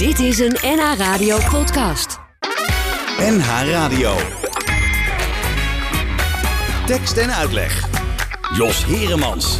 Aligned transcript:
Dit 0.00 0.18
is 0.18 0.38
een 0.38 0.56
NH 0.62 0.98
Radio 0.98 1.38
podcast. 1.50 2.18
NH 3.18 3.70
Radio. 3.70 4.14
Tekst 6.86 7.16
en 7.16 7.34
uitleg. 7.34 7.88
Jos 8.56 8.84
Heremans. 8.84 9.58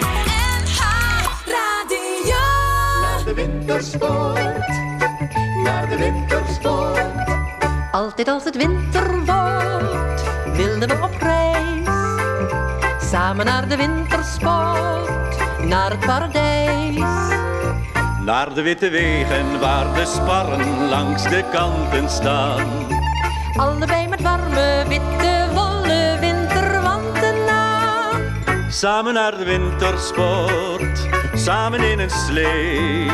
NH 0.00 0.80
Radio. 1.46 2.36
Naar 3.00 3.24
de 3.24 3.34
wintersport, 3.34 4.68
naar 5.64 5.88
de 5.88 5.96
wintersport. 5.96 7.00
Altijd 7.92 8.28
als 8.28 8.44
het 8.44 8.56
winter 8.56 9.24
wordt, 9.24 10.22
wilden 10.56 10.88
we 10.88 10.98
op 11.02 11.16
reis. 11.20 11.86
Samen 13.10 13.44
naar 13.44 13.68
de 13.68 13.76
wintersport, 13.76 15.66
naar 15.66 15.90
het 15.90 16.00
paradijs. 16.00 17.47
Naar 18.28 18.54
de 18.54 18.62
witte 18.62 18.90
wegen 18.90 19.60
waar 19.60 19.94
de 19.94 20.06
sparren 20.06 20.88
langs 20.88 21.22
de 21.22 21.44
kanten 21.52 22.10
staan. 22.10 22.66
Allebei 23.56 24.08
met 24.08 24.22
warme, 24.22 24.84
witte, 24.88 25.48
wollen 25.54 26.20
winterwanten 26.20 27.48
aan. 27.48 28.20
Samen 28.70 29.14
naar 29.14 29.38
de 29.38 29.44
wintersport, 29.44 31.08
samen 31.34 31.80
in 31.80 31.98
een 31.98 32.10
slee. 32.10 33.06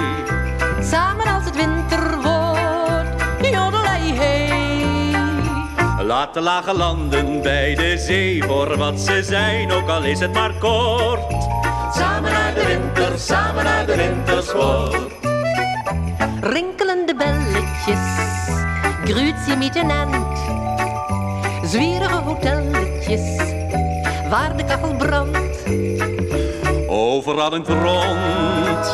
Samen 0.82 1.26
als 1.26 1.44
het 1.44 1.56
winter 1.56 2.20
wordt, 2.22 3.24
jodelei 3.50 4.14
hey. 4.14 6.04
Laat 6.04 6.34
de 6.34 6.40
lage 6.40 6.76
landen 6.76 7.42
bij 7.42 7.74
de 7.74 7.98
zee 7.98 8.42
voor 8.42 8.76
wat 8.76 9.00
ze 9.00 9.22
zijn, 9.22 9.72
ook 9.72 9.88
al 9.88 10.02
is 10.02 10.20
het 10.20 10.32
maar 10.32 10.52
kort. 10.58 11.53
Samen 12.54 12.54
naar 12.54 12.54
de 12.54 12.66
winter, 12.66 13.18
samen 13.18 13.64
naar 13.64 13.86
de 13.86 13.96
wintersport. 13.96 14.96
Rinkelende 16.40 17.14
belletjes, 17.14 17.98
gruzie 19.04 19.56
miteinander. 19.56 20.20
Zwierige 21.64 22.14
hotelletjes, 22.14 23.36
waar 24.30 24.56
de 24.56 24.64
kachel 24.64 24.96
brandt. 24.96 25.64
Overal 26.88 27.54
in 27.54 27.60
het 27.60 27.68
rond 27.68 28.86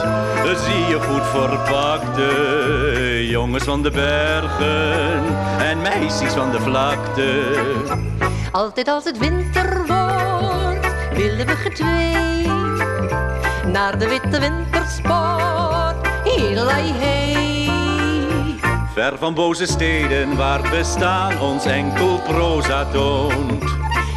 zie 0.59 0.87
je 0.87 1.01
goed 1.01 1.27
verpakte 1.27 3.29
jongens 3.29 3.65
van 3.65 3.83
de 3.83 3.91
bergen 3.91 5.23
en 5.59 5.81
meisjes 5.81 6.33
van 6.33 6.51
de 6.51 6.61
vlakte. 6.61 7.55
Altijd 8.53 8.89
als 8.89 9.05
het 9.05 9.19
winter 9.19 9.87
wordt, 9.87 10.87
willen 11.13 11.47
we 11.47 11.57
getwee. 11.57 12.60
Naar 13.73 13.99
de 13.99 14.09
witte 14.09 14.41
wintersport, 14.41 16.09
hiedelai 16.25 16.93
hey. 16.93 17.71
Ver 18.95 19.19
van 19.19 19.35
boze 19.35 19.67
steden 19.67 20.37
waar 20.37 20.63
het 20.63 20.71
bestaan 20.71 21.41
ons 21.41 21.65
enkel 21.65 22.21
proza 22.21 22.85
toont. 22.85 23.65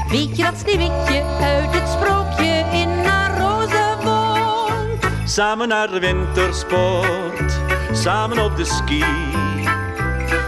Weet 0.09 0.37
je 0.37 0.43
dat 0.43 0.57
sneeuwwitje 0.57 1.23
uit 1.41 1.73
het 1.73 1.89
sprookje 1.89 2.65
in 2.71 3.01
naar 3.01 3.39
roze 3.39 3.95
woont? 4.03 5.29
Samen 5.29 5.67
naar 5.67 5.87
de 5.87 5.99
wintersport, 5.99 7.59
samen 7.91 8.37
op 8.43 8.55
de 8.55 8.65
ski. 8.65 9.03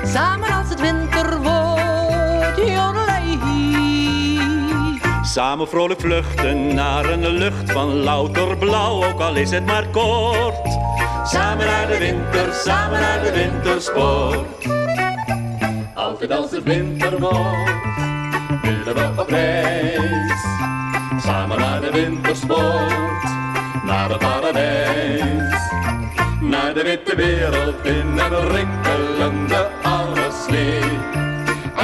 Samen 0.04 0.50
als 0.54 0.70
het 0.70 0.82
winter 0.82 1.42
Samen 5.36 5.68
vrolijk 5.68 6.00
vluchten 6.00 6.76
naar 6.76 7.06
een 7.06 7.28
lucht 7.28 7.72
van 7.72 7.94
louter 7.94 8.58
blauw, 8.58 9.04
ook 9.04 9.20
al 9.20 9.36
is 9.36 9.52
het 9.52 9.66
maar 9.66 9.88
kort. 9.88 10.68
Samen 11.26 11.66
naar 11.66 11.88
de 11.88 11.98
winter, 11.98 12.54
samen 12.54 13.00
naar 13.00 13.24
de 13.24 13.32
wintersport. 13.32 14.68
Altijd 15.94 16.32
als 16.32 16.52
het 16.52 16.64
winter 16.64 17.20
wordt, 17.20 17.72
willen 18.62 18.96
we 18.96 19.22
op 19.22 19.30
reis. 19.30 20.42
Samen 21.24 21.60
naar 21.60 21.82
de 21.82 21.92
wintersport, 21.92 23.24
naar 23.86 24.10
het 24.10 24.20
paradijs. 24.20 25.70
Naar 26.42 26.74
de 26.74 26.84
witte 26.84 27.16
wereld 27.16 27.86
in 27.86 28.18
een 28.18 28.50
rinkelende 28.50 29.70
oude 29.82 30.28
slee. 30.46 31.25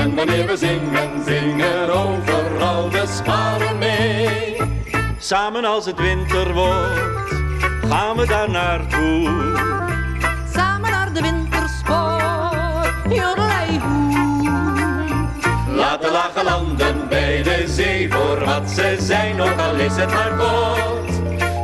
En 0.01 0.15
wanneer 0.15 0.47
we 0.47 0.57
zingen, 0.57 1.23
zingen 1.25 1.89
overal 1.89 2.89
de 2.89 3.03
sparen 3.07 3.77
mee. 3.77 4.57
Samen 5.17 5.65
als 5.65 5.85
het 5.85 5.99
winter 5.99 6.53
wordt, 6.53 7.33
gaan 7.89 8.17
we 8.17 8.25
daar 8.27 8.49
naartoe. 8.49 9.29
Samen 10.53 10.91
naar 10.91 11.13
de 11.13 11.21
wintersport, 11.21 13.15
jodelai 13.15 13.81
Laat 15.75 16.01
de 16.01 16.11
lage 16.11 16.43
landen 16.43 17.07
bij 17.09 17.43
de 17.43 17.63
zee 17.67 18.11
voor 18.11 18.45
wat 18.45 18.69
ze 18.69 18.97
zijn, 18.99 19.41
ook 19.41 19.59
al 19.59 19.75
is 19.75 19.95
het 19.95 20.13
maar 20.13 20.35
kort. 20.37 21.11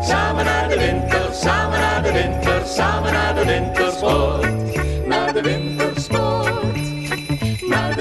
Samen 0.05 0.45
naar 0.45 0.69
de 0.69 0.77
winter, 0.77 1.33
samen 1.33 1.79
naar 1.79 2.03
de 2.03 2.11
winter, 2.11 2.61
samen 2.65 3.13
naar 3.13 3.35
de 3.35 3.45
wintersport. 3.45 5.05
Naar 5.07 5.33
de 5.33 5.41
naar 5.41 5.86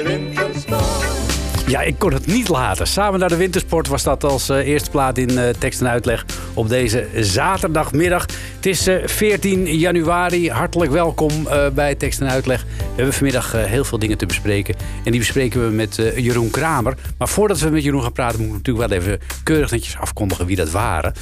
wintersport. 0.02 1.24
Ja, 1.66 1.80
ik 1.80 1.98
kon 1.98 2.12
het 2.12 2.26
niet 2.26 2.48
laten. 2.48 2.86
Samen 2.86 3.20
naar 3.20 3.28
de 3.28 3.36
wintersport 3.36 3.88
was 3.88 4.02
dat 4.02 4.24
als 4.24 4.48
eh, 4.48 4.66
eerste 4.66 4.90
plaat 4.90 5.18
in 5.18 5.38
eh, 5.38 5.48
tekst 5.58 5.80
en 5.80 5.88
uitleg 5.88 6.24
op 6.54 6.68
deze 6.68 7.08
zaterdagmiddag. 7.14 8.26
Het 8.56 8.66
is 8.66 8.86
eh, 8.86 9.06
14 9.06 9.76
januari. 9.76 10.50
Hartelijk 10.50 10.90
welkom 10.90 11.46
eh, 11.46 11.68
bij 11.68 11.94
tekst 11.94 12.20
en 12.20 12.30
uitleg. 12.30 12.64
We 12.64 12.84
hebben 12.94 13.14
vanmiddag 13.14 13.54
eh, 13.54 13.64
heel 13.64 13.84
veel 13.84 13.98
dingen 13.98 14.18
te 14.18 14.26
bespreken. 14.26 14.74
En 15.04 15.10
die 15.10 15.20
bespreken 15.20 15.66
we 15.68 15.74
met 15.74 15.98
eh, 15.98 16.16
Jeroen 16.16 16.50
Kramer. 16.50 16.94
Maar 17.18 17.28
voordat 17.28 17.60
we 17.60 17.70
met 17.70 17.82
Jeroen 17.82 18.02
gaan 18.02 18.12
praten, 18.12 18.38
moet 18.38 18.48
ik 18.48 18.52
natuurlijk 18.52 18.88
wel 18.88 18.98
even 18.98 19.18
keurig 19.42 19.70
netjes 19.70 19.96
afkondigen 19.96 20.46
wie 20.46 20.56
dat 20.56 20.70
waren. 20.70 21.12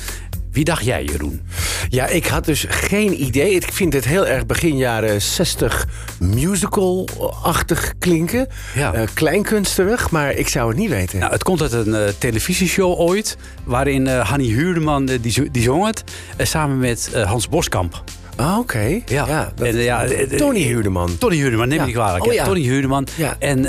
Wie 0.54 0.64
dacht 0.64 0.84
jij, 0.84 1.04
Jeroen? 1.04 1.40
Ja, 1.88 2.06
ik 2.06 2.26
had 2.26 2.44
dus 2.44 2.64
geen 2.68 3.22
idee. 3.22 3.50
Ik 3.54 3.72
vind 3.72 3.92
het 3.92 4.04
heel 4.04 4.26
erg 4.26 4.46
begin 4.46 4.76
jaren 4.76 5.22
60 5.22 5.86
musical-achtig 6.20 7.94
klinken. 7.98 8.46
Ja. 8.74 8.92
Eh, 8.92 9.02
kleinkunsterig, 9.14 10.10
maar 10.10 10.32
ik 10.32 10.48
zou 10.48 10.68
het 10.68 10.76
niet 10.78 10.88
weten. 10.90 11.18
Nou, 11.18 11.32
het 11.32 11.42
komt 11.42 11.62
uit 11.62 11.72
een 11.72 11.94
eh, 11.94 12.08
televisieshow 12.18 13.00
ooit. 13.00 13.36
Waarin 13.64 14.06
eh 14.06 14.28
Hanny 14.28 14.46
Huurdeman 14.46 15.04
die, 15.06 15.50
die 15.50 15.62
zong 15.62 15.86
het. 15.86 16.04
samen 16.38 16.78
met 16.78 17.10
Hans 17.24 17.48
Boskamp. 17.48 18.02
Ah, 18.36 18.58
Oké. 18.58 19.00
Ja. 19.06 19.52
dat- 19.56 19.66
En, 19.66 19.76
ja, 19.76 20.06
Tony 20.36 20.62
Huurdeman. 20.62 21.18
Tony 21.18 21.36
Huurdeman, 21.36 21.68
neem 21.68 21.76
me 21.76 21.80
Ja. 21.82 21.86
niet 21.86 21.94
kwalijk. 21.94 22.24
Oh. 22.26 22.44
Tony 22.44 22.60
Huurdeman. 22.62 23.06
Ja. 23.14 23.36
En 23.38 23.66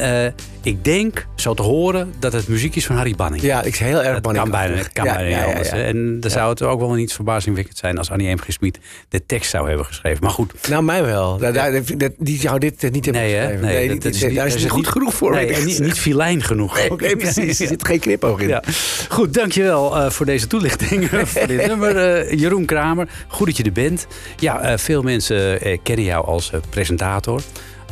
ik 0.65 0.83
denk, 0.83 1.25
zo 1.35 1.53
te 1.53 1.61
horen, 1.61 2.13
dat 2.19 2.33
het 2.33 2.47
muziek 2.47 2.75
is 2.75 2.85
van 2.85 2.95
Harry 2.95 3.15
Banning. 3.15 3.43
Ja, 3.43 3.61
ik 3.63 3.73
is 3.73 3.79
heel 3.79 4.03
erg 4.03 4.13
Dat 4.13 4.21
bang. 4.21 4.37
kan 4.37 4.49
bijna, 4.51 4.75
het 4.75 4.91
kan 4.93 5.05
Ja, 5.05 5.13
bijna 5.15 5.29
ja, 5.29 5.37
niet 5.37 5.45
anders. 5.47 5.69
ja. 5.69 5.75
En 5.75 6.19
dan 6.19 6.31
zou 6.31 6.49
het 6.49 6.61
ook 6.61 6.79
wel 6.79 6.93
niet 6.93 7.13
verbazingwekkend 7.13 7.77
zijn 7.77 7.97
als 7.97 8.11
Annie 8.11 8.35
M. 8.35 8.37
De 9.09 9.25
tekst 9.25 9.49
zou 9.49 9.67
hebben 9.67 9.85
geschreven. 9.85 10.19
Maar 10.23 10.31
goed. 10.31 10.53
Nou, 10.69 10.83
mij 10.83 11.03
wel. 11.03 11.37
Dat- 11.37 12.11
die 12.17 12.39
zou 12.39 12.59
dit 12.59 12.83
eh, 12.83 12.91
niet 12.91 13.05
hebben 13.05 13.21
Nee, 13.23 13.31
geschreven. 13.35 13.61
Nee, 13.65 13.75
Nee, 13.87 13.87
dat- 13.99 14.13
dat 14.21 14.33
daar 14.33 14.45
is 14.47 14.53
het 14.63 14.69
goed 14.71 14.87
genoeg 14.87 15.13
voor. 15.13 15.31
Nee, 15.31 15.53
en 15.53 15.65
niet, 15.65 15.79
niet 15.89 15.99
filijn 15.99 16.43
genoeg. 16.43 16.89
Oké, 16.89 17.15
precies. 17.15 17.59
Er 17.59 17.67
zit 17.67 17.85
geen 17.85 17.99
knipoog 17.99 18.39
in. 18.39 18.59
Goed, 19.09 19.33
dankjewel 19.33 19.97
eh 19.97 20.09
voor 20.09 20.25
deze 20.25 20.47
toelichting 20.47 21.09
voor 21.25 21.47
dit 21.47 21.67
nummer. 21.67 21.97
Eh, 21.97 22.39
Jeroen 22.39 22.65
Kramer, 22.65 23.07
goed 23.27 23.47
dat 23.47 23.57
je 23.57 23.63
er 23.63 23.71
bent. 23.71 24.07
Ja, 24.37 24.61
eh, 24.61 24.77
veel 24.77 25.01
mensen 25.01 25.61
eh, 25.61 25.77
kennen 25.83 26.05
jou 26.05 26.25
als 26.25 26.51
eh, 26.51 26.59
presentator. 26.69 27.41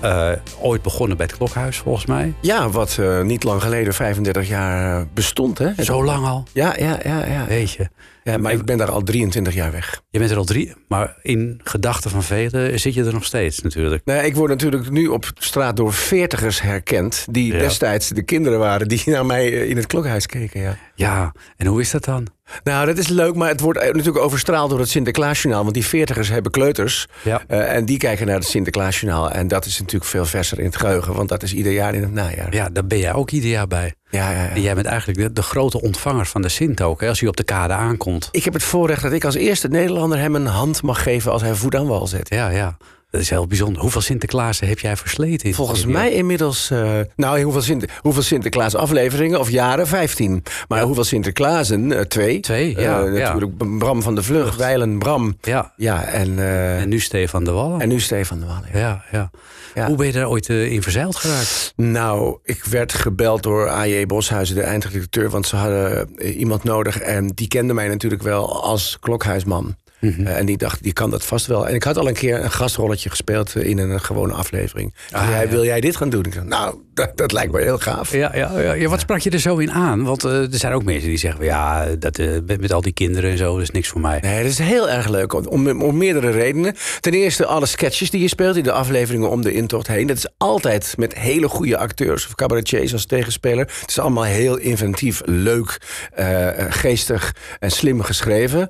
Eh, 0.04 0.32
ooit 0.60 0.82
begonnen 0.82 1.18
bij 1.18 1.26
het 1.26 1.38
Klokhuis, 1.38 1.78
volgens 1.78 2.06
mij. 2.06 2.34
Ja, 2.42 2.70
wat 2.70 2.98
eh, 3.00 3.22
niet 3.22 3.44
lang 3.44 3.62
geleden 3.62 3.94
35 3.94 4.48
jaar 4.48 5.00
eh, 5.00 5.06
bestond. 5.14 5.58
Hè? 5.58 5.84
Zo 5.84 6.04
lang 6.04 6.26
al, 6.26 6.44
Ja, 6.52 6.76
ja, 6.78 7.00
ja. 7.04 7.26
ja. 7.26 7.46
weet 7.48 7.72
je. 7.72 7.90
ja 8.24 8.38
maar 8.38 8.52
ik 8.52 8.66
ben 8.66 8.78
daar 8.78 8.92
al 8.92 9.02
23 9.02 9.54
jaar 9.54 9.72
weg. 9.72 10.02
Je 10.10 10.20
bent 10.20 10.32
er 10.32 10.38
al 10.38 10.44
drie, 10.44 10.74
maar 10.88 11.16
in 11.22 11.62
gedachten 11.64 12.12
van 12.12 12.24
velen 12.24 12.80
zit 12.80 12.94
je 12.94 13.04
er 13.04 13.14
nog 13.14 13.26
steeds 13.26 13.62
natuurlijk. 13.62 14.02
Nee, 14.06 14.26
ik 14.26 14.36
word 14.36 14.50
natuurlijk 14.50 14.90
nu 14.90 15.08
op 15.08 15.26
straat 15.34 15.78
door 15.78 15.94
veertigers 15.94 16.62
herkend... 16.62 17.26
die 17.30 17.54
Ja. 17.54 17.60
destijds 17.60 18.10
de 18.10 18.24
kinderen 18.24 18.60
waren 18.60 18.88
die 18.88 19.02
naar 19.06 19.26
mij 19.26 19.50
in 19.50 19.78
het 19.78 19.86
klokhuis 19.88 20.26
keken. 20.26 20.62
Ja. 20.62 20.78
Ja, 20.96 21.34
en 21.58 21.66
hoe 21.68 21.82
is 21.82 21.92
dat 21.92 22.04
dan? 22.04 22.28
Nou, 22.64 22.86
dat 22.86 22.98
is 22.98 23.08
leuk, 23.08 23.36
maar 23.36 23.48
het 23.50 23.60
wordt 23.60 23.80
eh, 23.80 23.86
natuurlijk 23.86 24.26
overstraald 24.26 24.70
door 24.70 24.80
het 24.80 24.90
Sinterklaasjournaal. 24.90 25.62
Want 25.62 25.74
die 25.74 25.86
veertigers 25.86 26.30
hebben 26.30 26.52
kleuters. 26.52 27.08
Ja. 27.24 27.42
eh, 27.48 27.76
en 27.76 27.86
die 27.86 27.98
kijken 27.98 28.26
naar 28.26 28.36
het 28.36 28.46
Sinterklaasjournaal. 28.46 29.32
En 29.32 29.48
dat 29.48 29.66
is 29.66 29.80
natuurlijk 29.80 30.12
veel 30.12 30.26
verser 30.26 30.60
in 30.60 30.66
het 30.66 30.76
geheugen. 30.76 31.14
Want 31.14 31.30
dat 31.30 31.44
is 31.44 31.54
ieder 31.54 31.72
jaar 31.72 31.94
in 31.94 32.02
het 32.02 32.14
najaar. 32.14 32.54
Ja, 32.54 32.70
daar 32.70 32.86
ben 32.86 32.98
jij 33.00 33.14
ook 33.14 33.32
ieder 33.32 33.50
jaar 33.50 33.68
bij. 33.68 33.94
ja, 34.10 34.32
ja, 34.32 34.44
ja. 34.44 34.50
En 34.50 34.62
jij 34.62 34.74
bent 34.76 34.86
eigenlijk 34.88 35.20
de, 35.20 35.34
de 35.34 35.42
grote 35.42 35.82
ontvanger 35.82 36.26
van 36.26 36.42
de 36.42 36.50
Sint 36.50 36.82
ook, 36.82 37.02
hè, 37.02 37.08
als 37.08 37.20
hij 37.20 37.30
op 37.30 37.38
de 37.38 37.44
kade 37.44 37.74
aankomt. 37.74 38.28
Ik 38.32 38.44
heb 38.44 38.54
het 38.54 38.64
voorrecht 38.64 39.02
dat 39.02 39.12
ik 39.12 39.24
als 39.26 39.36
eerste 39.36 39.68
Nederlander 39.68 40.18
hem 40.20 40.36
een 40.36 40.46
hand 40.46 40.82
mag 40.82 41.04
geven 41.04 41.32
als 41.32 41.42
hij 41.42 41.54
voet 41.54 41.76
aan 41.76 41.88
wal 41.88 42.08
zet. 42.08 42.30
Ja, 42.30 42.50
ja. 42.50 42.78
Dat 43.14 43.22
is 43.22 43.30
heel 43.30 43.48
bijzonder. 43.48 43.82
Hoeveel 43.82 44.02
Sinterklaas 44.02 44.60
heb 44.60 44.80
jij 44.80 44.98
versleten? 44.98 45.54
Volgens 45.54 45.86
mij 45.86 46.12
inmiddels... 46.12 46.70
eh, 46.72 47.00
nou, 47.16 47.42
hoeveel, 47.42 47.62
Sinter, 47.62 47.90
hoeveel 48.02 48.22
Sinterklaas 48.22 48.76
afleveringen 48.76 49.40
of 49.40 49.50
jaren? 49.50 49.88
15. 49.88 50.44
Maar 50.68 50.82
hoeveel 50.82 51.04
Sinterklaasen? 51.04 51.92
Eh, 51.92 52.02
twee. 52.02 52.40
Twee, 52.40 52.80
ja, 52.80 53.04
Eh, 53.04 53.18
ja. 53.18 53.34
Natuurlijk 53.34 53.78
Bram 53.80 54.02
van 54.02 54.16
de 54.16 54.24
Vlucht, 54.24 54.56
Weilen 54.56 55.00
Bram. 55.00 55.38
Ja. 55.42 55.74
Ja, 55.78 56.04
en, 56.04 56.40
En 56.80 56.90
nu 56.90 57.00
Stefan 57.00 57.44
de 57.44 57.52
Wallen. 57.52 57.82
en 57.82 57.88
nu 57.88 58.00
Stefan 58.00 58.40
de 58.40 58.46
Wallen. 58.46 58.70
ja, 58.74 59.04
ja. 59.12 59.30
Ja. 59.76 59.88
Hoe 59.88 59.96
ben 59.98 60.06
je 60.06 60.12
daar 60.12 60.30
ooit 60.30 60.50
in 60.50 60.82
verzeild 60.82 61.16
geraakt? 61.16 61.74
Nou, 61.76 62.38
ik 62.44 62.64
werd 62.64 62.94
gebeld 62.94 63.44
door 63.44 63.70
A.J. 63.70 64.06
Boshuizen, 64.06 64.56
de 64.56 64.62
eindredacteur... 64.62 65.30
want 65.30 65.48
ze 65.48 65.56
hadden 65.56 66.22
iemand 66.38 66.64
nodig 66.64 67.00
en 67.00 67.28
die 67.28 67.48
kende 67.48 67.74
mij 67.74 67.88
natuurlijk 67.88 68.24
wel 68.24 68.64
als 68.64 68.98
klokhuisman. 69.00 69.76
Mhm. 70.04 70.28
Eh, 70.28 70.38
en 70.38 70.46
die 70.46 70.58
dacht, 70.58 70.84
die 70.84 70.94
kan 70.94 71.10
dat 71.10 71.26
vast 71.26 71.46
wel. 71.46 71.68
En 71.68 71.74
ik 71.74 71.84
had 71.84 71.98
al 71.98 72.08
een 72.08 72.14
keer 72.14 72.44
een 72.44 72.52
gastrolletje 72.52 73.10
gespeeld 73.10 73.56
eh, 73.56 73.70
in 73.70 73.78
een 73.78 74.02
gewone 74.02 74.34
aflevering. 74.34 74.94
Ah, 75.12 75.30
ja. 75.30 75.48
Wil 75.48 75.64
jij 75.66 75.82
dit 75.82 75.96
gaan 75.96 76.10
doen? 76.10 76.26
Ik 76.26 76.34
zei, 76.34 76.46
nou, 76.46 76.76
dat, 76.94 77.18
dat 77.18 77.32
lijkt 77.32 77.52
me 77.52 77.62
heel 77.62 77.78
gaaf. 77.78 78.12
Ja, 78.12 78.36
ja, 78.36 78.60
ja, 78.60 78.74
ja, 78.74 78.90
wat 78.90 79.00
sprak 79.00 79.20
je 79.20 79.30
er 79.30 79.40
zo 79.40 79.58
in 79.58 79.72
aan? 79.72 80.04
Want 80.04 80.24
eh, 80.24 80.32
er 80.32 80.58
zijn 80.58 80.74
ook 80.74 80.84
mensen 80.84 81.10
die 81.10 81.18
zeggen... 81.18 81.46
ja, 81.46 81.86
dat, 81.86 82.18
eh, 82.18 82.28
met, 82.46 82.62
met 82.62 82.74
al 82.74 82.82
die 82.82 82.94
kinderen 82.94 83.32
en 83.32 83.38
zo, 83.38 83.54
dat 83.54 83.62
is 83.62 83.72
niks 83.72 83.88
voor 83.88 84.02
mij. 84.02 84.20
Nee, 84.22 84.42
dat 84.42 84.52
is 84.52 84.58
heel 84.58 84.90
erg 84.90 85.08
leuk. 85.10 85.34
Om, 85.34 85.46
om, 85.46 85.82
om 85.82 85.98
meerdere 85.98 86.30
redenen. 86.30 86.76
Ten 87.00 87.14
eerste 87.14 87.46
alle 87.46 87.66
sketches 87.66 88.10
die 88.10 88.22
je 88.22 88.28
speelt 88.28 88.56
in 88.56 88.64
de 88.64 88.72
afleveringen 88.72 89.30
om 89.30 89.42
de 89.42 89.54
intocht 89.54 89.88
heen. 89.88 90.08
Dat 90.08 90.18
is 90.18 90.28
altijd 90.38 90.94
met 90.98 91.14
hele 91.14 91.48
goede 91.48 91.78
acteurs 91.78 92.26
of 92.26 92.36
cabaretiers 92.36 92.94
als 92.94 93.06
tegenspeler. 93.06 93.66
Het 93.80 93.90
is 93.90 94.00
allemaal 94.00 94.24
heel 94.24 94.58
inventief, 94.58 95.22
leuk, 95.26 95.82
eh, 96.14 96.48
geestig 96.70 97.36
en 97.60 97.72
slim 97.72 98.02
geschreven. 98.02 98.70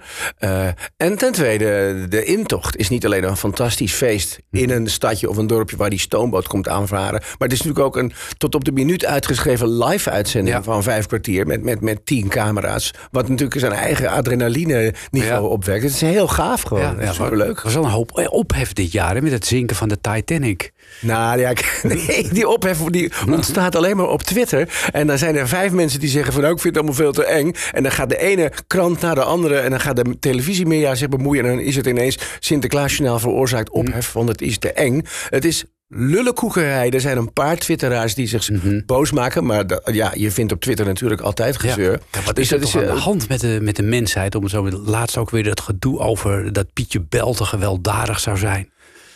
En 0.98 1.18
ten 1.18 1.31
tweede, 1.31 2.06
de 2.10 2.24
intocht 2.24 2.78
is 2.78 2.90
niet 2.90 3.06
alleen 3.06 3.24
een 3.24 3.38
fantastisch 3.38 3.94
feest 3.94 4.40
in 4.52 4.69
een 4.69 4.90
stadje 4.90 5.30
of 5.30 5.38
een 5.38 5.48
dorpje 5.48 5.78
waar 5.78 5.90
die 5.90 6.00
stoomboot 6.00 6.48
komt 6.48 6.68
aanvaren. 6.68 7.19
Maar 7.19 7.48
het 7.48 7.52
is 7.52 7.62
natuurlijk 7.62 7.86
ook 7.86 7.98
een 7.98 8.12
tot 8.38 8.56
op 8.56 8.63
de 8.63 8.71
minuut 8.71 9.06
uitgeschreven 9.06 9.77
live 9.77 10.10
uitzending 10.10 10.56
Ja. 10.56 10.63
van 10.63 10.83
vijf 10.83 11.06
kwartier 11.06 11.48
met, 11.48 11.63
met, 11.63 11.81
met 11.81 12.06
tien 12.06 12.27
camera's. 12.27 12.94
Wat 13.12 13.30
natuurlijk 13.30 13.60
zijn 13.60 13.71
eigen 13.71 14.10
adrenaline 14.10 14.94
niveau 15.12 15.44
Ja. 15.44 15.50
opwekt. 15.50 15.83
Het 15.83 15.94
is 15.94 16.01
heel 16.01 16.27
gaaf 16.27 16.62
gewoon. 16.62 16.83
Ja, 16.83 16.92
maar 16.92 17.13
Superleuk. 17.13 17.57
Er 17.57 17.63
was 17.63 17.74
wel 17.74 17.83
een 17.83 17.89
hoop 17.89 18.27
ophef 18.30 18.74
dit 18.74 18.92
jaar 18.92 19.15
hè, 19.15 19.21
met 19.21 19.31
het 19.31 19.45
zinken 19.45 19.75
van 19.75 19.89
de 19.89 19.98
Titanic. 20.01 20.71
Nou 21.01 21.39
ja, 21.39 21.54
nee, 21.83 22.27
die 22.31 22.48
ophef 22.48 22.77
die 22.77 23.12
ontstaat 23.31 23.75
alleen 23.75 23.98
maar 23.98 24.10
op 24.10 24.24
Twitter. 24.24 24.69
En 24.92 25.07
dan 25.07 25.18
zijn 25.18 25.36
er 25.36 25.48
vijf 25.48 25.71
mensen 25.71 26.00
die 26.00 26.09
zeggen 26.09 26.33
van... 26.33 26.42
nou, 26.42 26.54
ik 26.54 26.62
vind 26.62 26.75
het 26.75 26.83
allemaal 26.83 27.04
veel 27.04 27.24
te 27.24 27.25
eng. 27.31 27.51
En 27.71 27.83
dan 27.83 27.92
gaat 27.92 28.09
de 28.09 28.18
ene 28.18 28.51
krant 28.68 29.01
naar 29.01 29.16
de 29.16 29.24
andere... 29.24 29.57
en 29.57 29.69
dan 29.69 29.80
gaat 29.80 29.95
de 29.95 30.19
televisiemedia 30.19 30.95
zich 30.95 31.09
bemoeien... 31.09 31.44
en 31.45 31.50
dan 31.50 31.59
is 31.59 31.75
het 31.75 31.86
ineens 31.86 32.18
Sinterklaasjournaal 32.39 33.19
veroorzaakt 33.19 33.69
ophef... 33.69 34.12
want 34.13 34.30
het 34.30 34.42
is 34.42 34.57
te 34.57 34.71
eng. 34.71 35.01
Het 35.30 35.45
is 35.45 35.63
lullenkoekerij. 35.88 36.89
Er 36.89 37.01
zijn 37.01 37.18
een 37.18 37.33
paar 37.33 37.57
twitteraars 37.57 38.15
die 38.15 38.27
zich 38.27 38.50
boos 38.85 39.12
maken... 39.12 39.45
maar 39.45 39.68
dat- 39.68 39.89
ja, 39.91 40.12
je 40.15 40.31
vindt 40.31 40.51
op 40.51 40.62
Twitter 40.62 40.85
natuurlijk 40.85 41.21
altijd 41.21 41.57
gezeur. 41.57 42.00
Ja, 42.12 42.21
wat 42.25 42.35
Dus 42.35 42.44
is 42.44 42.50
dat 42.50 42.62
toch 42.62 42.75
aan 42.75 42.88
de 42.88 43.00
eh, 43.00 43.03
hand 43.03 43.30
met 43.30 43.39
de, 43.39 43.59
met 43.62 43.75
de 43.75 43.83
mensheid? 43.83 44.35
Om 44.35 44.41
het 44.41 44.51
zo 44.51 44.69
laatst 44.71 45.18
ook 45.18 45.30
weer 45.30 45.45
het 45.45 45.62
gedoe 45.62 46.00
over 46.00 46.53
dat 46.53 46.74
Pietje 46.74 47.01
Bel 47.09 47.33
te 47.33 47.45
gewelddadig 47.45 48.19
zou 48.19 48.38
zijn. 48.38 48.71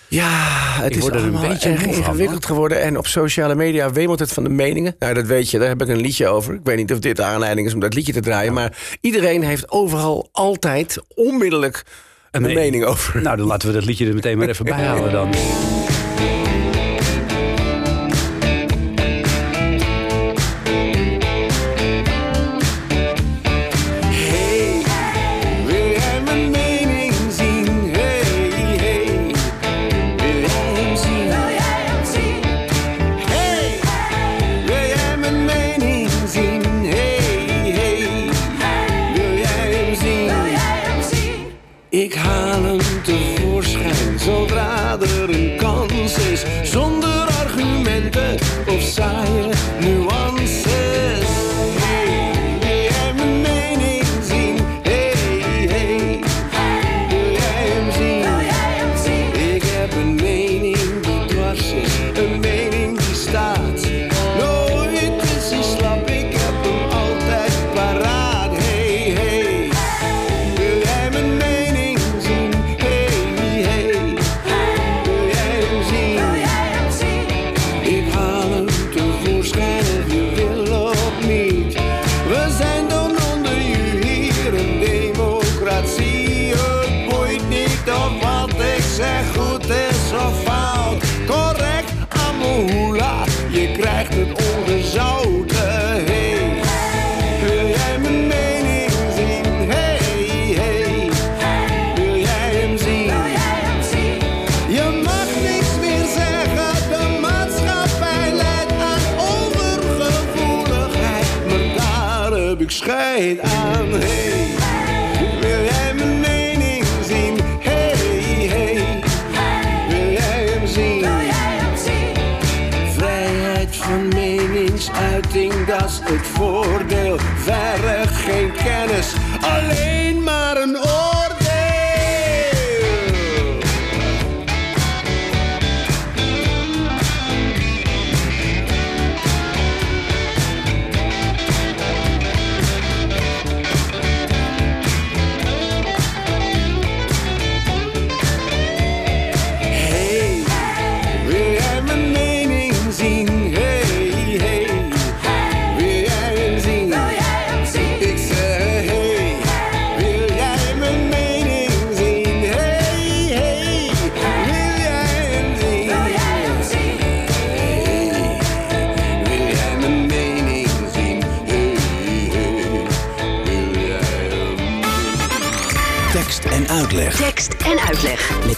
Ja, 0.10 0.48
het 0.82 0.96
is 0.96 1.06
een 1.06 1.40
beetje 1.40 1.70
erg 1.70 1.86
ingewikkeld 1.86 2.46
geworden. 2.46 2.82
En 2.82 2.98
op 2.98 3.08
sociale 3.08 3.56
media 3.56 3.92
wemelt 3.92 4.20
het 4.20 4.34
van 4.34 4.44
de 4.44 4.50
meningen. 4.50 4.96
Nou, 5.00 5.14
dat 5.14 5.26
weet 5.26 5.52
je, 5.52 5.60
daar 5.60 5.68
heb 5.68 5.82
ik 5.82 5.88
een 5.88 6.02
liedje 6.02 6.28
over. 6.28 6.54
Ik 6.54 6.60
weet 6.64 6.78
niet 6.78 6.92
of 6.92 7.00
dit 7.00 7.16
de 7.16 7.24
aanleiding 7.24 7.68
is 7.68 7.74
om 7.74 7.80
dat 7.80 7.94
liedje 7.94 8.14
te 8.14 8.20
draaien. 8.20 8.54
Maar 8.54 8.78
iedereen 9.02 9.44
heeft 9.44 9.72
overal 9.72 10.30
altijd 10.32 10.98
onmiddellijk 11.16 11.84
een, 12.32 12.42
mening. 12.42 12.60
mening 12.60 12.84
over. 12.86 13.22
Nou, 13.22 13.38
dan 13.38 13.48
laten 13.48 13.68
we 13.68 13.74
dat 13.74 13.86
liedje 13.86 14.08
er 14.08 14.14
meteen 14.14 14.38
maar 14.38 14.50
even 14.50 14.66
bij 14.66 14.74
halen 14.74 15.12
dan. 15.12 15.34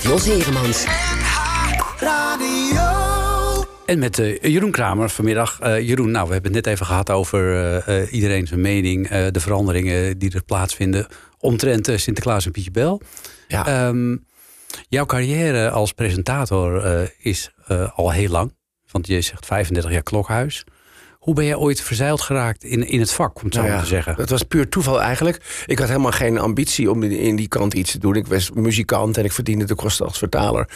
Jos 0.09 0.25
Heremans. 0.25 0.85
En 3.85 3.99
met 3.99 4.19
eh, 4.19 4.41
Jeroen 4.41 4.71
Kramer 4.71 5.09
vanmiddag. 5.09 5.59
Eh, 5.59 5.79
Jeroen, 5.87 6.11
nou, 6.11 6.27
we 6.27 6.33
hebben 6.33 6.53
het 6.53 6.65
net 6.65 6.73
even 6.73 6.85
gehad 6.85 7.09
over 7.09 7.55
eh, 7.83 8.13
iedereen 8.13 8.47
zijn 8.47 8.61
mening. 8.61 9.07
de 9.07 9.39
veranderingen 9.39 10.17
die 10.17 10.33
er 10.33 10.43
plaatsvinden 10.43 11.07
omtrent 11.39 11.91
Sinterklaas 11.95 12.45
en 12.45 12.51
Pietje 12.51 12.71
Bel. 12.71 13.01
Ja. 13.47 13.67
Ehm, 13.67 14.17
Jouw 14.87 15.05
carrière 15.05 15.69
als 15.69 15.93
presentator 15.93 16.83
is 17.17 17.51
al 17.95 18.11
heel 18.11 18.29
lang. 18.29 18.55
Want 18.91 19.07
je 19.07 19.21
zegt 19.21 19.45
35 19.45 19.91
jaar 19.91 20.03
klokhuis. 20.03 20.63
Hoe 21.29 21.33
ben 21.33 21.45
jij 21.45 21.55
ooit 21.55 21.81
verzeild 21.81 22.21
geraakt 22.21 22.63
in, 22.63 22.87
in 22.87 22.99
het 22.99 23.11
vak, 23.11 23.37
om 23.37 23.45
het 23.45 23.53
zo 23.53 23.59
Nou 23.59 23.71
maar 23.71 23.81
ja, 23.81 23.87
te 23.87 23.93
zeggen? 23.93 24.15
Dat 24.15 24.29
was 24.29 24.43
puur 24.43 24.69
toeval 24.69 25.01
eigenlijk. 25.01 25.63
Ik 25.65 25.79
had 25.79 25.87
helemaal 25.87 26.11
geen 26.11 26.37
ambitie 26.37 26.91
om 26.91 27.03
in, 27.03 27.35
die 27.35 27.47
kant 27.47 27.73
iets 27.73 27.91
te 27.91 27.99
doen. 27.99 28.15
Ik 28.15 28.27
was 28.27 28.51
muzikant 28.51 29.17
en 29.17 29.25
ik 29.25 29.31
verdiende 29.31 29.65
de 29.65 29.75
kosten 29.75 30.05
als 30.05 30.17
vertaler. 30.17 30.69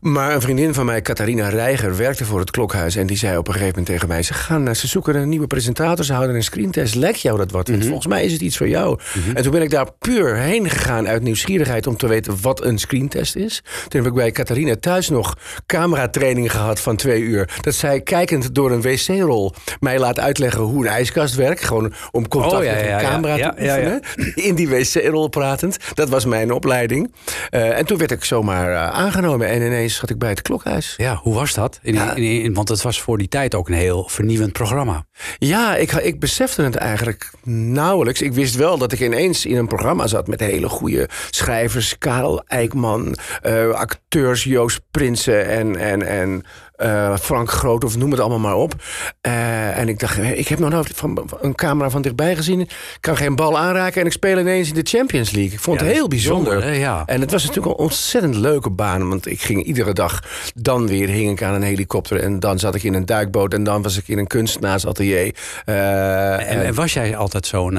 Maar 0.00 0.34
een 0.34 0.40
vriendin 0.40 0.74
van 0.74 0.86
mij, 0.86 1.02
Catharina 1.02 1.48
Reiger, 1.48 1.96
werkte 1.96 2.24
voor 2.24 2.40
het 2.40 2.50
klokhuis. 2.50 2.96
En 2.96 3.06
die 3.06 3.16
zei 3.16 3.36
op 3.36 3.46
een 3.46 3.52
gegeven 3.52 3.74
moment 3.74 3.86
tegen 3.86 4.08
mij... 4.08 4.22
ze, 4.22 4.34
gaan, 4.34 4.76
ze 4.76 4.86
zoeken 4.86 5.16
een 5.16 5.28
nieuwe 5.28 5.46
presentator, 5.46 6.04
ze 6.04 6.12
houden 6.12 6.36
een 6.36 6.42
screentest. 6.42 6.94
Lek 6.94 7.16
jou 7.16 7.38
dat 7.38 7.50
wat? 7.50 7.68
Want 7.68 7.84
Volgens 7.84 8.06
mij 8.06 8.24
is 8.24 8.32
het 8.32 8.40
iets 8.40 8.56
voor 8.56 8.68
jou. 8.68 8.98
En 9.34 9.42
toen 9.42 9.52
ben 9.52 9.62
ik 9.62 9.70
daar 9.70 9.92
puur 9.98 10.36
heen 10.36 10.70
gegaan 10.70 11.08
uit 11.08 11.22
nieuwsgierigheid... 11.22 11.86
om 11.86 11.96
te 11.96 12.06
weten 12.06 12.40
wat 12.40 12.64
een 12.64 12.78
screentest 12.78 13.36
is. 13.36 13.62
Toen 13.88 14.00
heb 14.00 14.10
ik 14.10 14.16
bij 14.16 14.30
Catharina 14.30 14.76
thuis 14.76 15.08
nog 15.08 15.36
cameratraining 15.66 16.50
gehad 16.50 16.80
van 16.80 16.96
twee 16.96 17.22
uur. 17.22 17.48
Dat 17.60 17.74
zij 17.74 18.00
kijkend 18.00 18.54
door 18.54 18.70
een 18.70 18.82
wc-rol 18.82 19.52
mij 19.80 19.98
laat 19.98 20.20
uitleggen 20.20 20.62
hoe 20.62 20.86
een 20.86 20.92
ijskast 20.92 21.34
werkt. 21.34 21.64
Gewoon 21.64 21.92
om 22.10 22.28
contact 22.28 22.52
Oh, 22.54 22.64
ja, 22.64 22.72
met 22.72 22.80
een 22.82 22.88
ja, 22.88 23.00
camera 23.00 23.36
Ja, 23.36 23.50
te 23.50 23.62
oefenen. 23.62 24.02
In 24.34 24.54
die 24.54 24.68
wc-rol 24.68 25.28
pratend. 25.28 25.76
Dat 25.94 26.08
was 26.08 26.24
mijn 26.24 26.52
opleiding. 26.52 27.14
Eh, 27.50 27.78
en 27.78 27.86
toen 27.86 27.98
werd 27.98 28.10
ik 28.10 28.24
zomaar 28.24 28.70
eh, 28.72 28.90
aangenomen. 28.98 29.48
En 29.48 29.62
ineens 29.62 29.96
zat 29.96 30.10
ik 30.10 30.18
bij 30.18 30.28
het 30.28 30.42
klokhuis. 30.42 30.94
Ja, 30.96 31.14
hoe 31.22 31.34
was 31.34 31.54
dat? 31.54 31.78
In, 31.82 31.94
in, 32.14 32.42
in- 32.42 32.54
want 32.54 32.68
het 32.68 32.82
was 32.82 33.00
voor 33.00 33.18
die 33.18 33.28
tijd 33.28 33.54
ook 33.54 33.68
een 33.68 33.74
heel 33.74 34.08
vernieuwend 34.08 34.52
programma. 34.52 35.04
Ja, 35.38 35.76
ik, 35.76 35.92
ik 35.92 36.20
besefte 36.20 36.62
het 36.62 36.76
eigenlijk 36.76 37.30
nauwelijks. 37.44 38.22
Ik 38.22 38.32
wist 38.32 38.54
wel 38.54 38.78
dat 38.78 38.92
ik 38.92 39.00
ineens 39.00 39.46
in 39.46 39.56
een 39.56 39.66
programma 39.66 40.06
zat 40.06 40.26
met 40.26 40.40
hele 40.40 40.68
goede 40.68 41.08
schrijvers. 41.30 41.98
Karel 41.98 42.42
Eikman, 42.46 43.16
eh, 43.42 43.70
acteurs 43.70 44.44
Joost 44.44 44.80
Prinsen 44.90 45.46
en, 45.48 45.76
en, 45.76 46.02
en 46.06 46.42
eh, 46.78 47.16
Frank 47.16 47.50
Groot, 47.50 47.84
of 47.84 47.96
noem 47.96 48.10
het 48.10 48.20
allemaal 48.20 48.38
maar 48.38 48.54
op. 48.56 48.74
Eh, 49.20 49.78
en 49.78 49.88
ik 49.88 49.98
dacht, 49.98 50.18
ik 50.18 50.48
heb 50.48 50.58
nog 50.58 50.70
nooit 50.70 50.90
van, 50.94 51.22
van 51.26 51.38
een 51.40 51.54
camera 51.54 51.90
van 51.90 52.02
dichtbij 52.02 52.36
gezien. 52.36 52.60
Ik 52.60 52.70
kan 53.00 53.16
geen 53.16 53.36
bal 53.36 53.58
aanraken 53.58 54.00
en 54.00 54.06
ik 54.06 54.12
speel 54.12 54.38
ineens 54.38 54.68
in 54.68 54.74
de 54.74 54.80
Champions 54.84 55.30
League. 55.30 55.52
Ik 55.52 55.60
vond 55.60 55.80
Ja, 55.80 55.86
het 55.86 55.94
heel 55.94 56.08
bijzonder. 56.08 56.74
Ja. 56.74 57.02
En 57.06 57.20
het 57.20 57.30
was 57.30 57.44
natuurlijk 57.46 57.78
een 57.78 57.84
ontzettend 57.84 58.34
leuke 58.34 58.70
baan. 58.70 59.08
Want 59.08 59.26
ik 59.26 59.40
ging 59.40 59.62
iedere 59.64 59.92
dag, 59.92 60.22
dan 60.54 60.86
weer 60.86 61.08
hing 61.08 61.30
ik 61.30 61.42
aan 61.42 61.54
een 61.54 61.62
helikopter. 61.62 62.20
En 62.22 62.40
dan 62.40 62.58
zat 62.58 62.74
ik 62.74 62.82
in 62.82 62.94
een 62.94 63.06
duikboot. 63.06 63.54
En 63.54 63.64
dan 63.64 63.82
was 63.82 63.96
ik 63.98 64.08
in 64.08 64.18
een 64.18 64.26
kunstenaarsatelier. 64.26 65.34
Eh, 65.64 66.50
En, 66.50 66.64
en 66.64 66.74
was 66.74 66.92
jij 66.92 67.16
altijd 67.16 67.46
zo'n 67.46 67.78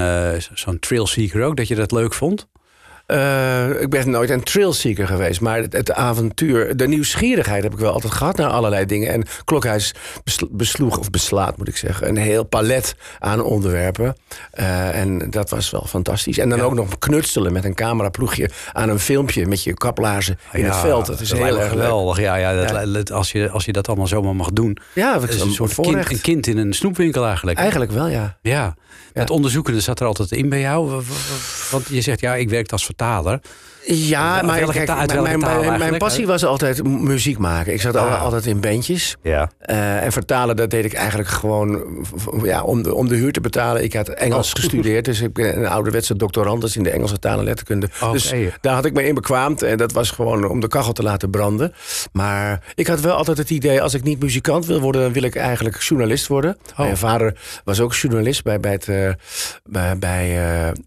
zo'n 0.53 0.79
trailseeker 0.79 1.43
ook, 1.43 1.57
dat 1.57 1.67
je 1.67 1.75
dat 1.75 1.91
leuk 1.91 2.13
vond? 2.13 2.47
Eh, 3.09 3.81
ik 3.81 3.89
ben 3.89 4.09
nooit 4.09 4.29
een 4.29 4.43
trailseeker 4.43 5.07
geweest. 5.07 5.41
Maar 5.41 5.57
het, 5.57 5.73
het 5.73 5.91
avontuur, 5.93 6.77
de 6.77 6.87
nieuwsgierigheid 6.87 7.63
heb 7.63 7.73
ik 7.73 7.79
wel 7.79 7.91
altijd 7.93 8.13
gehad 8.13 8.37
naar 8.37 8.49
allerlei 8.49 8.85
dingen. 8.85 9.09
En 9.11 9.23
Klokhuis 9.45 9.93
besl- 10.23 10.45
besloeg, 10.49 10.97
of 10.97 11.09
beslaat 11.09 11.57
moet 11.57 11.67
ik 11.67 11.77
zeggen, 11.77 12.07
een 12.07 12.17
heel 12.17 12.43
palet 12.43 12.95
aan 13.19 13.43
onderwerpen. 13.43 14.15
Eh, 14.51 14.99
en 14.99 15.29
dat 15.29 15.49
was 15.49 15.69
wel 15.69 15.85
fantastisch. 15.87 16.37
En 16.37 16.49
dan 16.49 16.61
ook 16.61 16.73
nog 16.73 16.97
knutselen 16.99 17.53
met 17.53 17.63
een 17.65 17.75
cameraploegje 17.75 18.49
aan 18.73 18.89
een 18.89 18.99
filmpje 18.99 19.45
met 19.45 19.63
je 19.63 19.73
kaplaarzen 19.73 20.39
in 20.51 20.65
het 20.65 20.75
veld. 20.75 21.05
Dat 21.05 21.19
is 21.19 21.31
heel 21.31 21.45
erg 21.45 21.55
leuk. 21.55 21.69
geweldig. 21.69 22.19
Ja, 22.19 22.35
ja, 22.35 22.65
dat, 22.85 23.11
Als, 23.11 23.31
je, 23.31 23.49
als 23.49 23.65
je 23.65 23.71
dat 23.71 23.87
allemaal 23.87 24.07
zomaar 24.07 24.35
mag 24.35 24.51
doen. 24.51 24.77
Ja, 24.93 25.19
dat 25.19 25.29
is 25.29 25.41
een 25.41 25.51
soort 25.51 25.75
kind, 25.75 26.11
een 26.11 26.21
kind 26.21 26.47
in 26.47 26.57
een 26.57 26.73
snoepwinkel 26.73 27.25
eigenlijk. 27.25 27.57
Eigenlijk 27.57 27.91
wel, 27.91 28.07
ja. 28.07 28.37
Ja. 28.41 28.75
Het 29.13 29.29
onderzoekende 29.29 29.79
zat 29.79 29.99
er 29.99 30.05
altijd 30.07 30.31
in 30.31 30.49
bij 30.49 30.59
jou. 30.59 31.01
Want 31.71 31.87
je 31.87 32.01
zegt, 32.01 32.19
ja, 32.19 32.35
ik 32.35 32.49
werkte 32.49 32.71
als 32.73 32.83
vertaler. 32.99 33.39
Ja, 33.85 34.41
maar 34.41 34.57
welke 34.59 34.73
kijk, 34.73 34.85
taal- 34.85 34.97
uit 34.97 35.21
mijn, 35.21 35.39
mijn, 35.39 35.79
mijn, 35.79 35.97
passie 35.97 36.27
was 36.27 36.45
altijd 36.45 36.83
muziek 36.83 37.37
maken. 37.37 37.73
Ik 37.73 37.81
zat 37.81 37.95
Ah. 37.95 38.21
altijd 38.21 38.45
in 38.45 38.59
bandjes. 38.59 39.15
Ja. 39.23 39.49
Eh, 39.59 40.03
en 40.03 40.11
vertalen, 40.11 40.55
dat 40.55 40.69
deed 40.69 40.85
ik 40.85 40.93
eigenlijk 40.93 41.29
gewoon 41.29 41.83
ja, 42.43 42.63
om, 42.63 42.83
de, 42.83 42.93
om 42.93 43.07
de 43.07 43.15
huur 43.15 43.31
te 43.31 43.41
betalen. 43.41 43.83
Ik 43.83 43.93
had 43.93 44.09
Engels 44.09 44.47
Oh. 44.49 44.55
gestudeerd, 44.59 45.05
dus 45.05 45.21
ik 45.21 45.33
ben 45.33 45.57
een 45.57 45.67
ouderwetse 45.67 46.15
doctorandus 46.15 46.75
in 46.75 46.83
de 46.83 46.89
Engelse 46.89 47.19
taal 47.19 47.37
en 47.39 47.43
letterkunde. 47.43 47.89
Oh, 48.01 48.11
dus 48.11 48.33
daar 48.61 48.73
had 48.73 48.85
ik 48.85 48.93
me 48.93 49.03
in 49.03 49.13
bekwaamd 49.15 49.61
en 49.61 49.77
dat 49.77 49.91
was 49.91 50.11
gewoon 50.11 50.45
om 50.49 50.59
de 50.59 50.67
kachel 50.67 50.93
te 50.93 51.03
laten 51.03 51.29
branden. 51.29 51.73
Maar 52.11 52.63
ik 52.75 52.87
had 52.87 52.99
wel 52.99 53.15
altijd 53.15 53.37
het 53.37 53.49
idee, 53.49 53.81
als 53.81 53.93
ik 53.93 54.03
niet 54.03 54.19
muzikant 54.21 54.65
wil 54.65 54.79
worden, 54.79 55.01
dan 55.01 55.13
wil 55.13 55.23
ik 55.23 55.35
eigenlijk 55.35 55.81
journalist 55.81 56.27
worden. 56.27 56.57
Mijn 56.77 56.97
vader 56.97 57.37
was 57.63 57.79
ook 57.79 57.93
journalist 57.93 58.43
bij, 58.43 58.59
bij, 58.59 58.71
het, 58.71 58.87
eh, 58.87 59.09
bij, 59.65 59.97
bij 59.97 60.37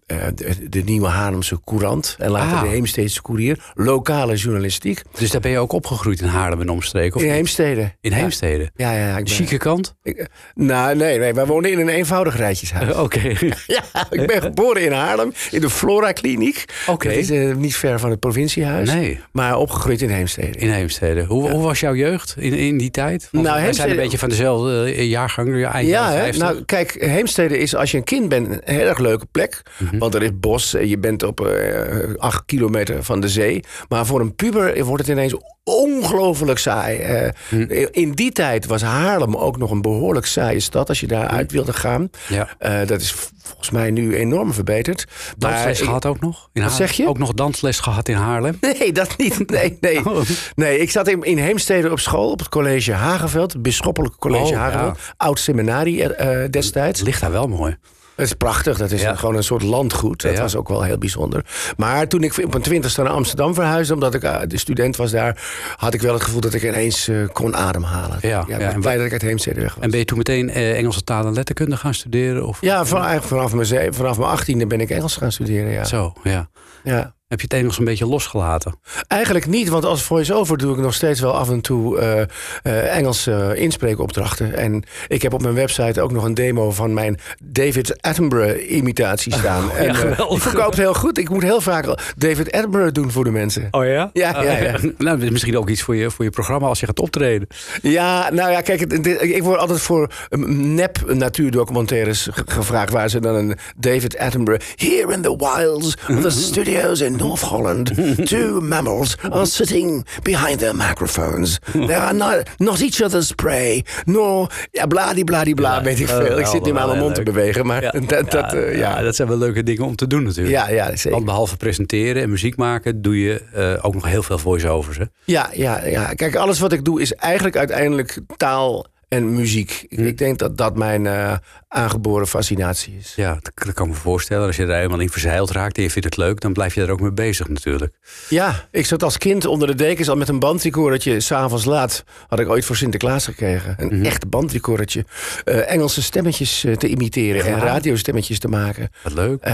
eh, 0.07 0.17
de, 0.35 0.69
de 0.69 0.81
Nieuwe 0.81 1.07
Haarlemse 1.07 1.59
Courant 1.65 2.15
en 2.19 2.29
later 2.29 2.57
Ah. 2.57 2.61
de 2.61 2.75
Heemsteedse 2.83 3.21
Courier. 3.21 3.57
Lokale 3.73 4.35
journalistiek. 4.35 5.01
Dus 5.19 5.31
daar 5.31 5.41
ben 5.41 5.51
je 5.51 5.57
ook 5.57 5.71
opgegroeid 5.71 6.21
in 6.21 6.27
Haarlem 6.27 6.61
en 6.61 6.69
omstreken? 6.69 7.15
Of 7.15 7.21
In? 7.21 7.29
Heemstede. 7.31 7.91
In 8.01 8.11
Heemstede? 8.11 8.71
Ja, 8.75 8.91
ja, 8.91 9.07
ja. 9.07 9.17
Ik 9.17 9.23
ben, 9.23 9.33
Chique 9.33 9.57
kant? 9.57 9.95
ik- 10.03 10.27
nou, 10.55 10.95
nee, 10.95 11.19
nee, 11.19 11.33
wij 11.33 11.45
woonden 11.45 11.71
in 11.71 11.79
een 11.79 11.89
eenvoudig 11.89 12.37
rijtjeshuis. 12.37 12.93
Oké. 13.05 13.21
Ja, 13.67 13.83
ik 14.09 14.27
ben 14.27 14.41
geboren 14.41 14.81
in 14.81 14.91
Haarlem, 14.91 15.31
in 15.51 15.61
de 15.61 15.69
Flora 15.69 16.11
Kliniek. 16.11 16.65
Oké. 16.87 17.09
Is 17.09 17.29
eh, 17.29 17.55
niet 17.55 17.75
ver 17.75 17.99
van 17.99 18.09
het 18.09 18.19
provinciehuis. 18.19 18.89
Nee. 18.93 19.19
Maar 19.31 19.57
opgegroeid 19.57 20.01
in 20.01 20.09
Heemstede. 20.09 20.57
In 20.57 20.69
Heemstede. 20.71 21.23
Hoe, 21.23 21.49
hoe 21.51 21.63
was 21.63 21.79
jouw 21.79 21.95
jeugd 21.95 22.35
in, 22.37 22.53
in 22.53 22.77
die 22.77 22.91
tijd? 22.91 23.27
Want 23.31 23.43
Nou, 23.45 23.61
wij 23.61 23.73
zijn 23.73 23.89
een 23.89 23.95
Heemstede- 23.95 23.95
beetje 24.01 24.17
van 24.17 24.29
dezelfde 24.29 24.83
eh, 24.83 25.09
jaargang. 25.09 25.59
Ja, 25.59 25.73
eind 25.73 25.87
Ja, 25.87 25.93
jaren 25.93 26.15
hè? 26.17 26.23
50. 26.23 26.43
nou 26.43 26.63
kijk, 26.65 26.95
Heemstede 26.99 27.57
is 27.57 27.75
als 27.75 27.91
je 27.91 27.97
een 27.97 28.03
kind 28.03 28.29
bent 28.29 28.47
een 28.47 28.61
heel 28.75 28.87
erg 28.87 28.97
leuke 28.97 29.25
plek. 29.31 29.61
Mhm. 29.77 29.97
Want 29.97 30.15
er 30.15 30.23
is 30.23 30.29
bos, 30.39 30.73
en 30.73 30.87
je 30.87 30.97
bent 30.97 31.23
op 31.23 31.45
eh, 31.47 32.13
acht 32.17 32.43
kilometer 32.45 32.71
van 32.99 33.19
de 33.19 33.29
zee. 33.29 33.63
Maar 33.89 34.05
voor 34.05 34.19
een 34.19 34.35
puber 34.35 34.83
wordt 34.85 35.01
het 35.07 35.11
ineens 35.11 35.35
ongelooflijk 35.63 36.59
saai. 36.59 36.97
Eh, 36.97 37.29
Mhm. 37.49 37.87
In 37.91 38.11
die 38.11 38.31
tijd 38.31 38.65
was 38.65 38.81
Haarlem 38.81 39.35
ook 39.35 39.57
nog 39.57 39.71
een 39.71 39.81
behoorlijk 39.81 40.25
saaie 40.25 40.59
stad 40.59 40.89
als 40.89 40.99
je 40.99 41.07
daar 41.07 41.27
uit 41.27 41.51
wilde 41.51 41.73
gaan. 41.73 42.09
Ja. 42.27 42.47
Eh, 42.59 42.87
dat 42.87 43.01
is 43.01 43.15
volgens 43.43 43.69
mij 43.69 43.91
nu 43.91 44.15
enorm 44.15 44.53
verbeterd. 44.53 45.05
Maar 45.39 45.51
Dansles 45.51 45.79
ik- 45.79 45.85
gehad 45.85 46.05
ook 46.05 46.19
nog? 46.19 46.49
In 46.53 46.61
Haarlem? 46.61 46.77
zeg 46.79 46.91
je? 46.91 47.07
Ook 47.07 47.17
nog 47.17 47.33
dansles 47.33 47.79
gehad 47.79 48.09
in 48.09 48.15
Haarlem? 48.15 48.57
Nee, 48.79 48.91
dat 48.91 49.17
niet. 49.17 49.49
Nee, 49.49 49.77
nee. 49.81 50.05
Oh. 50.09 50.21
nee 50.55 50.79
ik 50.79 50.91
zat 50.91 51.07
in, 51.07 51.21
in 51.23 51.37
Heemstede 51.37 51.91
op 51.91 51.99
school, 51.99 52.31
op 52.31 52.39
het 52.39 52.49
college 52.49 52.91
Hageveld. 52.93 53.53
Het 53.53 53.61
bisschoppelijke 53.61 54.17
college 54.17 54.43
Oh, 54.43 54.49
ja. 54.49 54.57
Hageveld. 54.57 54.97
Oud 55.17 55.39
seminarie 55.39 56.03
eh, 56.13 56.49
destijds. 56.49 57.01
Ligt 57.01 57.21
daar 57.21 57.31
wel 57.31 57.47
mooi. 57.47 57.77
Het 58.15 58.25
is 58.25 58.33
prachtig. 58.33 58.77
Dat 58.77 58.91
is 58.91 59.01
Ja. 59.01 59.15
gewoon 59.15 59.35
een 59.35 59.43
soort 59.43 59.61
landgoed. 59.61 60.21
Dat 60.21 60.33
Ja. 60.35 60.41
was 60.41 60.55
ook 60.55 60.67
wel 60.67 60.81
heel 60.83 60.97
bijzonder. 60.97 61.45
Maar 61.77 62.07
toen 62.07 62.23
ik 62.23 62.37
op 62.43 62.51
mijn 62.51 62.63
twintigste 62.63 63.01
naar 63.01 63.11
Amsterdam 63.11 63.53
verhuisde... 63.53 63.93
omdat 63.93 64.13
ik 64.13 64.23
eh, 64.23 64.39
de 64.47 64.57
student 64.57 64.95
was 64.95 65.11
daar... 65.11 65.41
had 65.77 65.93
ik 65.93 66.01
wel 66.01 66.13
het 66.13 66.23
gevoel 66.23 66.41
dat 66.41 66.53
ik 66.53 66.63
ineens 66.63 67.07
eh, 67.07 67.15
kon 67.33 67.55
ademhalen. 67.55 68.17
Ja, 68.21 68.45
en 68.47 68.79
blij 68.79 68.97
dat 68.97 69.05
ik 69.05 69.11
uit 69.11 69.21
Heemstede 69.21 69.61
weg 69.61 69.73
was. 69.75 69.83
En 69.83 69.89
ben 69.89 69.99
je 69.99 70.05
toen 70.05 70.17
meteen 70.17 70.49
eh, 70.49 70.77
Engelse 70.77 71.03
taal 71.03 71.25
en 71.25 71.33
letterkunde 71.33 71.77
gaan 71.77 71.93
studeren? 71.93 72.47
Of? 72.47 72.57
Ja, 72.61 72.85
van, 72.85 72.97
eigenlijk 73.05 73.27
vanaf, 73.27 73.53
mijn, 73.71 73.93
vanaf 73.93 74.17
mijn 74.17 74.29
achttiende 74.29 74.67
ben 74.67 74.81
ik 74.81 74.89
Engels 74.89 75.15
gaan 75.15 75.31
studeren. 75.31 75.71
Ja. 75.71 75.83
Zo, 75.83 76.13
ja. 76.23 76.49
Ja. 76.83 77.15
Heb 77.33 77.41
je 77.41 77.55
het 77.57 77.77
een 77.77 77.85
beetje 77.85 78.07
losgelaten? 78.07 78.79
Eigenlijk 79.07 79.47
niet, 79.47 79.69
want 79.69 79.85
als 79.85 80.03
voice-over 80.03 80.57
doe 80.57 80.73
ik 80.75 80.81
nog 80.81 80.93
steeds 80.93 81.19
wel 81.19 81.33
af 81.33 81.49
en 81.49 81.61
toe 81.61 81.99
eh, 81.99 82.21
eh, 82.21 82.95
Engelse 82.97 83.53
inspreekopdrachten. 83.55 84.55
En 84.57 84.83
ik 85.07 85.21
heb 85.21 85.33
op 85.33 85.41
mijn 85.41 85.53
website 85.53 86.01
ook 86.01 86.11
nog 86.11 86.23
een 86.23 86.33
demo 86.33 86.71
van 86.71 86.93
mijn 86.93 87.19
David 87.43 88.01
Attenborough-imitatie 88.01 89.33
staan. 89.33 89.71
en, 89.71 89.87
eh, 89.89 89.95
geweldig. 89.95 90.27
die 90.29 90.39
verkoopt 90.39 90.77
heel 90.77 90.93
goed. 90.93 91.17
Ik 91.17 91.29
moet 91.29 91.43
heel 91.43 91.61
vaak 91.61 92.13
David 92.17 92.51
Attenborough 92.51 92.91
doen 92.93 93.11
voor 93.11 93.23
de 93.23 93.31
mensen. 93.31 93.67
Oh 93.71 93.85
ja? 93.85 94.09
Ja, 94.13 94.41
ja, 94.43 94.57
ja. 94.57 94.71
nou, 94.97 95.17
dat 95.17 95.21
is 95.21 95.29
misschien 95.29 95.57
ook 95.57 95.69
iets 95.69 95.81
voor 95.81 95.95
je, 95.95 96.11
voor 96.11 96.25
je 96.25 96.31
programma 96.31 96.67
als 96.67 96.79
je 96.79 96.85
gaat 96.85 96.99
optreden. 96.99 97.47
Ja, 97.81 98.29
nou 98.31 98.51
ja, 98.51 98.61
kijk, 98.61 98.79
het- 98.79 99.03
dit- 99.03 99.21
ik 99.21 99.43
word 99.43 99.59
altijd 99.59 99.81
voor 99.81 100.11
nep 100.47 101.03
natuurdocumentaires 101.13 102.27
ge- 102.31 102.43
gevraagd... 102.45 102.91
waar 102.91 103.09
ze 103.09 103.19
dan 103.19 103.35
een 103.35 103.57
David 103.77 104.17
Attenborough... 104.17 104.65
Here 104.75 105.13
in 105.13 105.21
the 105.21 105.35
wilds 105.37 105.97
of 106.09 106.21
the 106.21 106.29
studios 106.29 107.01
in 107.01 107.17
North 107.23 107.41
Holland... 107.41 107.91
two 108.31 108.61
mammals 108.61 109.17
are 109.29 109.45
sitting 109.45 110.05
behind 110.23 110.59
their 110.59 110.75
microphones. 110.75 111.59
They 111.71 111.95
are 111.95 112.13
not, 112.13 112.49
not 112.57 112.81
each 112.81 113.01
other's 113.01 113.31
prey, 113.31 113.85
nor... 114.05 114.51
Ja, 114.71 114.85
bladibladibla, 114.85 115.83
weet 115.83 115.99
ik 115.99 116.07
veel. 116.07 116.39
Ik 116.39 116.45
zit 116.45 116.65
nu 116.65 116.73
maar 116.73 116.87
mijn 116.87 116.99
mond 116.99 117.15
te 117.15 117.23
bewegen, 117.23 117.65
maar 117.65 117.81
dat... 118.07 118.31
dat 118.31 118.53
eh, 118.53 118.77
ja, 118.77 118.97
ja. 118.97 119.01
dat 119.01 119.15
zijn 119.15 119.27
wel 119.27 119.37
leuke 119.37 119.63
dingen 119.63 119.85
om 119.85 119.95
te 119.95 120.07
doen 120.07 120.23
natuurlijk. 120.23 120.55
Ja, 120.55 120.69
ja, 120.69 120.87
zeker. 120.87 121.11
Want 121.11 121.25
behalve 121.25 121.57
presenteren 121.57 122.21
en 122.21 122.29
muziek 122.29 122.55
maken... 122.55 123.01
doe 123.01 123.21
je 123.21 123.41
eh, 123.53 123.85
ook 123.85 123.93
nog 123.93 124.05
heel 124.05 124.23
veel 124.23 124.37
voice-overs. 124.37 124.97
Hè? 124.97 125.05
Ja, 125.25 125.49
ja, 125.53 125.85
ja. 125.85 126.13
Kijk, 126.13 126.35
alles 126.35 126.59
wat 126.59 126.71
ik 126.71 126.85
doe 126.85 127.01
is 127.01 127.13
eigenlijk 127.13 127.57
uiteindelijk 127.57 128.19
taal 128.37 128.85
en 129.13 129.33
muziek. 129.33 129.85
Ik, 129.89 129.99
ik 129.99 130.17
denk 130.17 130.39
dat 130.39 130.57
dat 130.57 130.77
mijn 130.77 131.07
eh, 131.07 131.33
aangeboren 131.67 132.27
fascinatie 132.27 132.97
is. 132.99 133.13
Ja, 133.15 133.39
dat, 133.41 133.73
kan 133.73 133.85
ik 133.85 133.91
me 133.91 133.93
voorstellen. 133.93 134.47
Als 134.47 134.55
je 134.55 134.65
er 134.65 134.75
helemaal 134.75 134.99
in 134.99 135.09
verzeild 135.09 135.51
raakt 135.51 135.77
en 135.77 135.83
je 135.83 135.89
vindt 135.89 136.07
het 136.07 136.17
leuk... 136.17 136.41
dan 136.41 136.53
blijf 136.53 136.75
je 136.75 136.81
er 136.81 136.91
ook 136.91 136.99
mee 136.99 137.11
bezig 137.11 137.47
natuurlijk. 137.47 137.93
Ja, 138.29 138.67
ik 138.71 138.85
zat 138.85 139.03
als 139.03 139.17
kind 139.17 139.45
onder 139.45 139.67
de 139.67 139.75
dekens 139.75 140.09
al 140.09 140.15
met 140.15 140.29
een 140.29 140.39
bandrecordertje. 140.39 141.19
S'avonds 141.19 141.65
laat 141.65 142.03
had 142.27 142.39
ik 142.39 142.49
ooit 142.49 142.65
voor 142.65 142.75
Sinterklaas 142.75 143.25
gekregen. 143.25 143.75
Een 143.77 144.05
echt 144.05 144.29
bandrecordertje. 144.29 145.05
Eh, 145.43 145.71
Engelse 145.71 146.01
stemmetjes 146.01 146.63
eh, 146.63 146.75
te 146.75 146.87
imiteren 146.87 147.45
en 147.45 147.59
radiostemmetjes 147.59 148.39
te 148.39 148.47
maken. 148.47 148.89
Wat 149.03 149.13
leuk. 149.13 149.45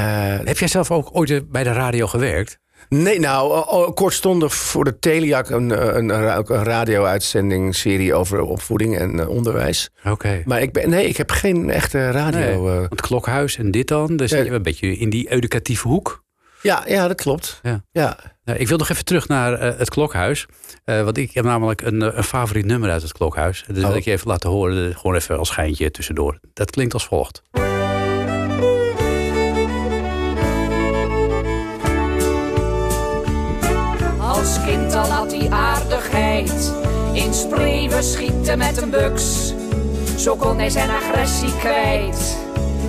Heb 0.46 0.58
jij 0.58 0.68
zelf 0.68 0.92
ook 0.92 1.10
ooit 1.12 1.52
bij 1.52 1.64
de 1.64 1.72
radio 1.72 2.08
gewerkt? 2.08 2.60
Nee, 2.90 3.20
nou, 3.20 3.92
kortstondig 3.94 4.54
voor 4.56 4.84
de 4.84 5.00
Teliac 5.00 5.50
een, 5.50 5.72
eh, 5.72 5.96
een, 5.96 6.10
een, 6.10 6.64
radio-uitzending 6.64 7.76
serie 7.76 8.14
over 8.14 8.42
opvoeding 8.42 8.98
en 8.98 9.20
eh, 9.20 9.30
onderwijs. 9.30 9.90
Oké. 10.06 10.42
Maar 10.46 10.62
ik 10.62 10.72
ben, 10.74 10.90
nee, 10.90 11.08
ik 11.08 11.18
heb 11.18 11.32
geen 11.32 11.70
echte 11.70 12.12
radio. 12.12 12.40
Nee, 12.70 12.80
eh. 12.82 12.88
klokhuis 12.96 13.58
en 13.58 13.72
dit 13.72 13.88
dan. 13.88 14.16
Dus 14.18 14.32
Ja. 14.32 14.46
een 14.46 14.64
beetje 14.64 14.98
in 14.98 15.10
die 15.10 15.30
educatieve 15.32 15.88
hoek. 15.88 16.24
ja, 16.62 16.84
ja, 16.88 17.08
dat 17.08 17.22
klopt. 17.22 17.60
Ja. 17.64 17.84
Ja. 17.92 18.18
Nou, 18.44 18.60
ik 18.60 18.68
wil 18.68 18.78
nog 18.78 18.90
even 18.90 19.06
terug 19.06 19.28
naar 19.28 19.60
het 19.62 19.90
klokhuis. 19.90 20.46
Eh, 20.86 21.04
want 21.04 21.18
ik 21.18 21.32
heb 21.34 21.44
namelijk 21.46 21.82
een, 21.82 22.18
een 22.18 22.24
favoriet 22.24 22.66
nummer 22.66 22.90
uit 22.92 23.02
het 23.02 23.12
klokhuis. 23.12 23.64
Dus 23.68 23.78
wil 23.82 23.90
Oh. 23.90 23.96
ik 23.96 24.04
je 24.04 24.12
even 24.12 24.28
laten 24.28 24.50
horen. 24.50 24.96
Gewoon 24.96 25.16
even 25.16 25.38
als 25.38 25.48
schijntje 25.48 25.92
tussendoor. 25.92 26.40
Dat 26.54 26.72
klinkt 26.72 26.94
als 26.94 27.06
volgt. 27.06 27.42
Als 34.50 34.66
kind 34.66 34.96
al 34.96 35.10
had 35.10 35.32
hij 35.32 35.50
aardigheid. 35.50 36.74
In 37.14 37.34
spreeuwen 37.34 38.04
schieten 38.04 38.58
met 38.58 38.82
een 38.82 38.90
buks. 38.90 39.54
Zo 40.18 40.36
kon 40.36 40.58
hij 40.58 40.70
zijn 40.70 40.90
agressie 40.90 41.58
kwijt. 41.58 42.38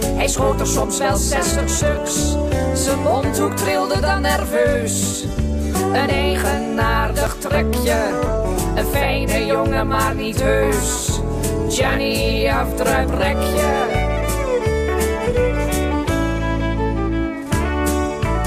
Hij 0.04 0.28
schoot 0.28 0.60
er 0.60 0.66
soms 0.66 0.98
wel 0.98 1.16
60 1.16 1.68
stuks. 1.68 2.36
Zijn 2.74 2.98
mondhoek 2.98 3.56
trilde 3.56 4.00
dan 4.00 4.20
nerveus. 4.20 5.24
Een 5.92 6.08
eigenaardig 6.10 7.36
trekje. 7.38 8.08
Een 8.74 8.86
fijne 8.86 9.46
jongen, 9.46 9.86
maar 9.86 10.14
niet 10.14 10.42
heus. 10.42 11.20
Johnny 11.68 12.48
afdruiprekje. 12.48 13.98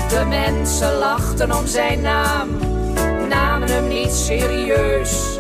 De 0.10 0.26
mensen 0.30 0.98
lachten 0.98 1.58
om 1.58 1.68
zijn 1.68 2.02
naam, 2.02 2.50
hem 3.70 3.88
niet 3.88 4.12
serieus. 4.12 5.40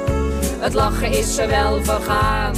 Het 0.60 0.74
lachen 0.74 1.12
is 1.12 1.36
ze 1.36 1.48
wel 1.48 1.84
vergaan, 1.84 2.56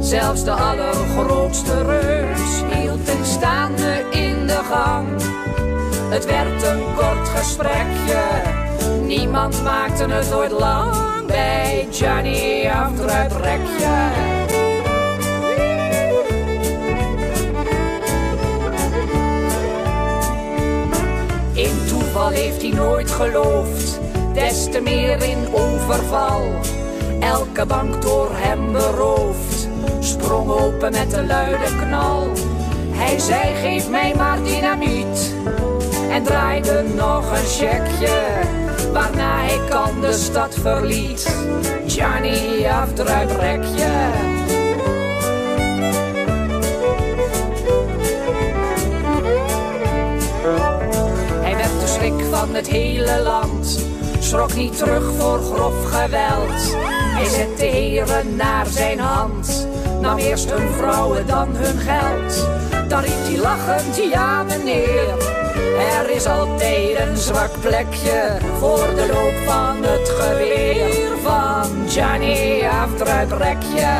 zelfs 0.00 0.44
de 0.44 0.50
allergrootste 0.50 1.84
reus 1.84 2.62
hield 2.72 3.06
hem 3.06 3.24
staande 3.24 4.04
in 4.10 4.46
de 4.46 4.60
gang. 4.70 5.08
Het 6.10 6.24
werd 6.24 6.62
een 6.62 6.82
kort 6.96 7.28
gesprekje, 7.28 8.22
niemand 9.06 9.62
maakte 9.62 10.04
het 10.04 10.34
ooit 10.34 10.50
lang 10.50 11.26
bij 11.26 11.86
Johnny 11.90 12.68
Afdruiprekje. 12.68 14.36
In 21.52 21.86
toeval 21.88 22.28
heeft 22.28 22.62
hij 22.62 22.70
nooit 22.70 23.10
geloofd, 23.10 24.00
des 24.38 24.70
te 24.70 24.80
meer 24.80 25.22
in 25.22 25.38
overval. 25.52 26.42
Elke 27.20 27.66
bank 27.66 28.02
door 28.02 28.30
hem 28.32 28.72
beroofd, 28.72 29.68
sprong 30.00 30.50
open 30.50 30.92
met 30.92 31.12
een 31.12 31.26
luide 31.26 31.76
knal. 31.80 32.26
Hij 32.90 33.18
zei: 33.18 33.54
Geef 33.54 33.88
mij 33.88 34.14
maar 34.16 34.42
dynamiet. 34.42 35.34
En 36.10 36.22
draaide 36.22 36.84
nog 36.94 37.30
een 37.30 37.46
checkje, 37.46 38.20
waarna 38.92 39.40
hij 39.40 39.60
kan 39.68 40.00
de 40.00 40.12
stad 40.12 40.54
verliet. 40.54 41.36
Johnny 41.86 42.66
afdruiprekje. 42.66 43.90
Hij 51.40 51.56
werd 51.56 51.80
de 51.80 51.86
schrik 51.86 52.24
van 52.30 52.54
het 52.54 52.66
hele 52.66 53.20
land. 53.22 53.87
Schrok 54.28 54.54
niet 54.54 54.76
terug 54.76 55.12
voor 55.18 55.38
grof 55.38 55.84
geweld. 55.84 56.76
Hij 57.16 57.24
zette 57.24 57.64
heren 57.64 58.36
naar 58.36 58.66
zijn 58.66 58.98
hand. 58.98 59.68
Nam 60.00 60.18
eerst 60.18 60.50
hun 60.50 60.68
vrouwen, 60.72 61.26
dan 61.26 61.48
hun 61.56 61.78
geld. 61.78 62.48
Dan 62.88 63.00
riep 63.00 63.24
hij 63.24 63.38
lachend, 63.38 63.96
ja 64.12 64.42
meneer. 64.42 65.14
Er 65.78 66.10
is 66.10 66.26
altijd 66.26 66.98
een 66.98 67.16
zwak 67.16 67.60
plekje 67.60 68.36
voor 68.58 68.94
de 68.94 69.06
loop 69.12 69.54
van 69.54 69.82
het 69.82 70.08
geweer 70.08 71.18
van 71.22 71.86
Johnny 71.86 72.66
Afdruiprekje. 72.66 73.96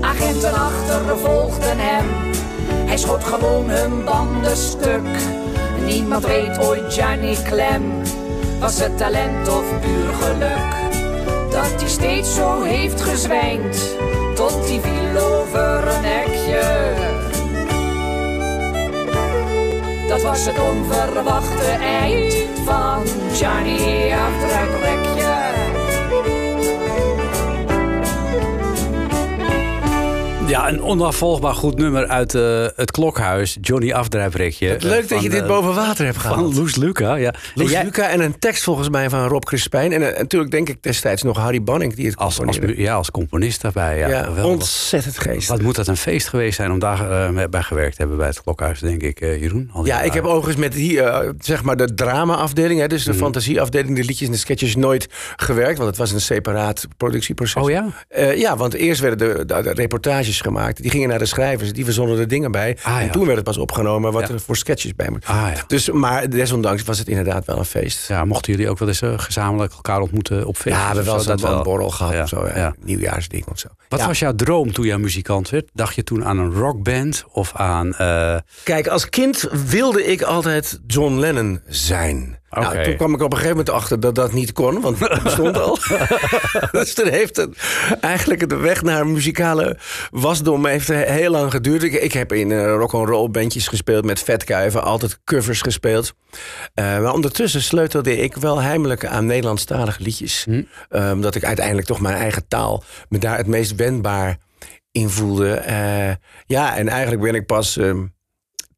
Agenten 0.00 0.54
achtervolgden 0.54 1.78
hem. 1.78 2.05
Hij 2.86 2.96
schoot 2.96 3.24
gewoon 3.24 3.70
hun 3.70 4.04
banden 4.04 4.56
stuk. 4.56 5.06
Niemand 5.86 6.26
weet 6.26 6.58
ooit 6.58 6.94
Johnny 6.94 7.36
Clem. 7.44 8.02
Was 8.60 8.78
het 8.78 8.98
talent 8.98 9.48
of 9.48 9.64
puur 9.80 10.12
geluk? 10.20 10.74
Dat 11.50 11.80
hij 11.80 11.88
steeds 11.88 12.34
zo 12.34 12.62
heeft 12.62 13.00
gezwijnd. 13.00 13.96
Tot 14.34 14.68
hij 14.68 14.80
viel 14.80 15.22
over 15.22 15.88
een 15.88 16.04
hekje. 16.04 16.94
Dat 20.08 20.22
was 20.22 20.46
het 20.46 20.58
onverwachte 20.58 21.70
eind 21.80 22.34
van 22.64 23.02
Johnny 23.38 24.12
Afdruiprekje. 24.12 25.15
Ja, 30.46 30.68
een 30.68 30.82
onafvolgbaar 30.82 31.54
goed 31.54 31.76
nummer 31.78 32.06
uit 32.06 32.34
eh, 32.34 32.66
het 32.76 32.90
klokhuis. 32.90 33.56
Johnny 33.60 33.92
Afdruiprekje. 33.92 34.68
Het 34.68 34.82
leuk 34.82 35.02
eh, 35.02 35.08
dat 35.08 35.22
je 35.22 35.30
van, 35.30 35.38
dit 35.38 35.40
eh, 35.40 35.46
boven 35.46 35.74
water 35.74 36.04
hebt 36.04 36.18
Van 36.22 36.30
gehaald. 36.32 36.54
Loes 36.54 36.76
Luca, 36.76 37.14
ja. 37.14 37.34
Loes 37.54 37.70
jij- 37.70 37.84
Luca 37.84 38.08
en 38.08 38.20
een 38.20 38.38
tekst 38.38 38.62
volgens 38.62 38.88
mij 38.88 39.10
van 39.10 39.26
Rob 39.28 39.42
Crispijn. 39.42 39.92
En 39.92 40.00
natuurlijk 40.00 40.50
denk 40.50 40.68
ik 40.68 40.82
destijds 40.82 41.22
nog 41.22 41.36
Harry 41.36 41.62
Banning 41.62 41.94
die 41.94 42.06
het 42.06 42.16
Als, 42.16 42.40
als, 42.42 42.58
ja, 42.76 42.94
als 42.94 43.10
componist 43.10 43.60
daarbij. 43.62 43.98
Ja, 43.98 44.28
ontzettend 44.42 45.18
geest. 45.18 45.48
Wat 45.48 45.62
moet 45.62 45.74
dat 45.76 45.86
een 45.86 45.96
feest 45.96 46.28
geweest 46.28 46.56
zijn 46.56 46.70
om 46.70 46.78
daar 46.78 47.32
bij 47.50 47.62
gewerkt 47.62 47.92
te 47.92 47.98
hebben 47.98 48.16
bij 48.16 48.26
het 48.26 48.42
klokhuis, 48.42 48.80
denk 48.80 49.02
ik, 49.02 49.18
Jeroen? 49.20 49.70
Ja, 49.84 50.02
ik 50.02 50.12
heb 50.12 50.24
overigens 50.24 50.56
met 50.56 50.72
die, 50.72 51.00
zeg 51.38 51.62
maar 51.62 51.76
de 51.76 51.94
drama-afdeling, 51.94 52.80
hè, 52.80 52.86
dus 52.86 53.02
Mhm. 53.04 53.12
de 53.12 53.18
fantasieafdeling, 53.18 53.96
de 53.96 54.04
liedjes 54.04 54.26
en 54.26 54.32
de 54.32 54.38
sketches 54.38 54.76
nooit 54.76 55.06
gewerkt, 55.36 55.76
want 55.76 55.88
het 55.88 55.98
was 55.98 56.12
een 56.12 56.20
separaat 56.20 56.86
productieproces. 56.96 57.62
Oh 57.62 57.70
ja? 57.70 57.86
Ja, 58.34 58.56
want 58.56 58.74
eerst 58.74 59.00
werden 59.00 59.18
de, 59.36 59.44
de, 59.44 59.62
de 59.62 59.72
reportages 59.72 60.35
gemaakt, 60.40 60.82
die 60.82 60.90
gingen 60.90 61.08
naar 61.08 61.18
de 61.18 61.26
schrijvers, 61.26 61.72
die 61.72 61.84
verzonnen 61.84 62.16
de 62.16 62.26
dingen 62.26 62.50
bij. 62.50 62.76
Ah, 62.82 63.00
en 63.00 63.10
toen 63.10 63.24
werd 63.24 63.36
het 63.36 63.44
pas 63.44 63.56
opgenomen 63.58 64.12
wat 64.12 64.28
Ja. 64.28 64.34
er 64.34 64.40
voor 64.40 64.56
sketches 64.56 64.94
bij 64.94 65.10
moet. 65.10 65.24
Ah, 65.26 65.46
ja. 65.54 65.64
Dus, 65.66 65.90
maar 65.90 66.30
desondanks 66.30 66.82
was 66.82 66.98
het 66.98 67.08
inderdaad 67.08 67.44
wel 67.44 67.58
een 67.58 67.64
feest. 67.64 68.08
Ja, 68.08 68.24
mochten 68.24 68.52
jullie 68.52 68.68
ook 68.70 68.78
wel 68.78 68.88
eens 68.88 69.02
eh, 69.02 69.12
gezamenlijk 69.16 69.72
elkaar 69.72 70.00
ontmoeten 70.00 70.46
op 70.46 70.56
feestjes? 70.56 70.74
Ja, 70.82 70.88
we 70.90 70.94
hebben 70.94 71.14
wel 71.14 71.24
dat 71.24 71.40
wel 71.40 71.56
een 71.56 71.62
borrel 71.62 71.90
gehad 71.90 72.22
of 72.22 72.28
zo, 72.28 72.46
ja. 72.46 72.56
ja. 72.56 72.74
nieuwjaarsding 72.84 73.46
of 73.46 73.58
zo. 73.58 73.68
Wat 73.88 74.04
was 74.04 74.18
jouw 74.18 74.34
droom 74.34 74.72
toen 74.72 74.84
jij 74.86 74.98
muzikant 74.98 75.50
werd? 75.50 75.68
Dacht 75.72 75.94
je 75.94 76.02
toen 76.04 76.24
aan 76.24 76.38
een 76.38 76.52
rockband 76.52 77.24
of 77.32 77.52
aan... 77.54 77.94
eh, 77.94 78.36
Kijk, 78.62 78.86
als 78.86 79.08
kind 79.08 79.48
wilde 79.66 80.04
ik 80.04 80.22
altijd 80.22 80.80
John 80.86 81.14
Lennon 81.18 81.60
zijn. 81.66 82.38
Nou, 82.60 82.84
toen 82.84 82.96
kwam 82.96 83.14
ik 83.14 83.22
op 83.22 83.32
een 83.32 83.38
gegeven 83.38 83.56
moment 83.56 83.70
achter 83.70 84.00
dat 84.00 84.14
dat 84.14 84.32
niet 84.32 84.52
kon, 84.52 84.80
want 84.80 84.98
het 84.98 85.22
bestond 85.22 85.58
al. 85.58 85.78
dus 86.72 86.94
toen 86.94 87.08
heeft 87.08 87.36
het 87.36 87.56
eigenlijk 88.00 88.48
de 88.48 88.56
weg 88.56 88.82
naar 88.82 89.06
muzikale 89.06 89.78
wasdom 90.10 90.66
heeft 90.66 90.88
heel 90.88 91.30
lang 91.30 91.50
geduurd. 91.50 91.82
Ik, 91.82 91.92
ik 91.92 92.12
heb 92.12 92.32
in 92.32 92.50
uh, 92.50 92.74
rock 92.74 92.92
and 92.92 93.08
roll 93.08 93.30
bandjes 93.30 93.68
gespeeld 93.68 94.04
met 94.04 94.22
vetkuiven, 94.22 94.82
altijd 94.82 95.20
covers 95.24 95.60
gespeeld. 95.62 96.14
Uh, 96.30 96.84
maar 96.84 97.12
ondertussen 97.12 97.62
sleutelde 97.62 98.16
ik 98.16 98.34
wel 98.34 98.62
heimelijk 98.62 99.06
aan 99.06 99.26
Nederlandstalige 99.26 100.02
liedjes. 100.02 100.44
Hm. 100.44 100.62
Um, 100.90 101.20
dat 101.20 101.34
ik 101.34 101.44
uiteindelijk 101.44 101.86
toch 101.86 102.00
mijn 102.00 102.16
eigen 102.16 102.48
taal 102.48 102.84
me 103.08 103.18
daar 103.18 103.36
het 103.36 103.46
meest 103.46 103.74
wendbaar 103.74 104.36
in 104.90 105.08
voelde. 105.08 105.62
Uh, 105.68 106.14
ja, 106.46 106.76
en 106.76 106.88
eigenlijk 106.88 107.22
ben 107.22 107.34
ik 107.34 107.46
pas. 107.46 107.76
Um, 107.76 108.14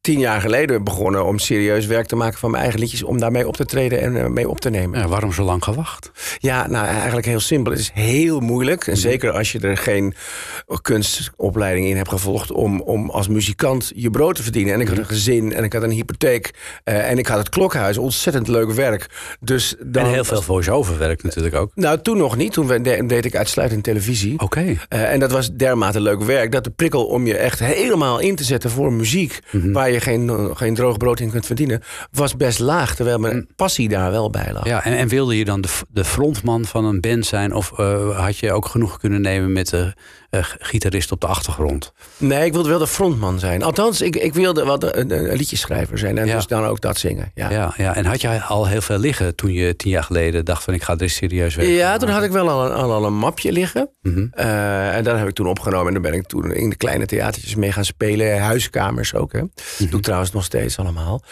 tien 0.09 0.19
jaar 0.19 0.41
geleden 0.41 0.83
begonnen 0.83 1.25
om 1.25 1.39
serieus 1.39 1.85
werk 1.85 2.07
te 2.07 2.15
maken 2.15 2.39
van 2.39 2.51
mijn 2.51 2.63
eigen 2.63 2.79
liedjes. 2.79 3.03
Om 3.03 3.19
daarmee 3.19 3.47
op 3.47 3.55
te 3.55 3.65
treden 3.65 4.01
en 4.01 4.15
uh, 4.15 4.25
mee 4.25 4.49
op 4.49 4.59
te 4.59 4.69
nemen. 4.69 4.99
Ja, 4.99 5.07
waarom 5.07 5.33
zo 5.33 5.43
lang 5.43 5.63
gewacht? 5.63 6.11
Ja, 6.37 6.67
nou 6.67 6.85
eigenlijk 6.85 7.25
heel 7.25 7.39
simpel. 7.39 7.71
Het 7.71 7.81
is 7.81 7.91
heel 7.93 8.39
moeilijk. 8.39 8.87
En 8.87 8.97
zeker 8.97 9.31
als 9.31 9.51
je 9.51 9.59
er 9.59 9.77
geen 9.77 10.13
kunstopleiding 10.81 11.87
in 11.87 11.95
hebt 11.95 12.09
gevolgd. 12.09 12.51
Om, 12.51 12.81
om 12.81 13.09
als 13.09 13.27
muzikant 13.27 13.91
je 13.95 14.09
brood 14.09 14.35
te 14.35 14.43
verdienen. 14.43 14.73
En 14.73 14.79
ik 14.79 14.87
had 14.87 14.97
een 14.97 15.05
gezin 15.05 15.53
en 15.53 15.63
ik 15.63 15.73
had 15.73 15.83
een 15.83 15.91
hypotheek. 15.91 16.51
Uh, 16.85 17.09
en 17.09 17.17
ik 17.17 17.27
had 17.27 17.37
het 17.37 17.49
klokhuis. 17.49 17.97
Ontzettend 17.97 18.47
leuk 18.47 18.71
werk. 18.71 19.09
Dus 19.39 19.75
dan 19.85 20.05
en 20.05 20.11
heel 20.11 20.23
veel 20.23 20.41
voice-over 20.41 20.97
werk 20.97 21.23
natuurlijk 21.23 21.55
ook. 21.55 21.71
Nou, 21.75 22.01
toen 22.01 22.17
nog 22.17 22.35
niet. 22.35 22.53
Toen 22.53 22.67
deed 23.07 23.25
ik 23.25 23.35
uitsluitend 23.35 23.83
televisie. 23.83 24.33
Oké. 24.33 24.43
Okay. 24.43 24.79
Uh, 24.89 25.11
en 25.11 25.19
dat 25.19 25.31
was 25.31 25.51
dermate 25.51 26.01
leuk 26.01 26.23
werk. 26.23 26.51
Dat 26.51 26.63
de 26.63 26.69
prikkel 26.69 27.05
om 27.05 27.25
je 27.25 27.37
echt 27.37 27.59
helemaal 27.59 28.19
in 28.19 28.35
te 28.35 28.43
zetten 28.43 28.69
voor 28.69 28.93
muziek. 28.93 29.39
Mm 29.51 29.61
-hmm. 29.61 29.73
Waar 29.73 29.91
je 29.91 29.98
geen, 30.01 30.51
geen 30.53 30.75
droog 30.75 30.97
brood 30.97 31.19
in 31.19 31.31
kunt 31.31 31.45
verdienen. 31.45 31.81
Was 32.11 32.35
best 32.35 32.59
laag. 32.59 32.95
Terwijl 32.95 33.19
mijn 33.19 33.47
passie 33.55 33.89
daar 33.89 34.11
wel 34.11 34.29
bij 34.29 34.49
lag. 34.53 34.65
Ja, 34.65 34.83
en, 34.83 34.97
en 34.97 35.07
wilde 35.07 35.37
je 35.37 35.45
dan 35.45 35.61
de, 35.61 35.69
de 35.89 36.05
frontman 36.05 36.65
van 36.65 36.85
een 36.85 36.99
band 36.99 37.25
zijn? 37.25 37.53
Of 37.53 37.71
uh, 37.79 38.19
had 38.19 38.37
je 38.37 38.51
ook 38.51 38.65
genoeg 38.65 38.97
kunnen 38.99 39.21
nemen 39.21 39.51
met 39.51 39.69
de 39.69 39.93
eh, 40.29 40.39
gitarist 40.59 41.11
op 41.11 41.21
de 41.21 41.27
achtergrond. 41.27 41.91
Nee, 42.17 42.45
ik 42.45 42.53
wilde 42.53 42.69
wel 42.69 42.79
de 42.79 42.87
frontman 42.87 43.39
zijn. 43.39 43.63
Althans, 43.63 44.01
ik, 44.01 44.15
ik 44.15 44.33
wilde 44.33 44.63
wat 44.65 44.95
een, 44.95 45.11
een 45.11 45.35
liedjeschrijver 45.37 45.97
zijn. 45.97 46.17
En 46.17 46.25
Ja. 46.25 46.35
dus 46.35 46.47
dan 46.47 46.65
ook 46.65 46.81
dat 46.81 46.97
zingen. 46.97 47.31
Ja. 47.33 47.49
Ja, 47.51 47.73
ja. 47.77 47.95
En 47.95 48.05
had 48.05 48.21
jij 48.21 48.39
al 48.39 48.67
heel 48.67 48.81
veel 48.81 48.97
liggen 48.97 49.35
toen 49.35 49.53
je 49.53 49.75
tien 49.75 49.91
jaar 49.91 50.03
geleden 50.03 50.45
dacht 50.45 50.63
van 50.63 50.73
ik 50.73 50.83
ga 50.83 50.97
er 50.97 51.09
serieus 51.09 51.55
werken? 51.55 51.73
Ja, 51.73 51.97
toen 51.97 52.09
had 52.09 52.23
ik 52.23 52.31
wel 52.31 52.49
al 52.49 52.65
een, 52.65 52.71
al, 52.71 52.91
al 52.91 53.05
een 53.05 53.17
mapje 53.17 53.51
liggen. 53.51 53.89
Mhm. 54.01 54.27
Eh, 54.31 54.95
en 54.95 55.03
daar 55.03 55.17
heb 55.17 55.27
ik 55.27 55.33
toen 55.33 55.47
opgenomen. 55.47 55.87
En 55.87 55.93
daar 55.93 56.11
ben 56.11 56.19
ik 56.19 56.27
toen 56.27 56.53
in 56.53 56.69
de 56.69 56.75
kleine 56.75 57.05
theatertjes 57.05 57.55
mee 57.55 57.71
gaan 57.71 57.85
spelen. 57.85 58.41
Huiskamers 58.41 59.13
ook, 59.15 59.31
hè. 59.31 59.39
Mhm. 59.39 59.49
Dat 59.77 59.89
doe 59.89 59.97
ik 59.99 60.03
trouwens 60.05 60.31
nog 60.31 60.43
steeds 60.43 60.77
allemaal. 60.79 61.23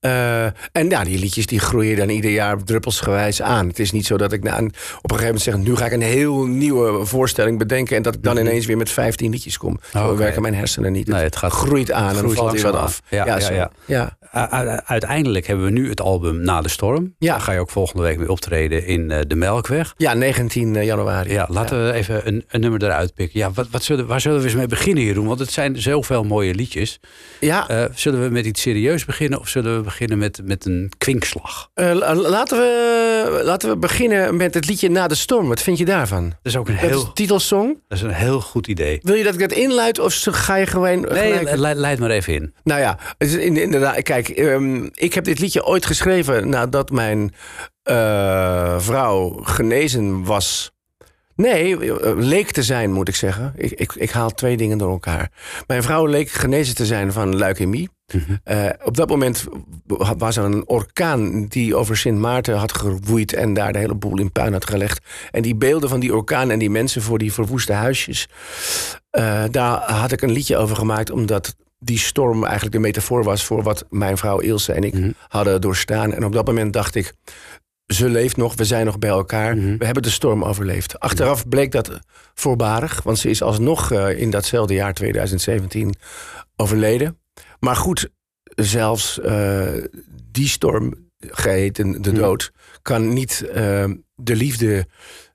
Eh, 0.00 0.44
en 0.44 0.88
ja, 0.88 1.04
die 1.04 1.18
liedjes 1.18 1.46
die 1.46 1.58
groeien 1.60 1.96
dan 1.96 2.08
ieder 2.08 2.30
jaar 2.30 2.64
druppelsgewijs 2.64 3.42
aan. 3.42 3.68
Het 3.68 3.78
is 3.78 3.92
niet 3.92 4.06
zo 4.06 4.16
dat 4.16 4.32
ik 4.32 4.42
na 4.42 4.56
op 4.56 4.62
een 4.62 4.70
gegeven 5.18 5.24
moment 5.24 5.42
zeg... 5.42 5.56
nu 5.56 5.76
ga 5.76 5.84
ik 5.86 5.92
een 5.92 6.02
heel 6.02 6.44
nieuwe 6.44 7.06
voorstelling 7.06 7.58
bedenken... 7.58 7.96
en 7.96 8.02
dat 8.02 8.14
ik 8.14 8.22
dan 8.22 8.38
ineens 8.46 8.66
weer 8.66 8.76
met 8.76 8.90
15 8.90 9.30
liedjes 9.30 9.56
kom. 9.58 9.78
Oké. 9.94 10.16
werken 10.16 10.42
mijn 10.42 10.54
hersenen 10.54 10.92
niet. 10.92 11.06
Nee, 11.06 11.22
het 11.22 11.36
gaat 11.36 11.52
groeit 11.52 11.92
aan 11.92 12.16
en 12.16 12.30
valt 12.30 12.52
weer 12.52 12.62
wat 12.62 12.74
af. 12.74 13.02
Ja, 13.08 13.24
ja, 13.24 13.50
ja. 13.50 13.70
ja. 13.84 14.18
U- 14.36 14.56
u- 14.64 14.78
Uiteindelijk 14.84 15.46
hebben 15.46 15.64
we 15.64 15.70
nu 15.70 15.88
het 15.88 16.00
album 16.00 16.40
Na 16.40 16.60
de 16.60 16.68
Storm. 16.68 17.14
Ja. 17.18 17.32
Daar 17.32 17.40
ga 17.40 17.52
je 17.52 17.60
ook 17.60 17.70
volgende 17.70 18.02
week 18.02 18.18
mee 18.18 18.30
optreden 18.30 18.86
in 18.86 19.10
eh, 19.10 19.20
de 19.26 19.34
Melkweg. 19.34 19.94
Ja, 19.96 20.14
19 20.14 20.84
januari. 20.84 21.32
Ja, 21.32 21.46
laten 21.50 21.86
we 21.86 21.92
even 21.92 22.26
een, 22.26 22.44
een 22.48 22.60
nummer 22.60 22.82
eruit 22.84 23.14
pikken. 23.14 23.38
Ja, 23.40 23.50
wat, 23.54 23.66
wat 23.70 23.82
zullen, 23.82 24.06
waar 24.06 24.20
zullen 24.20 24.38
we 24.38 24.44
eens 24.44 24.54
mee 24.54 24.66
beginnen, 24.66 25.04
Jeroen? 25.04 25.26
Want 25.26 25.38
het 25.38 25.52
zijn 25.52 25.80
zoveel 25.80 26.24
mooie 26.24 26.54
liedjes. 26.54 27.00
Ja, 27.40 27.68
Eh, 27.68 27.84
zullen 27.94 28.22
we 28.22 28.28
met 28.28 28.46
iets 28.46 28.60
serieus 28.60 29.04
beginnen 29.04 29.38
of 29.40 29.48
zullen 29.48 29.76
we 29.76 29.82
beginnen 29.82 30.18
met, 30.18 30.40
met 30.44 30.64
een 30.66 30.92
kwinkslag? 30.98 31.70
eh, 31.74 31.92
la- 31.92 32.14
laten, 32.14 32.58
we, 32.58 33.40
laten 33.44 33.68
we 33.68 33.76
beginnen 33.76 34.36
met 34.36 34.54
het 34.54 34.68
liedje 34.68 34.88
Na 34.90 35.06
de 35.06 35.14
Storm. 35.14 35.48
Wat 35.48 35.62
vind 35.62 35.78
je 35.78 35.84
daarvan? 35.84 36.24
Dat 36.28 36.36
is 36.42 36.56
ook 36.56 36.68
een 36.68 36.74
heel, 36.76 37.12
titelsong. 37.12 37.78
dat 37.88 37.98
is 37.98 38.04
een 38.04 38.10
heel 38.10 38.40
goed 38.40 38.66
idee. 38.66 38.98
Wil 39.02 39.14
je 39.14 39.24
dat 39.24 39.34
ik 39.34 39.40
dat 39.40 39.52
inluid 39.52 39.98
of 39.98 40.26
ga 40.30 40.56
je 40.56 40.66
gewoon... 40.66 41.00
Nee, 41.00 41.32
gelijk- 41.32 41.56
le- 41.56 41.74
leid 41.74 41.98
maar 41.98 42.10
even 42.10 42.34
in. 42.34 42.54
Nou 42.64 42.80
ja, 42.80 42.98
inderdaad. 43.38 44.02
Kijk, 44.02 44.25
ehm, 44.28 44.88
ik 44.92 45.14
heb 45.14 45.24
dit 45.24 45.38
liedje 45.38 45.64
ooit 45.64 45.86
geschreven 45.86 46.48
nadat 46.48 46.90
mijn 46.90 47.34
eh, 47.82 48.78
vrouw 48.78 49.28
genezen 49.42 50.24
was. 50.24 50.72
Nee, 51.34 51.94
eh, 51.94 52.12
leek 52.16 52.50
te 52.50 52.62
zijn, 52.62 52.92
moet 52.92 53.08
ik 53.08 53.14
zeggen. 53.14 53.52
Ik, 53.56 53.70
ik, 53.70 53.92
ik 53.94 54.10
haal 54.10 54.30
twee 54.30 54.56
dingen 54.56 54.78
door 54.78 54.90
elkaar. 54.90 55.30
Mijn 55.66 55.82
vrouw 55.82 56.06
leek 56.06 56.30
genezen 56.30 56.74
te 56.74 56.86
zijn 56.86 57.12
van 57.12 57.36
leukemie. 57.36 57.88
Eh, 58.44 58.68
op 58.84 58.96
dat 58.96 59.08
moment 59.08 59.44
was 60.18 60.36
er 60.36 60.44
een 60.44 60.68
orkaan 60.68 61.46
die 61.46 61.76
over 61.76 61.96
Sint 61.96 62.18
Maarten 62.18 62.56
had 62.56 62.72
gewoeid 62.72 63.32
en 63.32 63.54
daar 63.54 63.72
de 63.72 63.78
hele 63.78 63.94
boel 63.94 64.18
in 64.18 64.32
puin 64.32 64.52
had 64.52 64.68
gelegd. 64.68 65.04
En 65.30 65.42
die 65.42 65.54
beelden 65.54 65.88
van 65.88 66.00
die 66.00 66.14
orkaan 66.14 66.50
en 66.50 66.58
die 66.58 66.70
mensen 66.70 67.02
voor 67.02 67.18
die 67.18 67.32
verwoeste 67.32 67.72
huisjes, 67.72 68.28
daar 69.50 69.92
had 69.92 70.12
ik 70.12 70.22
een 70.22 70.32
liedje 70.32 70.56
over 70.56 70.76
gemaakt, 70.76 71.10
omdat 71.10 71.56
die 71.86 71.98
storm 71.98 72.44
eigenlijk 72.44 72.72
de 72.72 72.78
metafoor 72.78 73.24
was 73.24 73.44
voor 73.44 73.62
wat 73.62 73.84
mijn 73.90 74.16
vrouw 74.16 74.38
Ilse 74.38 74.72
en 74.72 74.82
ik 74.82 75.14
hadden 75.28 75.60
doorstaan. 75.60 76.12
En 76.12 76.24
op 76.24 76.32
dat 76.32 76.46
moment 76.46 76.72
dacht 76.72 76.94
ik, 76.94 77.12
ze 77.86 78.08
leeft 78.08 78.36
nog, 78.36 78.54
we 78.54 78.64
zijn 78.64 78.86
nog 78.86 78.98
bij 78.98 79.10
elkaar. 79.10 79.54
We 79.54 79.84
hebben 79.84 80.02
de 80.02 80.10
storm 80.10 80.44
overleefd. 80.44 81.00
Achteraf 81.00 81.48
bleek 81.48 81.72
dat 81.72 82.00
voorbarig, 82.34 83.02
want 83.02 83.18
ze 83.18 83.30
is 83.30 83.42
alsnog 83.42 83.92
eh, 83.92 84.20
in 84.20 84.30
datzelfde 84.30 84.74
jaar 84.74 84.94
2017 84.94 85.94
overleden. 86.56 87.18
Maar 87.58 87.76
goed, 87.76 88.08
zelfs 88.54 89.20
eh, 89.20 89.68
die 90.32 90.48
storm, 90.48 90.94
geheten 91.18 92.02
de 92.02 92.12
dood, 92.12 92.52
kan 92.82 93.12
niet 93.12 93.42
eh, 93.54 93.84
de 94.14 94.36
liefde 94.36 94.86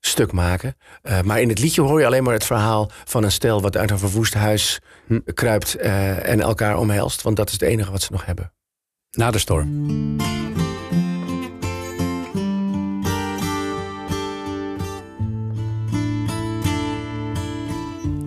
stuk 0.01 0.31
maken. 0.31 0.75
Eh, 1.01 1.21
maar 1.21 1.41
in 1.41 1.49
het 1.49 1.59
liedje 1.59 1.81
hoor 1.81 1.99
je 1.99 2.05
alleen 2.05 2.23
maar 2.23 2.33
het 2.33 2.45
verhaal 2.45 2.91
van 3.05 3.23
een 3.23 3.31
stel 3.31 3.61
wat 3.61 3.77
uit 3.77 3.91
een 3.91 3.99
verwoest 3.99 4.33
huis 4.33 4.79
kruipt 5.33 5.75
eh, 5.75 6.29
en 6.29 6.39
elkaar 6.39 6.77
omhelst. 6.77 7.21
Want 7.21 7.35
dat 7.35 7.47
is 7.47 7.53
het 7.53 7.61
enige 7.61 7.91
wat 7.91 8.01
ze 8.01 8.11
nog 8.11 8.25
hebben. 8.25 8.51
Na 9.11 9.31
de 9.31 9.39
storm. 9.39 9.99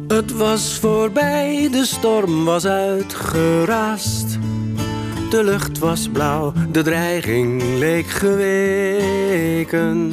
Het 0.08 0.32
was 0.32 0.78
voorbij, 0.78 1.68
de 1.70 1.84
storm 1.84 2.44
was 2.44 2.66
uitgeraasd. 2.66 4.38
De 5.30 5.44
lucht 5.44 5.78
was 5.78 6.08
blauw, 6.08 6.52
de 6.70 6.82
dreiging 6.82 7.62
leek 7.78 8.06
geweken. 8.06 10.12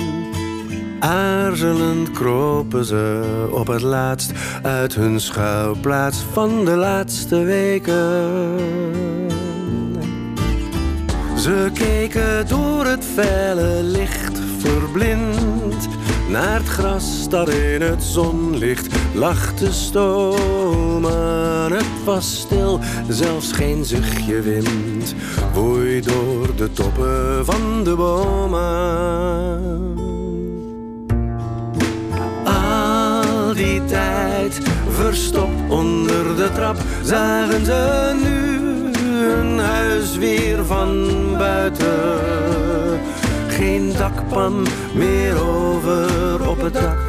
Aarzelend 1.01 2.11
kropen 2.11 2.85
ze 2.85 3.23
op 3.51 3.67
het 3.67 3.81
laatst 3.81 4.31
uit 4.61 4.95
hun 4.95 5.19
schuilplaats 5.19 6.17
van 6.31 6.65
de 6.65 6.75
laatste 6.75 7.43
weken. 7.43 8.59
Ze 11.37 11.69
keken 11.73 12.47
door 12.47 12.85
het 12.85 13.05
felle 13.05 13.83
licht 13.83 14.39
verblind 14.57 15.87
naar 16.29 16.59
het 16.59 16.67
gras 16.67 17.29
dat 17.29 17.49
in 17.49 17.81
het 17.81 18.03
zonlicht 18.03 18.95
lag 19.13 19.53
te 19.53 19.73
stomen. 19.73 21.73
Het 21.73 22.03
was 22.05 22.39
stil, 22.39 22.79
zelfs 23.07 23.51
geen 23.51 23.85
zuchtje 23.85 24.41
wind 24.41 25.15
woei 25.53 26.01
door 26.01 26.55
de 26.55 26.71
toppen 26.71 27.45
van 27.45 27.83
de 27.83 27.95
bomen. 27.95 28.61
Die 33.71 33.85
tijd 33.85 34.59
verstopt 34.89 35.69
onder 35.69 36.35
de 36.35 36.49
trap 36.53 36.77
zagen 37.03 37.65
ze 37.65 38.11
nu 38.23 38.59
hun 39.01 39.59
huis 39.59 40.17
weer 40.17 40.65
van 40.65 41.07
buiten. 41.37 42.19
Geen 43.47 43.93
dakpan 43.97 44.67
meer 44.93 45.41
over 45.41 46.49
op 46.49 46.61
het 46.61 46.73
dak. 46.73 46.99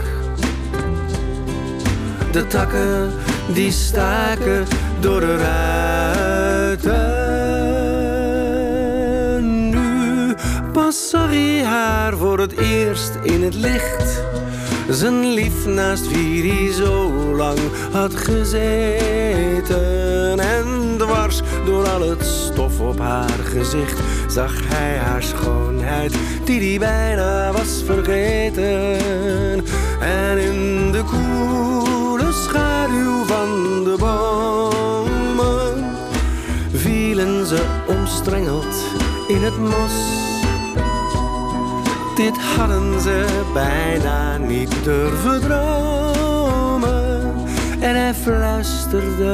De 2.33 2.47
takken 2.47 3.13
die 3.53 3.71
staken 3.71 4.67
door 5.01 5.21
de 5.21 5.37
ruiten. 5.37 7.01
Nu 9.71 10.35
pas 10.73 11.09
zag 11.09 11.29
hij 11.29 11.65
haar 11.65 12.17
voor 12.17 12.39
het 12.39 12.53
eerst 12.53 13.19
in 13.23 13.43
het 13.43 13.55
licht. 13.55 14.32
Zijn 14.89 15.35
lief 15.35 15.67
naast 15.67 16.09
wie 16.09 16.53
hij 16.53 16.73
zo 16.73 17.13
lang 17.37 17.59
had 17.93 18.15
gezeten. 18.15 19.71
En 20.41 20.95
dwars 20.99 21.41
door 21.65 21.89
al 21.89 22.09
het 22.09 22.25
stof 22.25 22.81
op 22.81 22.99
haar 22.99 23.39
gezicht 23.45 23.99
zag 24.29 24.53
hij 24.65 24.97
haar 24.97 25.23
schoonheid 25.23 26.15
die 26.45 26.61
hij 26.69 26.79
bijna 26.79 27.53
was 27.53 27.83
vergeten. 27.85 28.99
En 30.01 30.39
in 30.39 30.93
de 30.93 31.03
koele 31.05 32.33
schaduw 32.33 33.25
van 33.25 33.85
de 33.85 33.97
bomen 33.99 35.85
vielen 36.73 37.47
ze 37.47 37.65
omstrengeld 37.87 38.77
in 39.29 39.43
het 39.43 39.59
mos. 39.59 40.32
Dit 42.15 42.39
hadden 42.39 43.01
ze 43.01 43.43
bijna 43.53 44.37
niet 44.37 44.85
durven 44.85 45.41
dromen. 45.41 47.35
En 47.81 47.97
hij 47.97 48.15
fluisterde. 48.15 49.31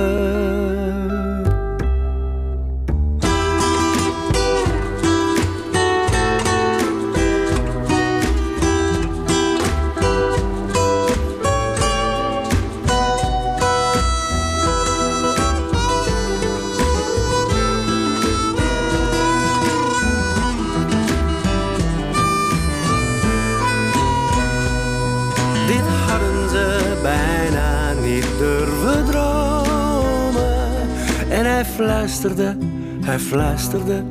Fluisterde, 31.99 32.57
hij 33.05 33.19
fluisterde, 33.19 34.05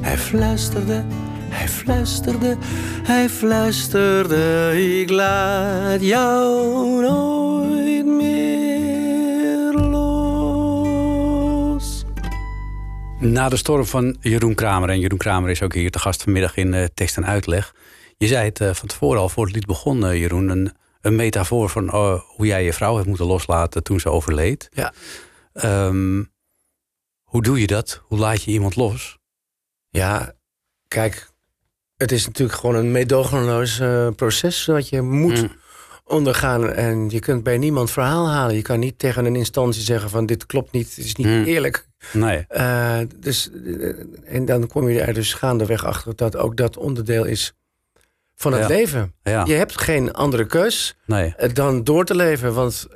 hij 0.00 0.18
fluisterde, 0.18 1.04
hij 1.48 1.68
fluisterde, 1.68 2.56
hij 3.02 3.28
fluisterde. 3.28 4.72
Ik 5.00 5.10
laat 5.10 6.02
jou 6.02 7.00
nooit 7.00 8.06
meer 8.06 9.72
los. 9.72 10.14
Na 13.18 13.48
de 13.48 13.56
storm 13.56 13.86
van 13.86 14.16
Jeroen 14.20 14.54
Kramer. 14.54 14.88
En 14.88 15.00
Jeroen 15.00 15.18
Kramer 15.18 15.50
is 15.50 15.62
ook 15.62 15.74
hier 15.74 15.90
te 15.90 15.98
gast 15.98 16.22
vanmiddag 16.22 16.56
in 16.56 16.74
eh, 16.74 16.84
tekst 16.94 17.16
en 17.16 17.26
uitleg. 17.26 17.74
Je 18.16 18.26
zei 18.26 18.44
het 18.44 18.60
eh, 18.60 18.74
van 18.74 18.88
tevoren 18.88 19.20
al, 19.20 19.28
voor 19.28 19.44
het 19.44 19.54
lied 19.54 19.66
begon, 19.66 20.06
eh, 20.06 20.18
Jeroen. 20.20 20.48
Een, 20.48 20.72
een 21.00 21.16
metafoor 21.16 21.68
van 21.68 21.90
eh, 21.90 22.20
hoe 22.36 22.46
jij 22.46 22.64
je 22.64 22.72
vrouw 22.72 22.94
hebt 22.94 23.06
moeten 23.06 23.26
loslaten 23.26 23.82
toen 23.82 24.00
ze 24.00 24.08
overleed. 24.10 24.68
Ja. 24.72 24.92
Ehm, 25.52 26.22
hoe 27.34 27.42
doe 27.42 27.60
je 27.60 27.66
dat? 27.66 28.00
Hoe 28.04 28.18
laat 28.18 28.42
je 28.42 28.50
iemand 28.50 28.76
los? 28.76 29.18
Ja, 29.88 30.32
kijk, 30.88 31.30
het 31.96 32.12
is 32.12 32.26
natuurlijk 32.26 32.58
gewoon 32.58 32.74
een 32.76 32.92
meedogenloos 32.92 33.78
eh, 33.80 34.08
proces 34.16 34.64
dat 34.64 34.88
je 34.88 35.02
moet 35.02 35.42
Mm. 35.42 35.52
ondergaan. 36.04 36.72
En 36.72 37.10
je 37.10 37.18
kunt 37.18 37.42
bij 37.42 37.58
niemand 37.58 37.90
verhaal 37.90 38.28
halen. 38.30 38.54
Je 38.56 38.62
kan 38.62 38.78
niet 38.78 38.98
tegen 38.98 39.24
een 39.24 39.36
instantie 39.36 39.82
zeggen 39.82 40.10
van 40.10 40.26
dit 40.26 40.46
klopt 40.46 40.72
niet, 40.72 40.88
het 40.96 41.04
is 41.04 41.14
niet 41.14 41.26
Mm. 41.26 41.44
eerlijk. 41.44 41.88
Nee. 42.12 42.44
Eh, 42.48 42.98
dus, 43.16 43.50
eh, 43.50 43.88
en 44.24 44.44
dan 44.44 44.66
kom 44.66 44.88
je 44.88 45.00
er 45.00 45.14
dus 45.14 45.34
gaandeweg 45.34 45.84
achter 45.84 46.16
dat 46.16 46.36
ook 46.36 46.56
dat 46.56 46.76
onderdeel 46.76 47.24
is 47.24 47.52
van 48.34 48.52
het 48.52 48.60
Ja. 48.62 48.68
leven. 48.68 49.14
Ja. 49.22 49.44
Je 49.44 49.54
hebt 49.54 49.80
geen 49.80 50.12
andere 50.12 50.46
keus 50.46 50.96
Nee. 51.06 51.34
dan 51.52 51.84
door 51.84 52.04
te 52.04 52.14
leven. 52.14 52.54
Want 52.54 52.86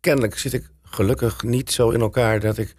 kennelijk 0.00 0.38
zit 0.38 0.52
ik 0.52 0.68
gelukkig 0.82 1.42
niet 1.42 1.72
zo 1.72 1.90
in 1.90 2.00
elkaar 2.00 2.40
dat 2.40 2.58
ik 2.58 2.74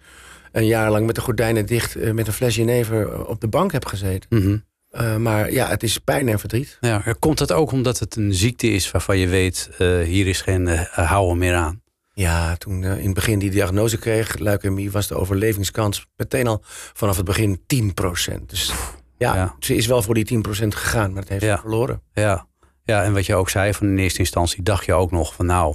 een 0.52 0.66
jaar 0.66 0.90
lang 0.90 1.06
met 1.06 1.14
de 1.14 1.20
gordijnen 1.20 1.66
dicht 1.66 1.96
eh, 1.96 2.12
met 2.12 2.26
een 2.26 2.32
fles 2.32 2.54
jenever 2.56 3.12
eh, 3.12 3.28
op 3.28 3.40
de 3.40 3.48
bank 3.48 3.72
heb 3.72 3.84
gezeten. 3.84 4.38
Mhm. 4.38 4.56
Eh, 4.90 5.16
maar 5.16 5.52
ja, 5.52 5.68
het 5.68 5.82
is 5.82 5.98
pijn 5.98 6.28
en 6.28 6.38
verdriet. 6.38 6.78
Ja, 6.80 7.02
komt 7.18 7.38
dat 7.38 7.52
ook 7.52 7.72
omdat 7.72 7.98
het 7.98 8.16
een 8.16 8.34
ziekte 8.34 8.66
is 8.66 8.90
waarvan 8.90 9.18
je 9.18 9.26
weet, 9.28 9.70
hier 10.04 10.26
is 10.26 10.40
geen 10.40 10.68
eh, 10.68 11.08
houden 11.08 11.38
meer 11.38 11.54
aan? 11.54 11.80
Ja, 12.14 12.56
toen 12.56 12.84
in 12.84 13.04
het 13.04 13.14
begin 13.14 13.38
die 13.38 13.50
diagnose 13.50 13.98
kreeg, 13.98 14.38
leukemie, 14.38 14.90
was 14.90 15.06
de 15.06 15.14
overlevingskans 15.14 16.06
meteen 16.16 16.46
al 16.46 16.60
vanaf 16.92 17.16
het 17.16 17.24
begin 17.24 17.60
10%. 17.66 18.46
Dus 18.46 18.72
ja, 19.18 19.34
Ja. 19.34 19.54
ze 19.58 19.74
is 19.76 19.86
wel 19.86 20.02
voor 20.02 20.14
die 20.14 20.24
10% 20.24 20.74
gegaan, 20.74 21.12
maar 21.12 21.20
het 21.20 21.30
heeft 21.30 21.44
Ja. 21.44 21.58
verloren. 21.58 22.02
Ja. 22.12 22.46
ja, 22.84 23.02
en 23.02 23.12
wat 23.12 23.26
je 23.26 23.34
ook 23.34 23.50
zei, 23.50 23.74
van 23.74 23.86
in 23.86 23.98
eerste 23.98 24.18
instantie 24.18 24.62
dacht 24.62 24.84
je 24.84 24.92
ook 24.92 25.10
nog 25.10 25.34
van 25.34 25.46
nou, 25.46 25.74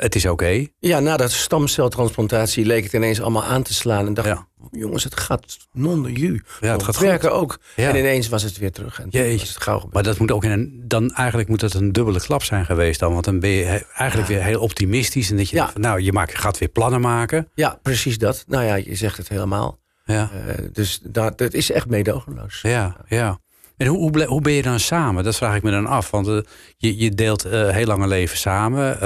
het 0.00 0.14
is 0.14 0.26
oké. 0.26 0.66
Ja, 0.78 1.00
na 1.00 1.16
dat 1.16 1.30
stamceltransplantatie 1.30 2.64
leek 2.64 2.84
het 2.84 2.92
ineens 2.92 3.20
allemaal 3.20 3.44
aan 3.44 3.62
te 3.62 3.74
slaan. 3.74 4.06
En 4.06 4.14
dacht 4.14 4.28
Ja. 4.28 4.46
jongens, 4.70 5.04
het 5.04 5.20
gaat 5.20 5.56
non 5.72 6.02
de 6.02 6.12
ju. 6.12 6.42
Ja, 6.60 6.72
het 6.72 6.82
gaat 6.82 6.98
werken 6.98 7.32
ook. 7.32 7.58
Ja. 7.76 7.88
En 7.88 7.96
ineens 7.96 8.28
was 8.28 8.42
het 8.42 8.58
weer 8.58 8.72
terug. 8.72 9.00
En 9.00 9.06
Jeetje. 9.10 9.46
het 9.46 9.62
gauw 9.62 9.74
gebeurd. 9.74 9.94
Maar 9.94 10.02
dat 10.02 10.18
moet 10.18 10.30
ook 10.30 10.44
in 10.44 10.50
een, 10.50 10.82
dan 10.84 11.10
eigenlijk 11.10 11.48
moet 11.48 11.60
het 11.60 11.74
een 11.74 11.92
dubbele 11.92 12.20
klap 12.20 12.42
zijn 12.42 12.64
geweest 12.64 13.00
dan. 13.00 13.12
Want 13.12 13.24
dan 13.24 13.40
ben 13.40 13.50
je 13.50 13.86
eigenlijk 13.94 14.28
weer 14.28 14.42
heel 14.42 14.60
optimistisch. 14.60 15.30
En 15.30 15.36
dat 15.36 15.48
je 15.48 15.56
denkt 15.56 15.78
nou, 15.78 16.00
je 16.00 16.12
maakt, 16.12 16.38
gaat 16.38 16.58
weer 16.58 16.68
plannen 16.68 17.00
maken. 17.00 17.48
Ja, 17.54 17.78
precies 17.82 18.18
dat. 18.18 18.44
Nou 18.46 18.64
ja, 18.64 18.74
je 18.74 18.94
zegt 18.94 19.16
het 19.16 19.28
helemaal. 19.28 19.78
Ja, 20.04 20.30
Eh, 20.46 20.54
dus 20.72 21.00
dat, 21.02 21.38
dat 21.38 21.54
is 21.54 21.70
echt 21.70 21.86
meedogenloos. 21.88 22.60
ja, 22.62 22.96
ja. 23.08 23.38
En 23.76 23.86
hoe, 23.86 24.24
hoe, 24.24 24.40
ben 24.40 24.52
je 24.52 24.62
dan 24.62 24.80
samen? 24.80 25.24
Dat 25.24 25.36
vraag 25.36 25.56
ik 25.56 25.62
me 25.62 25.70
dan 25.70 25.86
af. 25.86 26.10
Want 26.10 26.28
eh, 26.28 26.38
je, 26.76 26.96
je 26.96 27.10
deelt 27.10 27.44
eh, 27.44 27.68
heel 27.68 27.86
lang 27.86 28.02
een 28.02 28.08
leven 28.08 28.38
samen. 28.38 28.98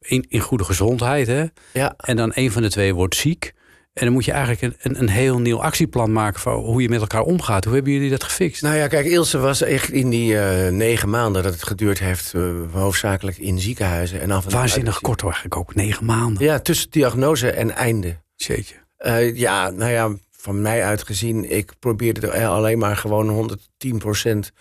In, 0.00 0.24
in 0.28 0.40
goede 0.40 0.64
gezondheid, 0.64 1.26
hè? 1.26 1.44
Ja. 1.72 1.94
En 1.96 2.16
dan 2.16 2.30
een 2.34 2.52
van 2.52 2.62
de 2.62 2.70
twee 2.70 2.94
wordt 2.94 3.14
ziek. 3.16 3.52
En 3.92 4.04
dan 4.04 4.12
moet 4.12 4.24
je 4.24 4.32
eigenlijk 4.32 4.62
een, 4.62 4.74
een, 4.94 5.00
een 5.00 5.08
heel 5.08 5.38
nieuw 5.38 5.62
actieplan 5.62 6.12
maken... 6.12 6.40
voor 6.40 6.52
hoe 6.54 6.82
je 6.82 6.88
met 6.88 7.00
elkaar 7.00 7.22
omgaat. 7.22 7.64
Hoe 7.64 7.74
hebben 7.74 7.92
jullie 7.92 8.10
dat 8.10 8.22
gefixt? 8.24 8.62
Nou 8.62 8.76
ja, 8.76 8.86
kijk, 8.86 9.06
Ilse 9.06 9.38
was 9.38 9.62
echt 9.62 9.90
in 9.90 10.10
die 10.10 10.38
eh, 10.38 10.72
negen 10.72 11.10
maanden 11.10 11.42
dat 11.42 11.52
het 11.52 11.62
geduurd 11.62 11.98
heeft, 11.98 12.34
eh, 12.34 12.50
hoofdzakelijk 12.72 13.36
in 13.38 13.58
ziekenhuizen. 13.58 14.20
En 14.20 14.30
af 14.30 14.42
en 14.44 14.50
toe 14.50 14.58
Waanzinnig 14.58 14.94
uit- 14.94 15.02
kort 15.02 15.22
eigenlijk 15.22 15.56
ook. 15.56 15.74
Negen 15.74 16.04
maanden. 16.04 16.44
Ja, 16.44 16.58
tussen 16.58 16.90
diagnose 16.90 17.50
en 17.50 17.70
einde. 17.74 18.16
Jeetje. 18.36 18.74
Eh, 18.96 19.36
ja, 19.36 19.70
nou 19.70 19.90
ja, 19.90 20.10
van 20.30 20.62
mij 20.62 20.84
uitgezien, 20.84 21.50
ik 21.50 21.72
probeerde 21.78 22.26
er 22.30 22.46
alleen 22.48 22.78
maar 22.78 22.96
gewoon 22.96 23.28
110% 23.28 24.52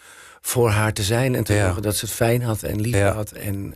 voor 0.42 0.70
haar 0.70 0.94
te 0.94 1.04
zijn. 1.04 1.36
En 1.36 1.44
te 1.44 1.54
Ja. 1.54 1.64
zorgen 1.66 1.82
dat 1.82 1.96
ze 1.96 2.06
het 2.06 2.14
fijn 2.14 2.42
had 2.42 2.64
en 2.64 2.82
lief 2.82 2.96
Ja. 2.96 3.14
had. 3.14 3.32
En 3.32 3.74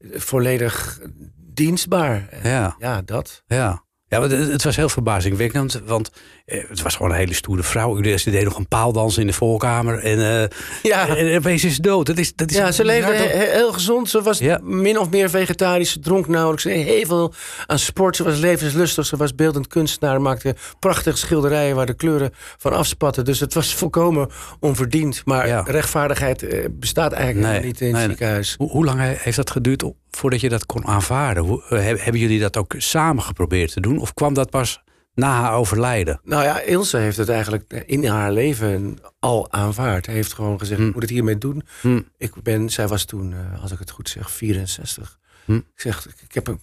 volledig 0.00 1.00
dienstbaar. 1.36 2.28
En 2.28 2.50
Ja. 2.50 2.74
ja, 2.78 3.02
dat. 3.02 3.42
Ja. 3.46 3.84
Ja, 4.08 4.22
het 4.22 4.30
het 4.30 4.64
was 4.64 4.76
heel 4.76 4.88
verbazingwekkend, 4.88 5.80
want 5.86 6.10
eh, 6.44 6.64
het 6.68 6.82
was 6.82 6.96
gewoon 6.96 7.10
een 7.10 7.16
hele 7.16 7.34
stoere 7.34 7.62
vrouw. 7.62 8.02
Ze 8.16 8.30
deed 8.30 8.44
nog 8.44 8.56
een 8.58 8.68
paaldans 8.68 9.18
in 9.18 9.26
de 9.26 9.32
voorkamer 9.32 9.98
en, 9.98 10.18
eh, 10.42 10.48
Ja. 10.82 11.16
en 11.16 11.36
opeens 11.36 11.64
is 11.64 11.74
ze 11.74 11.82
dood. 11.82 12.06
Dat 12.06 12.18
is, 12.18 12.34
dat 12.34 12.50
is 12.50 12.56
Ja, 12.56 12.72
ze 12.72 12.84
leefde 12.84 13.12
he- 13.12 13.52
heel 13.52 13.72
gezond. 13.72 14.08
Ze 14.10 14.22
was 14.22 14.38
Ja. 14.38 14.60
min 14.62 14.98
of 14.98 15.10
meer 15.10 15.30
vegetarisch. 15.30 15.92
Ze 15.92 16.00
dronk 16.00 16.28
nauwelijks. 16.28 16.62
Ze 16.62 16.68
heel 16.70 17.06
veel 17.06 17.32
aan 17.66 17.78
sport. 17.78 18.16
Ze 18.16 18.24
was 18.24 18.38
levenslustig. 18.38 19.06
Ze 19.06 19.16
was 19.16 19.34
beeldend 19.34 19.66
kunstenaar. 19.66 20.20
Maakte 20.20 20.54
prachtige 20.78 21.16
schilderijen 21.16 21.76
waar 21.76 21.86
de 21.86 21.94
kleuren 21.94 22.30
van 22.58 22.72
afspatten. 22.72 23.24
Dus 23.24 23.40
het 23.40 23.54
was 23.54 23.74
volkomen 23.74 24.28
onverdiend. 24.60 25.22
Maar 25.24 25.46
Ja. 25.46 25.62
rechtvaardigheid 25.66 26.42
eh, 26.42 26.64
bestaat 26.70 27.12
eigenlijk 27.12 27.52
Nee, 27.52 27.62
niet 27.62 27.80
in 27.80 27.86
het 27.86 27.96
nee. 27.96 28.06
ziekenhuis. 28.06 28.54
Hoe, 28.58 28.70
hoe 28.70 28.84
lang 28.84 29.00
he- 29.00 29.14
heeft 29.18 29.36
dat 29.36 29.50
geduurd 29.50 29.84
voordat 30.10 30.40
je 30.40 30.48
dat 30.48 30.66
kon 30.66 30.86
aanvaarden? 30.86 31.42
Hoe, 31.44 31.62
heb- 31.68 32.02
hebben 32.02 32.20
jullie 32.20 32.40
dat 32.40 32.56
ook 32.56 32.74
samen 32.78 33.22
geprobeerd 33.22 33.72
te 33.72 33.80
doen? 33.80 33.97
Of 34.00 34.14
kwam 34.14 34.34
dat 34.34 34.50
pas 34.50 34.82
na 35.14 35.40
haar 35.40 35.52
overlijden? 35.52 36.20
Nou 36.22 36.42
ja, 36.44 36.60
Ilse 36.60 36.96
heeft 36.96 37.16
het 37.16 37.28
eigenlijk 37.28 37.72
in 37.86 38.06
haar 38.06 38.32
leven 38.32 38.98
al 39.18 39.52
aanvaard. 39.52 40.06
Hij 40.06 40.14
heeft 40.14 40.32
gewoon 40.32 40.58
gezegd, 40.58 40.80
Hm. 40.80 40.86
ik 40.86 40.92
moet 40.92 41.02
het 41.02 41.10
hiermee 41.10 41.38
doen. 41.38 41.62
Hm. 41.80 42.00
Ik 42.16 42.42
ben, 42.42 42.70
zij 42.70 42.88
was 42.88 43.04
toen, 43.04 43.32
eh, 43.32 43.62
als 43.62 43.72
ik 43.72 43.78
het 43.78 43.90
goed 43.90 44.08
zeg, 44.08 44.30
64. 44.30 45.18
Hm. 45.44 45.54
Ik 45.54 45.64
zeg, 45.74 46.06
ik 46.28 46.34
heb 46.34 46.46
een 46.46 46.60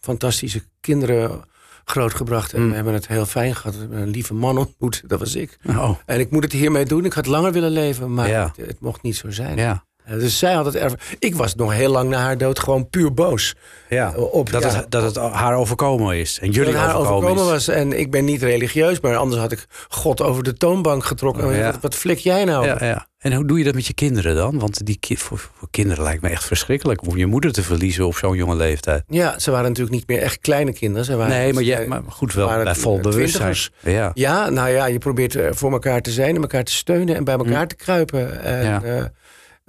fantastische 0.00 0.62
kinderen 0.80 1.44
grootgebracht. 1.84 2.52
En 2.52 2.68
we 2.68 2.74
hebben 2.74 2.92
het 2.94 3.06
heel 3.08 3.26
fijn 3.26 3.54
gehad. 3.56 3.74
We 3.74 3.80
hebben 3.80 3.98
een 3.98 4.08
lieve 4.08 4.34
man 4.34 4.58
ontmoet, 4.58 5.02
dat 5.06 5.18
was 5.18 5.34
ik. 5.34 5.58
Oh, 5.66 5.90
En 6.06 6.20
ik 6.20 6.30
moet 6.30 6.42
het 6.42 6.52
hiermee 6.52 6.84
doen. 6.84 7.04
Ik 7.04 7.12
had 7.12 7.26
langer 7.26 7.52
willen 7.52 7.70
leven, 7.70 8.14
maar 8.14 8.28
Ja. 8.28 8.52
het, 8.56 8.66
het 8.66 8.80
mocht 8.80 9.02
niet 9.02 9.16
zo 9.16 9.30
zijn. 9.30 9.56
ja. 9.56 9.84
Eh, 10.10 10.18
Dus 10.18 10.38
zij 10.38 10.52
had 10.52 10.72
het. 10.74 10.94
Ik 11.18 11.34
was 11.34 11.54
nog 11.54 11.72
heel 11.72 11.90
lang 11.90 12.08
na 12.10 12.18
haar 12.18 12.38
dood 12.38 12.58
gewoon 12.58 12.88
puur 12.90 13.14
boos. 13.14 13.54
ja. 13.88 14.12
Op, 14.16 14.50
Dat, 14.50 14.62
ja, 14.62 14.68
het, 14.74 14.90
dat 14.90 15.02
het 15.02 15.16
haar 15.16 15.54
overkomen 15.56 16.16
is. 16.16 16.38
En 16.42 16.50
jullie 16.50 16.72
dat 16.72 16.82
haar 16.82 16.96
overkomen, 16.96 17.44
was. 17.44 17.68
En 17.68 17.98
ik 17.98 18.10
ben 18.10 18.24
niet 18.24 18.42
religieus, 18.42 19.00
maar 19.00 19.16
anders 19.16 19.40
had 19.40 19.52
ik 19.52 19.66
God 19.88 20.20
over 20.22 20.42
de 20.42 20.54
toonbank 20.54 21.04
getrokken. 21.04 21.44
Oh, 21.46 21.54
ja. 21.56 21.64
wat, 21.72 21.80
wat 21.80 21.94
flik 21.94 22.18
jij 22.18 22.44
nou? 22.44 22.66
Ja, 22.66 22.76
ja. 22.80 23.08
En 23.18 23.32
hoe 23.34 23.44
doe 23.46 23.58
je 23.58 23.64
dat 23.64 23.74
met 23.74 23.86
je 23.86 23.94
kinderen 23.94 24.34
dan? 24.34 24.58
Want 24.58 24.86
die 24.86 24.96
ki- 25.00 25.16
voor, 25.16 25.38
voor 25.58 25.68
kinderen 25.70 26.04
lijkt 26.04 26.22
me 26.22 26.28
echt 26.28 26.44
verschrikkelijk 26.44 27.06
om 27.06 27.16
je 27.16 27.26
moeder 27.26 27.52
te 27.52 27.62
verliezen 27.62 28.06
op 28.06 28.16
zo'n 28.16 28.36
jonge 28.36 28.56
leeftijd. 28.56 29.02
Ja, 29.08 29.38
ze 29.38 29.50
waren 29.50 29.66
natuurlijk 29.68 29.96
niet 29.96 30.06
meer 30.08 30.18
echt 30.18 30.38
kleine 30.38 30.72
kinderen. 30.72 31.04
Ze 31.04 31.16
waren, 31.16 31.32
Nee, 31.38 31.52
maar, 31.52 31.62
je, 31.62 31.84
maar 31.88 32.02
goed, 32.08 32.32
wel 32.34 32.62
bij 32.62 32.74
vol 32.74 32.96
eh, 32.96 33.02
bewustzijn. 33.02 33.56
Ja. 33.80 34.10
Ja, 34.14 34.48
nou 34.50 34.68
ja, 34.70 34.86
je 34.86 34.98
probeert 34.98 35.34
er 35.34 35.54
voor 35.56 35.72
elkaar 35.72 36.00
te 36.00 36.10
zijn 36.10 36.34
en 36.34 36.40
elkaar 36.40 36.64
te 36.64 36.72
steunen 36.72 37.16
en 37.16 37.24
bij 37.24 37.34
elkaar 37.36 37.66
te 37.66 37.74
kruipen. 37.74 38.42
En 38.42 38.78
Hm. 38.80 38.86
Ja. 38.86 39.12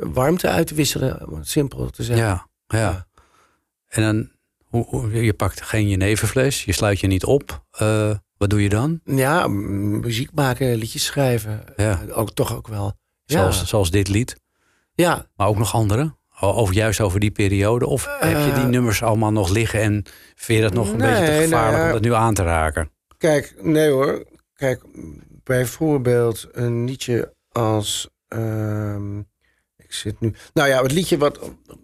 Eh, 0.02 0.08
warmte 0.14 0.48
uit 0.50 0.68
te 0.68 0.76
wisselen, 0.76 1.28
om 1.30 1.38
het 1.38 1.48
simpel 1.48 1.90
te 1.90 2.04
zeggen. 2.04 2.26
Ja, 2.26 2.48
ja. 2.68 3.08
En 3.88 4.02
dan, 4.02 4.30
hoe, 4.66 4.86
hoe- 4.86 5.24
je 5.24 5.34
pakt 5.34 5.62
geen 5.62 5.90
jeneverfles, 5.90 6.64
je 6.64 6.72
sluit 6.74 7.00
je 7.00 7.08
niet 7.08 7.24
op. 7.26 7.64
Eh, 7.72 8.12
wat 8.38 8.50
doe 8.50 8.64
je 8.64 8.70
dan? 8.70 9.00
Ja, 9.06 9.48
muziek 9.48 10.30
maken, 10.34 10.76
liedjes 10.76 11.06
schrijven. 11.06 11.64
Ja. 11.76 12.02
eh, 12.08 12.18
ook, 12.18 12.32
toch 12.32 12.56
ook 12.56 12.68
wel. 12.68 12.94
Ja. 13.26 13.38
Zoals, 13.38 13.66
zoals 13.68 13.92
dit 13.92 14.08
lied, 14.08 14.36
ja, 14.94 15.26
maar 15.36 15.48
ook 15.48 15.58
nog 15.58 15.74
andere? 15.74 16.20
Over, 16.40 16.76
juist 16.76 17.02
over 17.02 17.20
die 17.20 17.32
periode? 17.32 17.86
Of 17.88 18.08
heb 18.20 18.38
je 18.38 18.52
die 18.54 18.64
Eh, 18.64 18.70
nummers 18.70 19.04
allemaal 19.04 19.32
nog 19.32 19.50
liggen 19.50 19.82
en 19.82 20.04
vind 20.36 20.58
je 20.60 20.64
dat 20.66 20.74
nog 20.74 20.92
een 20.92 20.98
Nee, 20.98 21.10
beetje 21.10 21.26
te 21.26 21.32
nou 21.32 21.44
gevaarlijk 21.44 21.84
om 21.86 21.92
dat 21.92 22.02
nu 22.02 22.14
aan 22.14 22.34
te 22.34 22.44
raken? 22.44 22.92
Kijk, 23.18 23.56
nee 23.62 23.90
hoor. 23.90 24.26
Kijk, 24.54 24.82
bijvoorbeeld 25.44 26.48
een 26.52 26.86
liedje 26.86 27.34
als. 27.52 28.10
ehm, 28.28 29.22
ik 29.91 29.97
zit 29.97 30.19
nu. 30.19 30.34
Nou 30.54 30.69
ja, 30.69 30.82
het 30.82 30.91
liedje 30.91 31.17
wat, 31.17 31.39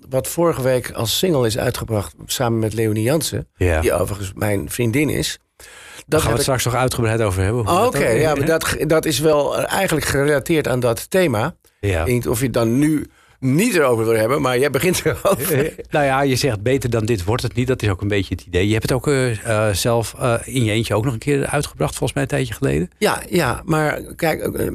wat 0.10 0.28
vorige 0.28 0.62
week 0.62 0.92
als 0.92 1.18
single 1.18 1.46
is 1.48 1.58
uitgebracht. 1.58 2.14
samen 2.26 2.60
met 2.60 2.74
Leonie 2.74 3.04
Jansen. 3.04 3.48
Ja. 3.56 3.82
Die 3.82 3.94
overigens 3.94 4.32
mijn 4.36 4.70
vriendin 4.70 5.10
is. 5.10 5.40
Daar 5.58 5.68
Dat 6.08 6.20
gaan 6.20 6.30
we 6.30 6.30
het 6.30 6.38
ik- 6.38 6.44
straks 6.44 6.66
nog 6.66 6.76
uitgebreid 6.76 7.22
over 7.22 7.44
hebben. 7.44 7.68
Oh, 7.68 7.86
Oké, 7.86 8.08
ja, 8.08 8.36
maar 8.36 8.46
dat, 8.46 8.76
dat 8.80 9.06
is 9.06 9.20
wel 9.20 9.58
eh, 9.58 9.74
eigenlijk 9.74 10.06
gerelateerd 10.08 10.68
aan 10.68 10.80
dat 10.80 11.10
thema. 11.10 11.56
Ja. 11.80 12.06
Of 12.30 12.42
je 12.42 12.50
dan 12.50 12.80
nu 12.80 13.06
niet 13.40 13.76
erover 13.76 14.06
wil 14.06 14.16
hebben, 14.16 14.42
maar 14.42 14.60
jij 14.60 14.70
begint 14.70 15.02
erover. 15.06 15.74
Nou 15.90 16.06
ja, 16.06 16.22
je 16.22 16.36
zegt 16.36 16.62
beter 16.62 16.90
dan 16.90 17.06
dit 17.06 17.24
wordt 17.24 17.44
het 17.44 17.54
niet. 17.56 17.68
Dat 17.68 17.82
is 17.82 17.90
ook 17.90 18.02
een 18.02 18.08
beetje 18.08 18.36
het 18.36 18.44
idee. 18.46 18.66
Je 18.68 18.72
hebt 18.74 18.84
het 18.84 18.92
ook 18.92 19.08
eh, 19.08 19.68
eh, 19.68 19.74
zelf 19.76 20.16
eh, 20.20 20.34
in 20.46 20.64
je 20.64 20.72
eentje 20.72 20.96
ook 20.96 21.04
nog 21.04 21.14
een 21.14 21.20
keer 21.20 21.46
uitgebracht, 21.46 21.96
volgens 21.96 22.14
mij 22.14 22.24
een 22.24 22.30
tijdje 22.30 22.54
geleden. 22.54 22.90
Ja, 22.98 23.22
ja, 23.30 23.62
maar 23.66 24.02
kijk, 24.16 24.42
eh, 24.42 24.68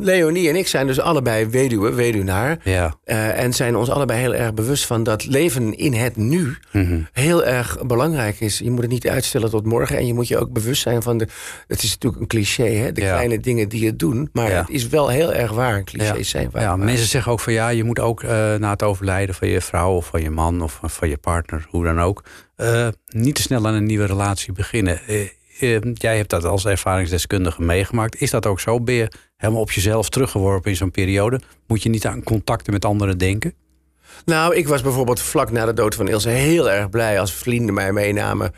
Leonie 0.00 0.48
en 0.48 0.56
ik 0.56 0.66
zijn 0.68 0.86
dus 0.86 1.00
allebei 1.00 1.46
weduwe, 1.46 1.92
weduwnaar. 1.92 2.58
Ja. 2.64 2.94
Eh, 3.04 3.42
en 3.42 3.52
zijn 3.52 3.76
ons 3.76 3.90
allebei 3.90 4.20
heel 4.20 4.34
erg 4.34 4.54
bewust 4.54 4.86
van 4.86 5.02
dat 5.02 5.26
leven 5.26 5.76
in 5.76 5.92
het 5.92 6.16
nu 6.16 6.56
Mhm. 6.72 7.00
heel 7.12 7.44
erg 7.44 7.78
belangrijk 7.86 8.40
is. 8.40 8.58
Je 8.58 8.70
moet 8.70 8.82
het 8.82 8.90
niet 8.90 9.08
uitstellen 9.08 9.50
tot 9.50 9.66
morgen. 9.66 9.96
En 9.96 10.06
je 10.06 10.14
moet 10.14 10.28
je 10.28 10.38
ook 10.38 10.52
bewust 10.52 10.82
zijn 10.82 11.02
van 11.02 11.18
de. 11.18 11.26
Het 11.66 11.82
is 11.82 11.90
natuurlijk 11.90 12.22
een 12.22 12.28
cliché, 12.28 12.64
hè? 12.70 12.92
De 12.92 13.00
Ja. 13.00 13.12
kleine 13.12 13.40
dingen 13.40 13.68
die 13.68 13.84
je 13.84 13.96
doen. 13.96 14.28
Maar 14.32 14.50
Ja. 14.50 14.60
het 14.60 14.68
is 14.70 14.88
wel 14.88 15.08
heel 15.08 15.32
erg 15.32 15.52
waar. 15.52 15.84
Clichés 15.84 16.16
Ja. 16.16 16.22
zijn 16.22 16.48
waar. 16.52 16.62
Ja, 16.62 16.68
waar. 16.68 16.78
mensen 16.78 17.06
zeggen 17.06 17.32
ook 17.32 17.40
van 17.40 17.52
ja, 17.52 17.68
je 17.80 17.86
moet 17.86 18.00
ook 18.00 18.22
eh, 18.22 18.54
na 18.54 18.70
het 18.70 18.82
overlijden 18.82 19.34
van 19.34 19.48
je 19.48 19.60
vrouw 19.60 19.94
of 19.94 20.06
van 20.06 20.22
je 20.22 20.30
man 20.30 20.62
of 20.62 20.80
van 20.82 21.08
je 21.08 21.18
partner, 21.18 21.66
hoe 21.70 21.84
dan 21.84 22.00
ook, 22.00 22.24
eh, 22.56 22.88
niet 23.06 23.34
te 23.34 23.42
snel 23.42 23.66
aan 23.66 23.74
een 23.74 23.84
nieuwe 23.84 24.06
relatie 24.06 24.52
beginnen. 24.52 25.00
Eh, 25.06 25.80
jij 25.94 26.16
hebt 26.16 26.30
dat 26.30 26.44
als 26.44 26.66
ervaringsdeskundige 26.66 27.62
meegemaakt. 27.62 28.20
Is 28.20 28.30
dat 28.30 28.46
ook 28.46 28.60
zo? 28.60 28.80
Ben 28.80 28.94
je 28.94 29.12
helemaal 29.36 29.62
op 29.62 29.70
jezelf 29.70 30.08
teruggeworpen 30.08 30.70
in 30.70 30.76
zo'n 30.76 30.90
periode? 30.90 31.40
Moet 31.66 31.82
je 31.82 31.88
niet 31.88 32.06
aan 32.06 32.22
contacten 32.22 32.72
met 32.72 32.84
anderen 32.84 33.18
denken? 33.18 33.54
Nou, 34.24 34.54
ik 34.54 34.68
was 34.68 34.82
bijvoorbeeld 34.82 35.20
vlak 35.20 35.50
na 35.50 35.66
de 35.66 35.72
dood 35.72 35.94
van 35.94 36.08
Ilse 36.08 36.28
heel 36.28 36.70
erg 36.70 36.90
blij 36.90 37.20
als 37.20 37.34
vrienden 37.34 37.74
mij 37.74 37.92
meenamen. 37.92 38.52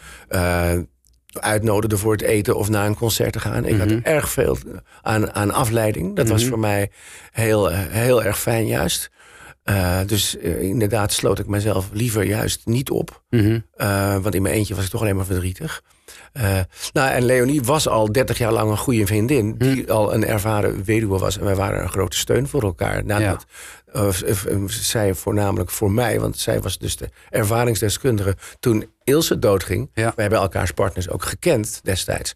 Uitnodigden 1.40 1.98
voor 1.98 2.12
het 2.12 2.22
eten 2.22 2.56
of 2.56 2.68
naar 2.68 2.86
een 2.86 2.94
concert 2.96 3.32
te 3.32 3.40
gaan. 3.40 3.64
Ik 3.64 3.78
had 3.78 3.88
Mhm. 3.88 3.98
erg 4.02 4.28
veel 4.30 4.58
aan, 5.02 5.34
aan 5.34 5.50
afleiding. 5.52 6.16
Dat 6.16 6.28
was 6.28 6.40
Mhm. 6.40 6.50
voor 6.50 6.58
mij 6.58 6.90
heel, 7.30 7.68
heel 7.72 8.22
erg 8.22 8.38
fijn 8.38 8.66
juist. 8.66 9.10
Eh, 9.62 9.98
dus 10.06 10.38
eh, 10.38 10.60
inderdaad 10.62 11.12
sloot 11.12 11.38
ik 11.38 11.46
mezelf 11.46 11.88
liever 11.92 12.22
juist 12.22 12.60
niet 12.64 12.90
op. 12.90 13.22
Mhm. 13.30 13.58
Eh, 13.76 14.16
want 14.18 14.34
in 14.34 14.42
mijn 14.42 14.54
eentje 14.54 14.74
was 14.74 14.84
ik 14.84 14.90
toch 14.90 15.00
alleen 15.00 15.16
maar 15.16 15.24
verdrietig. 15.24 15.82
Nou, 16.92 17.10
en 17.10 17.24
Leonie 17.24 17.62
was 17.62 17.88
al 17.88 18.12
30 18.12 18.38
jaar 18.38 18.52
lang 18.52 18.70
een 18.70 18.76
goede 18.78 19.06
vriendin. 19.06 19.54
Die 19.58 19.92
al 19.92 20.14
een 20.14 20.26
ervaren 20.26 20.84
weduwe 20.84 21.18
was. 21.18 21.38
En 21.38 21.44
wij 21.44 21.54
waren 21.54 21.82
een 21.82 21.88
grote 21.88 22.16
steun 22.16 22.48
voor 22.48 22.62
elkaar. 22.62 23.04
Nadat, 23.04 23.44
eh, 23.46 23.81
eh, 23.92 24.08
zij 24.66 25.14
voornamelijk 25.14 25.70
voor 25.70 25.90
mij. 25.92 26.20
Want 26.20 26.38
zij 26.38 26.60
was 26.60 26.78
dus 26.78 26.96
de 26.96 27.08
ervaringsdeskundige. 27.30 28.36
Toen 28.60 28.90
Ilse 29.04 29.38
doodging. 29.38 29.90
Ja. 29.94 30.12
We 30.16 30.20
hebben 30.22 30.38
elkaars 30.38 30.70
partners 30.70 31.08
ook 31.10 31.24
gekend 31.24 31.80
destijds. 31.82 32.34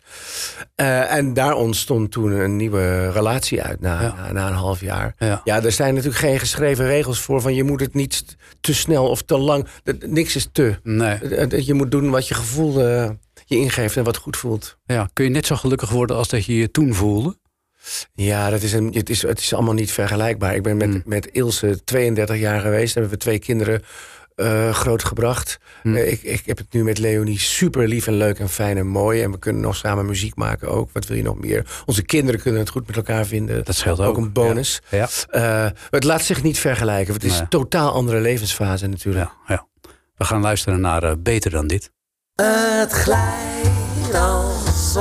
Eh, 0.74 1.12
en 1.12 1.34
daar 1.34 1.52
ontstond 1.54 2.10
toen 2.10 2.30
een 2.32 2.56
nieuwe 2.56 3.10
relatie 3.10 3.62
uit. 3.62 3.80
Na, 3.80 4.00
Ja. 4.02 4.14
na, 4.16 4.32
na 4.32 4.46
een 4.48 4.52
half 4.54 4.80
jaar. 4.80 5.14
Ja. 5.18 5.40
Ja, 5.44 5.62
er 5.62 5.72
zijn 5.72 5.94
natuurlijk 5.94 6.20
geen 6.20 6.38
geschreven 6.38 6.86
regels 6.86 7.20
voor. 7.20 7.40
Van 7.40 7.54
je 7.54 7.64
moet 7.64 7.80
het 7.80 7.94
niet 7.94 8.36
te 8.60 8.74
snel 8.74 9.08
of 9.08 9.22
te 9.22 9.38
lang. 9.38 9.66
Dat- 9.82 10.06
Niks 10.06 10.36
is 10.36 10.48
te. 10.52 10.76
Nee. 10.82 11.14
Eh, 11.18 11.60
Je 11.66 11.74
moet 11.74 11.90
doen 11.90 12.10
wat 12.10 12.28
je 12.28 12.34
gevoel 12.34 12.80
je 13.48 13.56
ingeeft 13.56 13.96
en 13.96 14.04
wat 14.04 14.16
goed 14.16 14.36
voelt. 14.36 14.76
Ja. 14.86 15.08
Kun 15.12 15.24
je 15.24 15.30
net 15.30 15.46
zo 15.46 15.56
gelukkig 15.56 15.90
worden 15.90 16.16
als 16.16 16.28
dat 16.28 16.44
je 16.44 16.56
je 16.56 16.70
toen 16.70 16.94
voelde? 16.94 17.36
Ja, 18.14 18.50
dat 18.50 18.62
is 18.62 18.72
een, 18.72 18.92
het, 18.94 19.10
is, 19.10 19.22
het 19.22 19.38
is 19.40 19.54
allemaal 19.54 19.74
niet 19.74 19.92
vergelijkbaar. 19.92 20.54
Ik 20.54 20.62
ben 20.62 20.76
met, 20.76 20.88
Mm. 20.88 21.02
met 21.04 21.26
Ilse 21.26 21.84
32 21.84 22.38
jaar 22.38 22.60
geweest. 22.60 22.94
Hebben 22.94 23.12
we 23.12 23.18
twee 23.18 23.38
kinderen 23.38 23.82
eh, 24.34 24.74
grootgebracht. 24.74 25.58
Mm. 25.82 25.96
Eh, 25.96 26.12
ik, 26.12 26.22
ik 26.22 26.42
heb 26.46 26.58
het 26.58 26.72
nu 26.72 26.84
met 26.84 26.98
Leonie 26.98 27.38
super 27.38 27.88
lief 27.88 28.06
en 28.06 28.14
leuk 28.16 28.38
en 28.38 28.48
fijn 28.48 28.76
en 28.76 28.86
mooi. 28.86 29.22
En 29.22 29.30
we 29.30 29.38
kunnen 29.38 29.62
nog 29.62 29.76
samen 29.76 30.06
muziek 30.06 30.34
maken 30.36 30.68
ook. 30.68 30.90
Wat 30.92 31.06
wil 31.06 31.16
je 31.16 31.22
nog 31.22 31.38
meer? 31.38 31.66
Onze 31.86 32.02
kinderen 32.02 32.40
kunnen 32.40 32.60
het 32.60 32.70
goed 32.70 32.86
met 32.86 32.96
elkaar 32.96 33.26
vinden. 33.26 33.64
Dat 33.64 33.74
scheelt 33.74 34.00
ook. 34.00 34.06
ook 34.06 34.16
een 34.16 34.32
bonus. 34.32 34.80
Ja. 34.90 35.08
Eh, 35.30 35.66
het 35.90 36.04
laat 36.04 36.22
zich 36.24 36.42
niet 36.42 36.58
vergelijken. 36.58 37.14
Het 37.14 37.24
is 37.24 37.30
Nee. 37.32 37.40
een 37.40 37.48
totaal 37.48 37.92
andere 37.92 38.20
levensfase 38.20 38.86
natuurlijk. 38.86 39.24
Ja, 39.46 39.54
ja. 39.54 39.66
We 40.16 40.24
gaan 40.24 40.40
luisteren 40.40 40.80
naar 40.80 41.20
Beter 41.20 41.50
dan 41.50 41.66
dit. 41.66 41.90
Het 42.34 42.92
glijdt 42.92 44.14
als 44.14 44.96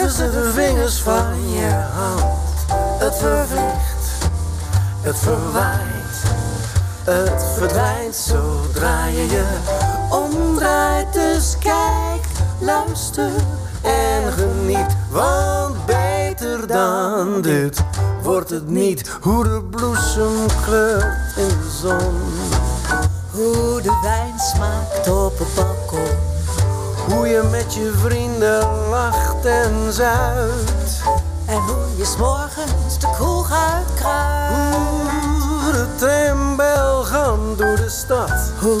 tussen 0.00 0.30
de 0.30 0.50
vingers 0.52 0.98
van 0.98 1.50
je 1.50 1.70
hand. 1.92 2.66
Het 2.98 3.16
vervliegt, 3.16 4.28
het 5.00 5.18
verwaait, 5.18 6.22
het 7.04 7.44
verdwijnt 7.56 8.14
zodra 8.14 9.06
je 9.06 9.26
je 9.26 9.44
omdraait. 10.10 11.12
Dus 11.12 11.56
kijk, 11.58 12.24
luister 12.60 13.30
en 13.82 14.32
geniet, 14.32 14.96
want 15.10 15.86
beter 15.86 16.66
dan 16.66 17.40
dit 17.40 17.82
wordt 18.22 18.50
het 18.50 18.68
niet. 18.68 19.08
Hoe 19.20 19.44
de 19.44 19.62
bloesem 19.70 20.46
kleurt 20.64 21.36
in 21.36 21.48
de 21.48 21.70
zon. 21.80 22.14
Hoe 23.30 23.80
de 23.82 23.98
wijn 24.02 24.38
smaakt 24.38 25.08
op 25.08 25.38
het 25.38 25.54
balkon. 25.54 26.29
Hoe 27.10 27.28
je 27.28 27.42
met 27.50 27.74
je 27.74 27.92
vrienden 27.96 28.88
lacht 28.88 29.44
en 29.44 29.92
zuipt. 29.92 31.02
En 31.46 31.56
hoe 31.56 31.96
je 31.96 32.04
s'morgens 32.04 32.98
de 32.98 33.10
kroeg 33.12 33.52
uitkruipt. 33.52 34.76
Hoe 35.62 35.72
de 35.72 35.86
trambel 35.96 37.02
gaat 37.02 37.58
door 37.58 37.76
de 37.76 37.88
stad. 37.88 38.52
Hoe 38.60 38.78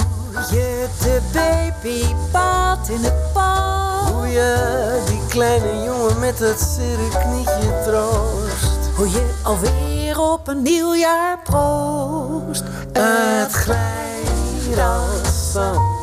je 0.50 0.86
de 0.98 1.20
baby 1.32 2.14
baat 2.32 2.88
in 2.88 3.04
het 3.04 3.32
bad. 3.32 4.10
Hoe 4.12 4.26
je 4.26 5.02
die 5.06 5.26
kleine 5.28 5.82
jongen 5.84 6.18
met 6.18 6.38
het 6.38 6.60
zere 6.60 7.08
knietje 7.08 7.82
troost. 7.84 8.96
Hoe 8.96 9.10
je 9.10 9.30
alweer 9.42 10.20
op 10.20 10.48
een 10.48 10.62
nieuw 10.62 10.94
jaar 10.94 11.38
proost. 11.44 12.62
Het 12.92 13.52
glijdt 13.52 14.78
als 14.78 15.52
zand 15.52 15.99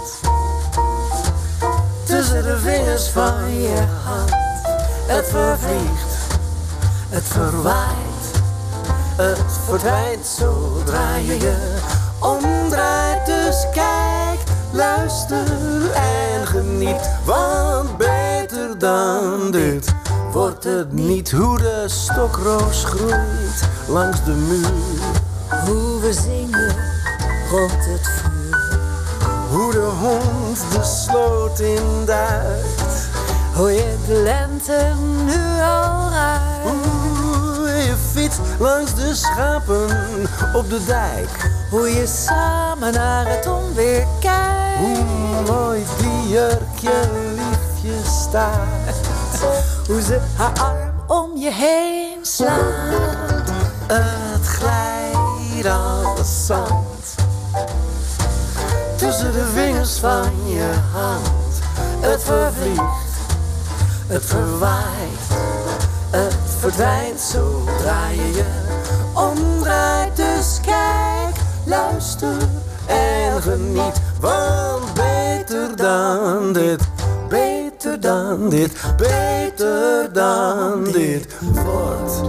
tussen 2.07 2.43
de 2.43 2.57
vingers 2.57 3.07
van 3.07 3.61
je 3.61 3.83
hand. 4.03 4.31
Het 5.07 5.27
vervliegt, 5.27 6.39
het 7.09 7.23
verwaait, 7.23 8.41
het 9.15 9.59
verdwijnt 9.65 10.25
zodra 10.25 11.15
je 11.15 11.39
je 11.39 11.75
omdraait. 12.19 13.25
Dus 13.25 13.65
kijk, 13.73 14.39
luister 14.71 15.91
en 15.93 16.47
geniet, 16.47 17.09
want 17.25 17.97
beter 17.97 18.79
dan 18.79 19.51
dit 19.51 19.95
wordt 20.31 20.63
het 20.63 20.91
niet. 20.91 21.31
Hoe 21.31 21.57
de 21.57 21.83
stokroos 21.87 22.83
groeit 22.83 23.69
langs 23.87 24.23
de 24.23 24.31
muur. 24.31 24.69
Hoe 25.65 25.99
we 26.01 26.13
zingen 26.13 26.75
rond 27.49 27.85
het 27.85 28.07
vuur. 28.07 28.36
Hoe 29.49 29.71
de 29.71 29.89
hond 29.99 30.57
de 30.71 30.83
sloot 30.83 31.59
in 31.59 32.05
duikt. 32.05 33.09
Hoe 33.55 33.71
je 33.71 33.95
de 34.07 34.13
lente 34.13 34.93
nu 35.25 35.61
al 35.61 36.09
ruikt. 36.09 36.63
Hoe 36.63 37.69
je 37.69 37.95
fietst 38.13 38.39
langs 38.59 38.95
de 38.95 39.15
schapen 39.15 39.85
op 40.53 40.69
de 40.69 40.83
dijk. 40.85 41.51
Hoe 41.69 41.89
je 41.89 42.07
samen 42.07 42.93
naar 42.93 43.27
het 43.27 43.47
onweer 43.47 44.07
kijkt. 44.19 44.77
Hoe 44.77 45.41
mooi 45.47 45.83
die 45.97 46.29
jurk 46.29 46.77
je 46.79 47.01
liefje 47.35 48.09
staat. 48.21 48.95
Hoe 49.87 50.01
ze 50.01 50.19
haar 50.35 50.59
arm 50.59 50.93
om 51.07 51.37
je 51.37 51.51
heen 51.51 52.19
slaat. 52.21 53.49
Het 53.87 54.47
glijdt 54.47 55.67
als 55.67 56.45
zand 56.45 57.26
tussen 58.97 59.31
de 59.31 59.45
vingers 59.53 59.97
van 59.97 60.31
je 60.45 60.73
hand. 60.93 61.61
Het 61.99 62.23
vervliegt, 62.23 63.17
het 64.07 64.25
verwaait, 64.25 65.27
het 66.09 66.35
verdwijnt 66.59 67.19
zodra 67.19 68.09
je 68.09 68.31
je 68.33 68.45
omdraait. 69.13 70.15
Dus 70.15 70.59
kijk, 70.61 71.35
luister 71.65 72.37
en 72.85 73.41
geniet, 73.41 74.01
want 74.19 74.93
beter 74.93 75.75
dan 75.75 76.53
dit, 76.53 76.81
beter 77.29 77.99
dan 77.99 78.49
dit, 78.49 78.71
beter 78.97 80.13
dan 80.13 80.83
dit 80.83 81.35
wordt 81.39 82.21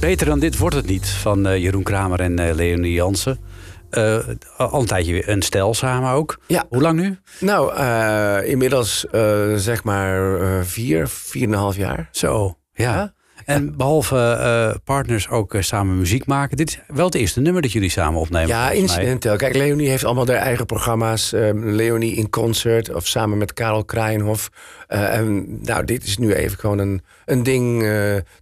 Beter 0.00 0.26
dan 0.26 0.38
dit 0.38 0.58
wordt 0.58 0.76
het 0.76 0.86
niet 0.86 1.08
van 1.08 1.46
eh, 1.46 1.56
Jeroen 1.62 1.82
Kramer 1.82 2.20
en 2.20 2.38
eh, 2.38 2.54
Leonie 2.54 2.92
Jansen. 2.92 3.38
Eh, 3.90 4.18
al 4.56 4.80
een 4.80 4.86
tijdje 4.86 5.12
weer 5.12 5.28
een 5.28 5.42
stel 5.42 5.74
samen 5.74 6.10
ook. 6.10 6.40
Ja. 6.46 6.64
Hoe 6.68 6.82
lang 6.82 7.00
nu? 7.00 7.18
Nou, 7.40 7.74
inmiddels 8.44 9.06
zeg 9.56 9.84
maar 9.84 10.40
vier, 10.64 11.08
vier 11.08 11.42
en 11.42 11.52
een 11.52 11.58
half 11.58 11.76
jaar. 11.76 12.08
Zo, 12.12 12.58
ja. 12.72 12.94
Ja. 12.94 13.12
En 13.50 13.76
behalve 13.76 14.16
eh, 14.16 14.76
partners 14.84 15.28
ook 15.28 15.54
eh, 15.54 15.62
samen 15.62 15.98
muziek 15.98 16.26
maken. 16.26 16.56
Dit 16.56 16.68
is 16.68 16.80
wel 16.86 17.06
het 17.06 17.14
eerste 17.14 17.40
nummer 17.40 17.62
dat 17.62 17.72
jullie 17.72 17.90
samen 17.90 18.20
opnemen. 18.20 18.48
Ja, 18.48 18.70
incidenteel. 18.70 19.36
Kijk, 19.36 19.56
Leonie 19.56 19.88
heeft 19.88 20.04
allemaal 20.04 20.26
haar 20.26 20.36
eigen 20.36 20.66
programma's. 20.66 21.32
Ehm, 21.32 21.64
Leonie 21.64 22.14
in 22.14 22.30
concert 22.30 22.94
of 22.94 23.06
samen 23.06 23.38
met 23.38 23.52
Karel 23.52 23.84
Kraaienhof. 23.84 24.50
Eh, 24.88 25.14
en 25.14 25.58
nou, 25.62 25.84
dit 25.84 26.04
is 26.04 26.18
nu 26.18 26.32
even 26.34 26.58
gewoon 26.58 26.78
een, 26.78 27.02
een 27.24 27.42
ding 27.42 27.88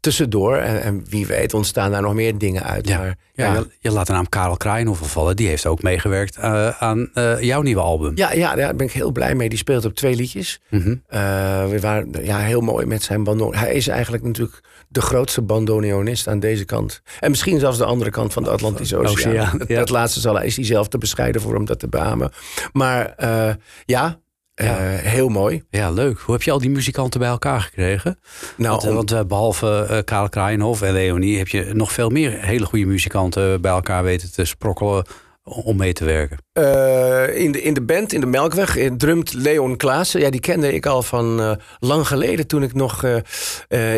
tussendoor. 0.00 0.56
En, 0.56 0.82
en 0.82 1.04
wie 1.08 1.26
weet 1.26 1.54
ontstaan 1.54 1.90
daar 1.90 2.02
nog 2.02 2.14
meer 2.14 2.38
dingen 2.38 2.62
uit. 2.62 2.88
Ja, 2.88 2.98
Maar, 2.98 3.16
ja, 3.34 3.52
Je, 3.52 3.66
je 3.80 3.90
laat 3.92 4.06
de 4.06 4.12
naam 4.12 4.28
Karel 4.28 4.56
Kraaienhoff 4.56 5.12
vallen. 5.12 5.36
Die 5.36 5.48
heeft 5.48 5.66
ook 5.66 5.82
meegewerkt 5.82 6.38
aan 6.78 7.10
jouw 7.40 7.62
nieuwe 7.62 7.80
album. 7.80 8.12
ja, 8.14 8.32
ja, 8.32 8.54
daar 8.54 8.76
ben 8.76 8.86
ik 8.86 8.92
heel 8.92 9.12
blij 9.12 9.34
mee. 9.34 9.48
Die 9.48 9.58
speelt 9.58 9.84
op 9.84 9.94
twee 9.94 10.14
liedjes. 10.14 10.60
Mhm. 10.68 10.94
We 11.70 11.78
waren 11.80 12.08
ja, 12.22 12.38
heel 12.38 12.60
mooi 12.60 12.86
met 12.86 13.02
zijn 13.02 13.24
bandoneon. 13.24 13.54
Hij 13.54 13.74
is 13.74 13.88
eigenlijk 13.88 14.24
natuurlijk 14.24 14.60
de 14.88 15.00
grootste 15.00 15.42
bandoneonist 15.42 16.28
aan 16.28 16.40
deze 16.40 16.64
kant. 16.64 17.02
En 17.20 17.30
misschien 17.30 17.58
zelfs 17.58 17.78
de 17.78 17.84
andere 17.84 18.10
kant 18.10 18.32
van 18.32 18.42
de 18.42 18.50
Atlantische 18.50 18.96
Oceaan. 18.96 19.12
Oceaan, 19.32 19.58
Dat, 19.58 19.68
ja. 19.68 19.78
dat 19.78 19.88
laatste 19.88 20.20
zal, 20.20 20.40
is 20.42 20.56
hij 20.56 20.64
zelf 20.64 20.88
te 20.88 20.98
bescheiden 20.98 21.40
voor 21.40 21.56
om 21.56 21.64
dat 21.64 21.78
te 21.78 21.88
beamen. 21.88 22.30
Maar 22.72 23.14
eh, 23.16 23.54
ja, 23.84 24.20
eh, 24.54 24.66
Ja. 24.66 24.74
heel 25.08 25.28
mooi. 25.28 25.62
Ja, 25.70 25.90
leuk. 25.90 26.18
Hoe 26.18 26.34
heb 26.34 26.42
je 26.42 26.50
al 26.50 26.58
die 26.58 26.70
muzikanten 26.70 27.20
bij 27.20 27.28
elkaar 27.28 27.60
gekregen? 27.60 28.18
Nou, 28.56 28.70
want 28.70 28.82
eh, 28.82 28.88
om- 28.88 28.94
want 28.96 29.12
eh, 29.12 29.20
behalve 29.24 29.86
eh 29.90 29.98
Karel 30.04 30.28
Kraaienhof 30.28 30.82
en 30.82 30.92
Leonie... 30.92 31.38
heb 31.38 31.48
je 31.48 31.70
nog 31.74 31.92
veel 31.92 32.08
meer 32.10 32.30
hele 32.44 32.64
goede 32.66 32.84
muzikanten 32.86 33.60
bij 33.60 33.70
elkaar 33.72 34.02
weten 34.02 34.32
te 34.32 34.44
sprokkelen... 34.44 35.04
om 35.42 35.76
mee 35.76 35.92
te 35.92 36.04
werken? 36.04 36.38
Eh, 36.58 37.36
in, 37.36 37.52
de, 37.52 37.62
in 37.62 37.74
de 37.74 37.80
band, 37.80 38.12
in 38.12 38.20
de 38.20 38.26
Melkweg, 38.26 38.76
eh, 38.76 38.90
drumt 38.96 39.32
Leon 39.32 39.76
Klaassen. 39.76 40.20
Ja, 40.20 40.30
die 40.30 40.40
kende 40.40 40.74
ik 40.74 40.86
al 40.86 41.02
van 41.02 41.40
eh, 41.40 41.52
lang 41.78 42.06
geleden 42.06 42.46
toen 42.46 42.62
ik 42.62 42.74
nog 42.74 43.02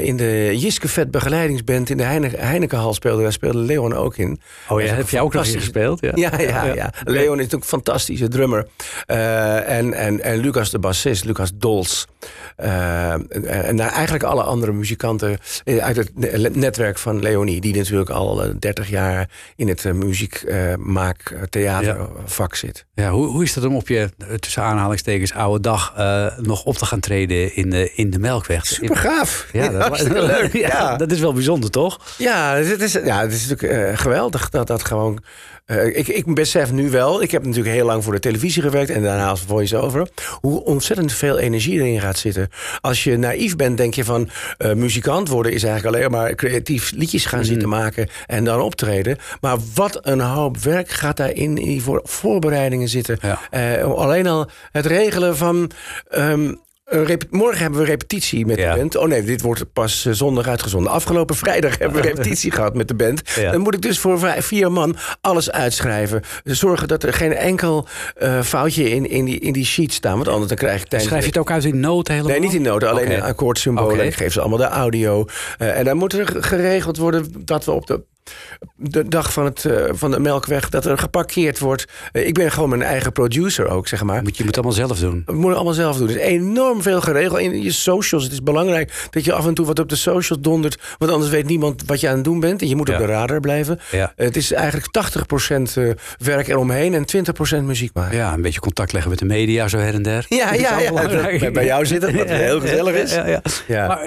in 0.00 0.16
de 0.16 0.50
Jiske 0.56 0.88
Vet 0.88 1.10
begeleidingsband 1.10 1.90
in 1.90 1.96
de 1.96 2.02
Heine, 2.02 2.28
Heinekenhal 2.36 2.94
speelde. 2.94 3.22
Daar 3.22 3.32
speelde 3.32 3.58
Leon 3.58 3.94
ook 3.94 4.16
in. 4.16 4.40
Oh 4.68 4.80
ja, 4.80 4.94
heb 4.94 5.08
jij 5.08 5.20
ook 5.20 5.32
nog 5.32 5.52
gespeeld? 5.52 6.00
Ja, 6.00 6.12
Ja, 6.14 6.40
ja, 6.40 6.64
ja. 6.64 6.92
Leon 7.04 7.22
is 7.22 7.44
natuurlijk 7.44 7.52
een 7.52 7.68
fantastische 7.68 8.28
drummer. 8.28 8.66
En, 9.06 9.94
en, 9.94 10.20
en 10.20 10.38
Lucas 10.38 10.70
de 10.70 10.78
bassist, 10.78 11.24
Lucas 11.24 11.50
Dols. 11.54 12.06
En, 12.56 13.28
nou, 13.76 13.90
eigenlijk 13.90 14.24
alle 14.24 14.42
andere 14.42 14.72
muzikanten 14.72 15.38
uit 15.80 15.96
het 15.96 16.10
ne- 16.14 16.50
netwerk 16.52 16.98
van 16.98 17.20
Leonie... 17.20 17.60
die 17.60 17.76
natuurlijk 17.76 18.10
al 18.10 18.44
eh, 18.44 18.50
30 18.58 18.88
jaar 18.88 19.28
in 19.56 19.68
het 19.68 19.84
muziek 19.94 20.44
maak, 20.78 21.36
zit. 22.56 22.84
Ja, 22.94 23.10
hoe, 23.10 23.26
hoe 23.26 23.42
is 23.42 23.52
dat 23.52 23.64
om 23.64 23.76
op 23.76 23.88
je, 23.88 24.10
tussen 24.38 24.62
aanhalingstekens, 24.62 25.32
oude 25.34 25.60
dag... 25.60 25.92
eh, 25.96 26.26
nog 26.38 26.64
op 26.64 26.76
te 26.76 26.86
gaan 26.86 27.00
treden 27.00 27.54
in 27.56 27.70
de, 27.70 27.92
in 27.94 28.10
de 28.10 28.18
Melkweg? 28.18 28.66
Super 28.66 28.96
gaaf. 28.96 29.46
Ja, 29.52 29.68
dat, 29.68 29.82
Hartstikke 29.82 30.22
leuk. 30.36 30.52
ja, 30.52 30.68
Ja. 30.68 30.96
dat 30.96 31.12
is 31.12 31.20
wel 31.20 31.32
bijzonder, 31.32 31.70
toch? 31.70 32.00
Ja, 32.18 32.54
het 32.54 32.80
is, 32.80 32.92
ja, 32.92 33.20
het 33.20 33.32
is 33.32 33.46
natuurlijk 33.48 33.88
eh, 33.90 33.98
geweldig 33.98 34.48
dat 34.50 34.66
dat 34.66 34.84
gewoon. 34.84 35.22
Eh, 35.70 35.86
ik, 35.86 36.08
ik 36.08 36.34
besef 36.34 36.72
nu 36.72 36.90
wel, 36.90 37.22
ik 37.22 37.30
heb 37.30 37.44
natuurlijk 37.44 37.74
heel 37.74 37.86
lang 37.86 38.04
voor 38.04 38.12
de 38.12 38.18
televisie 38.18 38.62
gewerkt 38.62 38.90
en 38.90 39.02
daarna 39.02 39.28
als 39.28 39.40
voice-over, 39.40 40.08
hoe 40.40 40.64
ontzettend 40.64 41.12
veel 41.12 41.38
energie 41.38 41.80
erin 41.80 42.00
gaat 42.00 42.18
zitten. 42.18 42.48
Als 42.80 43.04
je 43.04 43.16
naïef 43.16 43.56
bent, 43.56 43.76
denk 43.76 43.94
je 43.94 44.04
van 44.04 44.28
eh, 44.58 44.72
muzikant 44.72 45.28
worden 45.28 45.52
is 45.52 45.62
eigenlijk 45.62 45.96
alleen 45.96 46.10
maar 46.10 46.34
creatief 46.34 46.90
liedjes 46.90 47.26
gaan 47.26 47.44
zitten 47.44 47.68
maken 47.68 48.08
en 48.26 48.44
dan 48.44 48.60
optreden. 48.60 49.18
Maar 49.40 49.56
wat 49.74 49.98
een 50.02 50.20
hoop 50.20 50.58
werk 50.58 50.88
gaat 50.88 51.16
daarin 51.16 51.36
in 51.36 51.54
die 51.54 51.82
voor, 51.82 52.00
voorbereidingen 52.04 52.88
zitten. 52.88 53.18
Eh, 53.50 53.84
alleen 53.84 54.26
al 54.26 54.48
het 54.72 54.86
regelen 54.86 55.36
van. 55.36 55.70
ehm, 56.08 56.52
morgen 57.30 57.58
hebben 57.62 57.80
we 57.80 57.86
repetitie 57.86 58.46
met 58.46 58.58
Ja. 58.58 58.72
de 58.72 58.78
band. 58.78 58.96
Oh 58.96 59.08
nee, 59.08 59.22
dit 59.22 59.40
wordt 59.42 59.72
pas 59.72 60.06
eh, 60.06 60.12
zondag 60.12 60.46
uitgezonden. 60.46 60.92
Afgelopen 60.92 61.36
vrijdag 61.36 61.78
hebben 61.78 62.02
we 62.02 62.08
repetitie 62.12 62.50
gehad 62.50 62.74
met 62.74 62.88
de 62.88 62.94
band. 62.94 63.22
Ja. 63.36 63.52
Dan 63.52 63.60
moet 63.60 63.74
ik 63.74 63.82
dus 63.82 63.98
voor 63.98 64.18
vijf- 64.18 64.46
vier 64.46 64.72
man 64.72 64.96
alles 65.20 65.50
uitschrijven. 65.50 66.22
Zorgen 66.44 66.88
dat 66.88 67.02
er 67.02 67.12
geen 67.12 67.32
enkel 67.34 67.86
eh, 68.16 68.42
foutje 68.42 68.90
in, 68.90 69.10
in, 69.10 69.24
die, 69.24 69.38
in 69.40 69.52
die 69.52 69.64
sheet 69.64 69.92
staan. 69.92 70.14
Want 70.16 70.28
anders 70.28 70.48
dan 70.48 70.56
krijg 70.56 70.80
ik 70.82 70.88
tijdens... 70.88 71.04
Schrijf 71.10 71.22
je 71.24 71.28
het 71.30 71.38
ook 71.38 71.50
uit 71.50 71.64
in 71.64 71.80
noten 71.80 72.14
helemaal? 72.14 72.36
Nee, 72.38 72.46
niet 72.48 72.56
in 72.56 72.62
noten, 72.62 72.88
alleen 72.90 73.04
Oké. 73.04 73.14
in 73.14 73.22
akkoordsymbolen. 73.22 74.06
Ik 74.06 74.14
geef 74.14 74.32
ze 74.32 74.40
allemaal 74.40 74.58
de 74.58 74.64
audio. 74.64 75.24
Eh, 75.58 75.78
en 75.78 75.84
dan 75.84 75.96
moet 75.96 76.12
er 76.12 76.42
geregeld 76.42 76.96
worden 76.96 77.32
dat 77.44 77.64
we 77.64 77.70
op 77.70 77.86
de, 77.86 78.00
de 78.76 79.08
dag 79.08 79.32
van, 79.32 79.44
het, 79.44 79.64
eh, 79.64 79.84
van 79.90 80.10
de 80.10 80.20
Melkweg... 80.20 80.68
dat 80.68 80.84
er 80.84 80.98
geparkeerd 80.98 81.58
wordt. 81.58 81.84
Eh, 82.12 82.26
ik 82.26 82.34
ben 82.34 82.52
gewoon 82.52 82.68
mijn 82.68 82.82
eigen 82.82 83.12
producer 83.12 83.68
ook, 83.68 83.88
zeg 83.88 84.02
maar. 84.02 84.22
Moet, 84.22 84.36
je 84.36 84.44
moet 84.44 84.56
het 84.56 84.64
allemaal 84.64 84.86
zelf 84.86 84.98
doen. 84.98 85.22
We 85.26 85.32
moeten 85.32 85.54
allemaal 85.54 85.72
zelf 85.72 85.96
doen. 85.96 86.08
Er 86.08 86.14
is 86.16 86.22
enorm 86.22 86.82
veel 86.82 87.00
geregeld 87.00 87.38
in 87.40 87.62
je 87.62 87.72
socials. 87.72 88.24
Het 88.24 88.32
is 88.32 88.42
belangrijk 88.42 89.06
dat 89.10 89.24
je 89.24 89.32
af 89.32 89.46
en 89.46 89.54
toe 89.54 89.66
wat 89.66 89.78
op 89.78 89.88
de 89.88 89.96
socials 89.96 90.42
dondert. 90.42 90.80
Want 90.98 91.12
anders 91.12 91.30
weet 91.30 91.46
niemand 91.46 91.82
wat 91.86 92.00
je 92.00 92.08
aan 92.08 92.14
het 92.14 92.24
doen 92.24 92.40
bent. 92.40 92.62
En 92.62 92.68
je 92.68 92.76
moet 92.76 92.88
Ja. 92.88 92.94
op 92.94 93.00
de 93.00 93.06
radar 93.06 93.40
blijven. 93.40 93.80
Ja. 93.90 94.12
Het 94.16 94.36
is 94.36 94.52
eigenlijk 94.52 94.86
80% 94.92 95.76
eh, 95.76 95.90
werk 96.18 96.48
eromheen 96.48 96.94
en 96.94 97.04
20% 97.60 97.64
muziek 97.64 97.90
maken. 97.94 98.16
Ja, 98.16 98.32
een 98.32 98.42
beetje 98.42 98.60
contact 98.60 98.92
leggen 98.92 99.10
met 99.10 99.18
de 99.20 99.26
media 99.26 99.68
zo 99.68 99.78
her 99.78 99.94
en 99.94 100.02
der. 100.02 100.26
Ja, 100.28 100.52
ja, 100.54 100.78
ja. 100.78 101.50
bij 101.50 101.64
jou 101.64 101.86
zitten, 101.86 102.16
wat 102.16 102.28
heel 102.28 102.60
gezellig 102.60 102.94
is. 102.94 103.16
Maar 103.68 104.00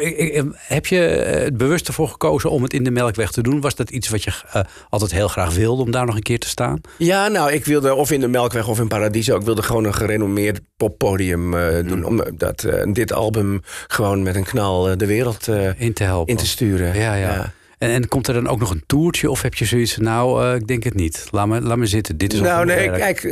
heb 0.56 0.86
je 0.86 0.98
het 0.98 1.58
bewust 1.58 1.88
ervoor 1.88 2.08
gekozen 2.08 2.50
om 2.50 2.64
het 2.64 2.74
in 2.74 2.84
de 2.84 2.92
Melkweg 2.92 3.32
te 3.32 3.42
doen? 3.42 3.62
Was 3.62 3.76
dat 3.76 3.90
iets 3.90 4.03
wat 4.12 4.24
je 4.24 4.32
eh, 4.52 4.62
altijd 4.90 5.12
heel 5.12 5.28
graag 5.28 5.54
wilde 5.56 5.82
om 5.82 5.92
daar 5.92 6.06
nog 6.06 6.16
een 6.16 6.22
keer 6.22 6.40
te 6.40 6.48
staan? 6.48 6.82
Ja, 6.98 7.28
nou, 7.28 7.52
ik 7.52 7.66
wilde 7.66 7.94
of 7.96 8.12
in 8.12 8.20
de 8.20 8.28
Melkweg 8.28 8.68
of 8.68 8.80
in 8.80 8.88
Paradiso. 8.88 9.36
Ik 9.38 9.46
wilde 9.46 9.62
gewoon 9.64 9.84
een 9.84 9.94
gerenommeerd 9.94 10.60
poppodium 10.78 11.54
eh, 11.54 11.82
Mm. 11.82 11.88
doen. 11.88 12.04
Om 12.04 12.22
eh, 12.22 12.32
dat, 12.38 12.68
dit 12.94 13.14
album 13.14 13.62
gewoon 13.88 14.24
met 14.24 14.36
een 14.36 14.44
knal 14.44 14.98
de 14.98 15.06
wereld 15.06 15.48
In 15.78 15.94
te 15.94 16.04
helpen. 16.04 16.32
in 16.34 16.38
te 16.40 16.48
sturen. 16.48 16.96
Ja, 16.96 17.14
ja. 17.16 17.54
En, 17.78 17.90
en 17.90 18.08
komt 18.08 18.28
er 18.28 18.34
dan 18.34 18.48
ook 18.48 18.60
nog 18.60 18.72
een 18.72 18.84
toertje? 18.86 19.30
Of 19.30 19.42
heb 19.42 19.54
je 19.54 19.66
zoiets 19.66 19.98
nou, 19.98 20.56
ik 20.56 20.68
denk 20.68 20.84
het 20.84 20.94
niet. 20.94 21.28
Laat 21.32 21.48
me, 21.48 21.62
laat 21.62 21.78
me 21.78 21.86
zitten. 21.86 22.18
Dit 22.18 22.34
is 22.34 22.40
Nou, 22.40 22.66
nee, 22.66 22.92
kijk, 22.92 23.24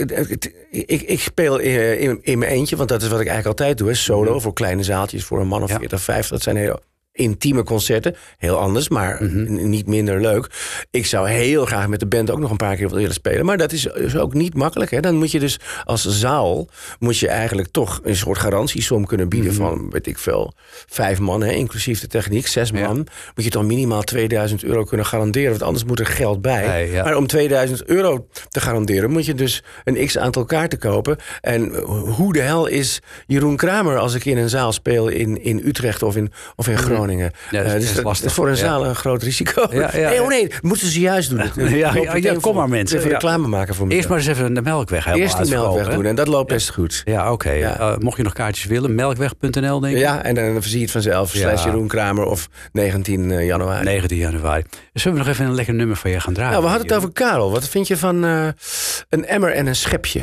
ik, 0.71 1.01
ik 1.01 1.19
speel 1.19 1.57
in, 1.57 2.19
in 2.21 2.37
mijn 2.39 2.51
eentje, 2.51 2.75
want 2.75 2.89
dat 2.89 3.01
is 3.01 3.07
wat 3.07 3.19
ik 3.19 3.27
eigenlijk 3.27 3.59
altijd 3.59 3.77
doe. 3.77 3.87
Hè, 3.87 3.93
solo 3.93 4.39
voor 4.39 4.53
kleine 4.53 4.83
zaaltjes, 4.83 5.23
voor 5.23 5.39
een 5.39 5.47
man 5.47 5.63
of. 5.63 5.69
Ja. 5.69 5.77
40, 5.77 6.01
50. 6.01 6.29
Dat 6.31 6.41
zijn 6.41 6.55
heel 6.55 6.79
intieme 7.13 7.63
concerten. 7.63 8.15
Heel 8.37 8.57
anders, 8.57 8.89
maar 8.89 9.23
Mhm. 9.23 9.69
niet 9.69 9.87
minder 9.87 10.21
leuk. 10.21 10.47
Ik 10.91 11.05
zou 11.05 11.29
heel 11.29 11.65
graag 11.65 11.87
met 11.87 11.99
de 11.99 12.05
band 12.05 12.31
ook 12.31 12.39
nog 12.39 12.51
een 12.51 12.57
paar 12.57 12.75
keer 12.75 12.89
willen 12.89 13.13
spelen. 13.13 13.45
Maar 13.45 13.57
dat 13.57 13.71
is, 13.71 13.85
is 13.85 14.17
ook 14.17 14.33
niet 14.33 14.53
makkelijk. 14.55 14.91
Hè. 14.91 14.99
Dan 14.99 15.15
moet 15.15 15.31
je 15.31 15.39
dus 15.39 15.59
als 15.83 16.05
zaal, 16.07 16.67
moet 16.99 17.17
je 17.17 17.27
eigenlijk 17.27 17.67
toch 17.71 17.99
een 18.03 18.15
soort 18.15 18.37
garantiesom 18.37 19.05
kunnen 19.05 19.29
bieden 19.29 19.51
Mhm. 19.53 19.61
van, 19.61 19.89
weet 19.89 20.07
ik 20.07 20.17
veel, 20.17 20.53
vijf 20.87 21.19
man, 21.19 21.41
hè, 21.43 21.51
inclusief 21.51 21.99
de 21.99 22.07
techniek, 22.07 22.47
zes 22.47 22.69
Ja. 22.69 22.87
man. 22.87 22.95
Moet 23.35 23.45
je 23.45 23.49
toch 23.51 23.63
minimaal 23.65 24.01
2000 24.01 24.63
euro 24.63 24.83
kunnen 24.83 25.05
garanderen, 25.05 25.49
want 25.49 25.61
anders 25.63 25.83
moet 25.83 25.99
er 25.99 26.05
geld 26.05 26.41
bij. 26.41 26.89
Ja. 26.91 27.03
Maar 27.03 27.15
om 27.15 27.27
2000 27.27 27.85
euro 27.85 28.27
te 28.49 28.59
garanderen, 28.59 29.11
moet 29.11 29.25
je 29.25 29.33
dus 29.33 29.63
een 29.83 30.05
x 30.05 30.17
aantal 30.17 30.45
kaarten 30.45 30.79
kopen. 30.79 31.17
En 31.41 31.75
hoe 31.89 32.33
de 32.33 32.41
hel 32.41 32.67
is 32.67 32.99
Jeroen 33.27 33.55
Kramer 33.55 33.97
als 33.97 34.13
ik 34.13 34.25
in 34.25 34.37
een 34.37 34.49
zaal 34.49 34.71
speel 34.71 35.07
in, 35.07 35.43
in 35.43 35.61
Utrecht 35.65 36.03
of 36.03 36.15
in, 36.15 36.31
of 36.55 36.67
in 36.67 36.77
Groningen? 36.77 36.99
Ja, 37.09 37.63
dat 37.63 37.65
is- 37.81 37.89
Eh, 37.97 38.03
dat 38.03 38.13
is 38.15 38.21
is 38.21 38.33
voor 38.33 38.49
een 38.49 38.57
zaal 38.57 38.85
een 38.85 38.95
groot 38.95 39.23
risico. 39.23 39.67
Nee, 39.71 40.19
oh 40.21 40.27
nee, 40.27 40.51
moeten 40.61 40.87
ze 40.87 40.99
juist 40.99 41.29
doen. 41.29 41.39
Ja, 41.77 41.93
kom 42.41 42.55
maar, 42.55 42.69
mensen. 42.69 42.97
Even 42.97 43.09
reclame 43.09 43.47
maken 43.47 43.75
voor 43.75 43.87
me. 43.87 43.93
Eerst 43.93 44.07
maar 44.09 44.17
eens 44.17 44.27
even 44.27 44.53
de 44.53 44.61
Melkweg 44.61 45.03
helemaal 45.05 45.25
Eerst 45.27 45.43
die 45.43 45.51
melkweg 45.55 45.89
doen 45.89 46.05
en 46.05 46.15
dat 46.15 46.27
loopt 46.27 46.49
best 46.49 46.69
goed. 46.69 47.01
Ja, 47.05 47.31
oké. 47.31 47.49
Eh, 47.49 47.97
mocht 47.97 48.17
je 48.17 48.23
nog 48.23 48.33
kaartjes 48.33 48.65
willen, 48.65 48.95
melkweg.nl 48.95 49.79
denk 49.79 49.93
ik. 49.95 49.99
Ja, 49.99 50.23
en 50.23 50.35
dan 50.35 50.63
zie 50.63 50.75
je 50.77 50.81
het 50.81 50.91
vanzelf. 50.91 51.29
Slash 51.29 51.63
Jeroen 51.63 51.87
Kramer 51.87 52.25
of 52.25 52.47
19 52.71 53.45
januari. 53.45 53.83
19 53.83 54.17
januari. 54.17 54.63
Zullen 54.93 55.17
we 55.17 55.23
nog 55.23 55.33
even 55.33 55.45
een 55.45 55.55
lekker 55.55 55.73
nummer 55.73 55.95
van 55.95 56.11
je 56.11 56.19
gaan 56.19 56.33
draaien? 56.33 56.51
Nou, 56.51 56.63
we 56.63 56.69
hadden 56.69 56.87
het 56.87 56.97
over 56.97 57.11
Karel. 57.11 57.51
Wat 57.51 57.67
vind 57.69 57.87
je 57.87 57.97
van 57.97 58.23
eh, 58.25 58.47
een 59.09 59.25
emmer 59.25 59.51
en 59.51 59.67
een 59.67 59.75
schepje? 59.75 60.19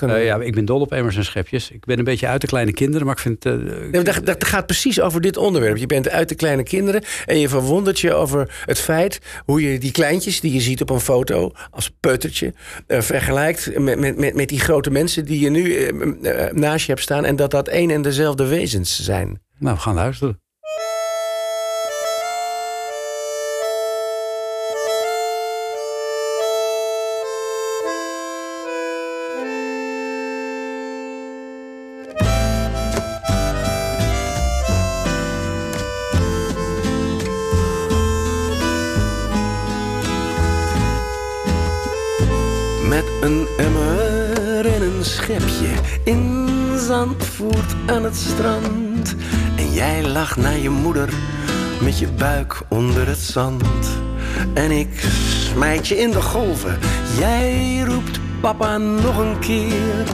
Eh, 0.00 0.24
ja, 0.24 0.40
ik 0.40 0.54
ben 0.54 0.64
dol 0.64 0.80
op 0.80 0.92
emmers 0.92 1.16
en 1.16 1.24
schepjes. 1.24 1.70
Ik 1.70 1.84
ben 1.84 1.98
een 1.98 2.04
beetje 2.04 2.26
uit 2.26 2.40
de 2.40 2.46
kleine 2.46 2.72
kinderen, 2.72 3.06
maar 3.06 3.14
ik 3.14 3.20
vind... 3.22 3.44
eh, 3.46 4.14
dat 4.24 4.44
gaat 4.44 4.66
precies 4.66 5.00
over 5.00 5.20
dit 5.20 5.36
onderwerp. 5.36 5.76
Je 5.76 5.86
bent 5.86 6.08
uit 6.08 6.21
de 6.28 6.34
kleine 6.34 6.62
kinderen 6.62 7.04
en 7.26 7.38
je 7.38 7.48
verwondert 7.48 8.00
je 8.00 8.14
over 8.14 8.62
het 8.64 8.78
feit 8.78 9.18
hoe 9.44 9.62
je 9.62 9.78
die 9.78 9.92
kleintjes 9.92 10.40
die 10.40 10.52
je 10.52 10.60
ziet 10.60 10.80
op 10.80 10.90
een 10.90 11.00
foto 11.00 11.52
als 11.70 11.90
peutertje 12.00 12.54
eh, 12.86 13.00
vergelijkt 13.00 13.78
met, 13.78 14.16
met, 14.16 14.34
met, 14.34 14.48
die 14.48 14.60
grote 14.60 14.90
mensen 14.90 15.24
die 15.24 15.40
je 15.40 15.50
nu 15.50 15.74
eh, 15.74 15.88
eh, 15.88 16.52
naast 16.52 16.86
je 16.86 16.92
hebt 16.92 17.04
staan 17.04 17.24
en 17.24 17.36
dat 17.36 17.50
dat 17.50 17.68
één 17.68 17.90
en 17.90 18.02
dezelfde 18.02 18.46
wezens 18.46 19.02
zijn. 19.02 19.40
Nou, 19.58 19.78
gaan 19.78 19.94
luisteren. 19.94 20.40
Zandvoort 47.02 47.74
aan 47.86 48.04
het 48.04 48.16
strand. 48.16 49.14
En 49.56 49.72
jij 49.72 50.06
lacht 50.06 50.36
naar 50.36 50.58
je 50.58 50.70
moeder 50.70 51.12
met 51.80 51.98
je 51.98 52.08
buik 52.08 52.62
onder 52.68 53.06
het 53.06 53.18
zand. 53.18 53.64
En 54.54 54.70
ik 54.70 55.04
smijt 55.52 55.88
je 55.88 55.98
in 55.98 56.10
de 56.10 56.22
golven. 56.22 56.78
Jij 57.18 57.80
roept 57.86 58.20
papa 58.40 58.78
nog 58.78 59.18
een 59.18 59.38
keer. 59.38 60.04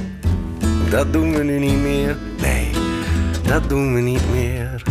Dat 0.91 1.13
doen 1.13 1.35
we 1.35 1.43
nu 1.43 1.59
niet 1.59 1.81
meer. 1.81 2.17
Nee, 2.41 2.71
dat 3.47 3.69
doen 3.69 3.95
we 3.95 4.01
niet 4.01 4.31
meer. 4.33 4.83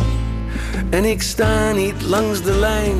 En 0.90 1.06
ik 1.06 1.22
sta 1.22 1.72
niet 1.72 2.02
langs 2.02 2.42
de 2.42 2.56
lijn, 2.56 2.98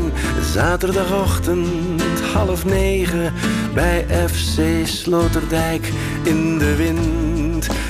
zaterdagochtend 0.54 2.22
half 2.34 2.66
negen 2.66 3.34
bij 3.74 4.06
FC 4.28 4.88
Sloterdijk 4.88 5.92
in 6.24 6.58
de 6.58 6.76
wind 6.76 7.27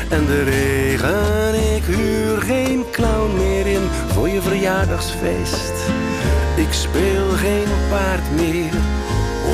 en 0.10 0.26
de 0.26 0.44
regen. 0.44 1.76
Ik 1.76 1.84
huur 1.84 2.42
geen 2.42 2.86
clown 2.92 3.38
meer 3.38 3.68
in 3.68 3.90
voor 4.14 4.30
je 4.30 4.42
verjaardagsfeest. 4.42 5.74
Ik 6.56 6.74
speel 6.74 7.30
geen 7.30 7.68
paard 7.90 8.32
meer 8.36 8.74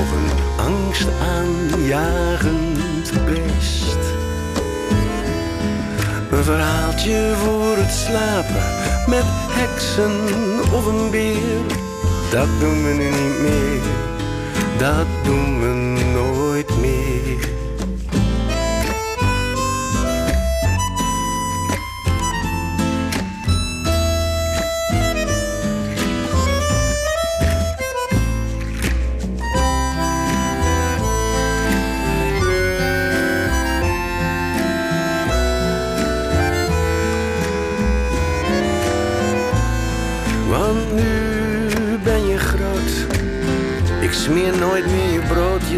of 0.02 0.12
een 0.12 0.32
angstaanjagend 0.66 3.12
beest. 3.26 3.98
Een 6.32 6.44
verhaaltje 6.44 7.32
voor 7.36 7.78
het 7.78 7.92
slapen 7.92 8.64
met 9.08 9.26
heksen 9.28 10.12
of 10.74 10.86
een 10.86 11.12
beer. 11.12 11.62
Dat 12.32 12.48
doen 12.60 12.84
we 12.84 12.94
nu 12.94 13.10
niet 13.10 13.40
meer, 13.42 13.82
dat 14.78 15.08
doen 15.24 15.62
we 15.62 15.68
nooit 16.14 16.78
meer. 16.80 17.03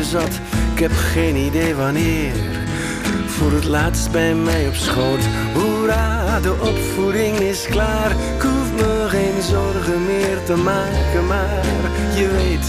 Zat. 0.10 0.40
Ik 0.74 0.80
heb 0.80 0.92
geen 0.92 1.36
idee 1.36 1.76
wanneer. 1.76 2.34
Voor 3.26 3.52
het 3.52 3.66
laatst 3.66 4.12
bij 4.12 4.36
mij 4.36 4.68
op 4.68 4.76
schoot. 4.76 5.24
Hoera, 5.54 6.40
de 6.40 6.52
opvoeding 6.52 7.38
is 7.38 7.68
klaar. 7.70 8.12
Ik 8.12 8.42
hoef 8.42 8.72
me 8.76 9.06
geen 9.08 9.42
zorgen 9.42 10.06
meer 10.06 10.44
te 10.44 10.56
maken. 10.56 11.28
Maar 11.28 11.66
je 12.16 12.28
weet, 12.28 12.66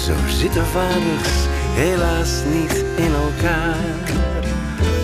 zo 0.00 0.12
zitten 0.28 0.66
vaders 0.66 1.38
helaas 1.74 2.30
niet 2.52 2.84
in 2.96 3.12
elkaar. 3.14 3.76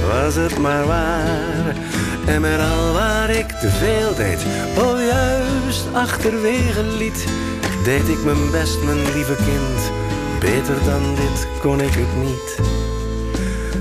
Was 0.09 0.35
het 0.35 0.59
maar 0.59 0.87
waar. 0.87 1.74
En 2.26 2.41
met 2.41 2.61
al 2.61 2.93
waar 2.93 3.31
ik 3.31 3.49
te 3.49 3.68
veel 3.68 4.14
deed, 4.14 4.47
of 4.76 5.01
juist 5.07 5.85
achterwege 5.93 6.83
liet, 6.99 7.26
deed 7.85 8.09
ik 8.09 8.24
mijn 8.24 8.51
best, 8.51 8.83
mijn 8.83 9.12
lieve 9.14 9.35
kind. 9.35 10.08
Beter 10.41 10.84
dan 10.84 11.14
dit 11.14 11.47
kon 11.61 11.80
ik 11.80 11.95
het 11.95 12.16
niet. 12.24 12.59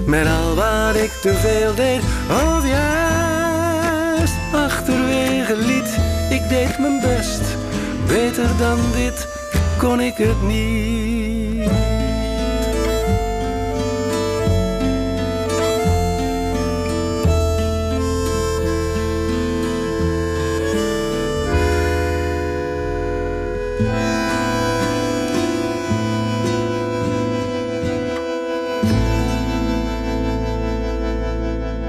Met 0.06 0.28
al 0.28 0.56
wat 0.56 0.96
ik 0.96 1.12
te 1.12 1.34
veel 1.34 1.76
deed, 1.76 2.02
of 2.30 2.68
juist 2.68 4.36
achterwege 4.52 5.58
liet, 5.58 5.98
ik 6.30 6.50
deed 6.50 6.80
mijn 6.80 7.00
best. 7.02 7.42
Beter 8.08 8.58
dan 8.58 8.80
dit 8.96 9.28
kon 9.78 10.00
ik 10.00 10.18
het 10.18 10.42
niet. 10.42 11.27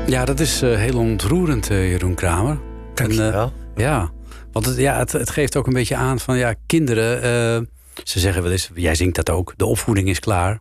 Ja, 0.09 0.24
dat 0.24 0.40
is 0.40 0.62
eh, 0.62 0.76
heel 0.76 0.98
ontroerend, 0.98 1.70
eh, 1.70 1.90
Jeroen 1.90 2.14
Kramer. 2.14 2.59
Dankjewel. 2.94 3.42
En, 3.42 3.52
eh, 3.74 3.84
ja, 3.84 4.11
want 4.52 4.66
het, 4.66 4.76
ja, 4.76 4.98
het, 4.98 5.12
het 5.12 5.30
geeft 5.30 5.56
ook 5.56 5.66
een 5.66 5.72
beetje 5.72 5.96
aan 5.96 6.20
van 6.20 6.38
ja, 6.38 6.54
kinderen. 6.66 7.68
ze 8.04 8.18
zeggen 8.18 8.42
wel 8.42 8.52
eens, 8.52 8.70
jij 8.74 8.94
zingt 8.94 9.16
dat 9.16 9.30
ook, 9.30 9.52
de 9.56 9.64
opvoeding 9.64 10.09
is 10.09 10.20
klaar. 10.20 10.61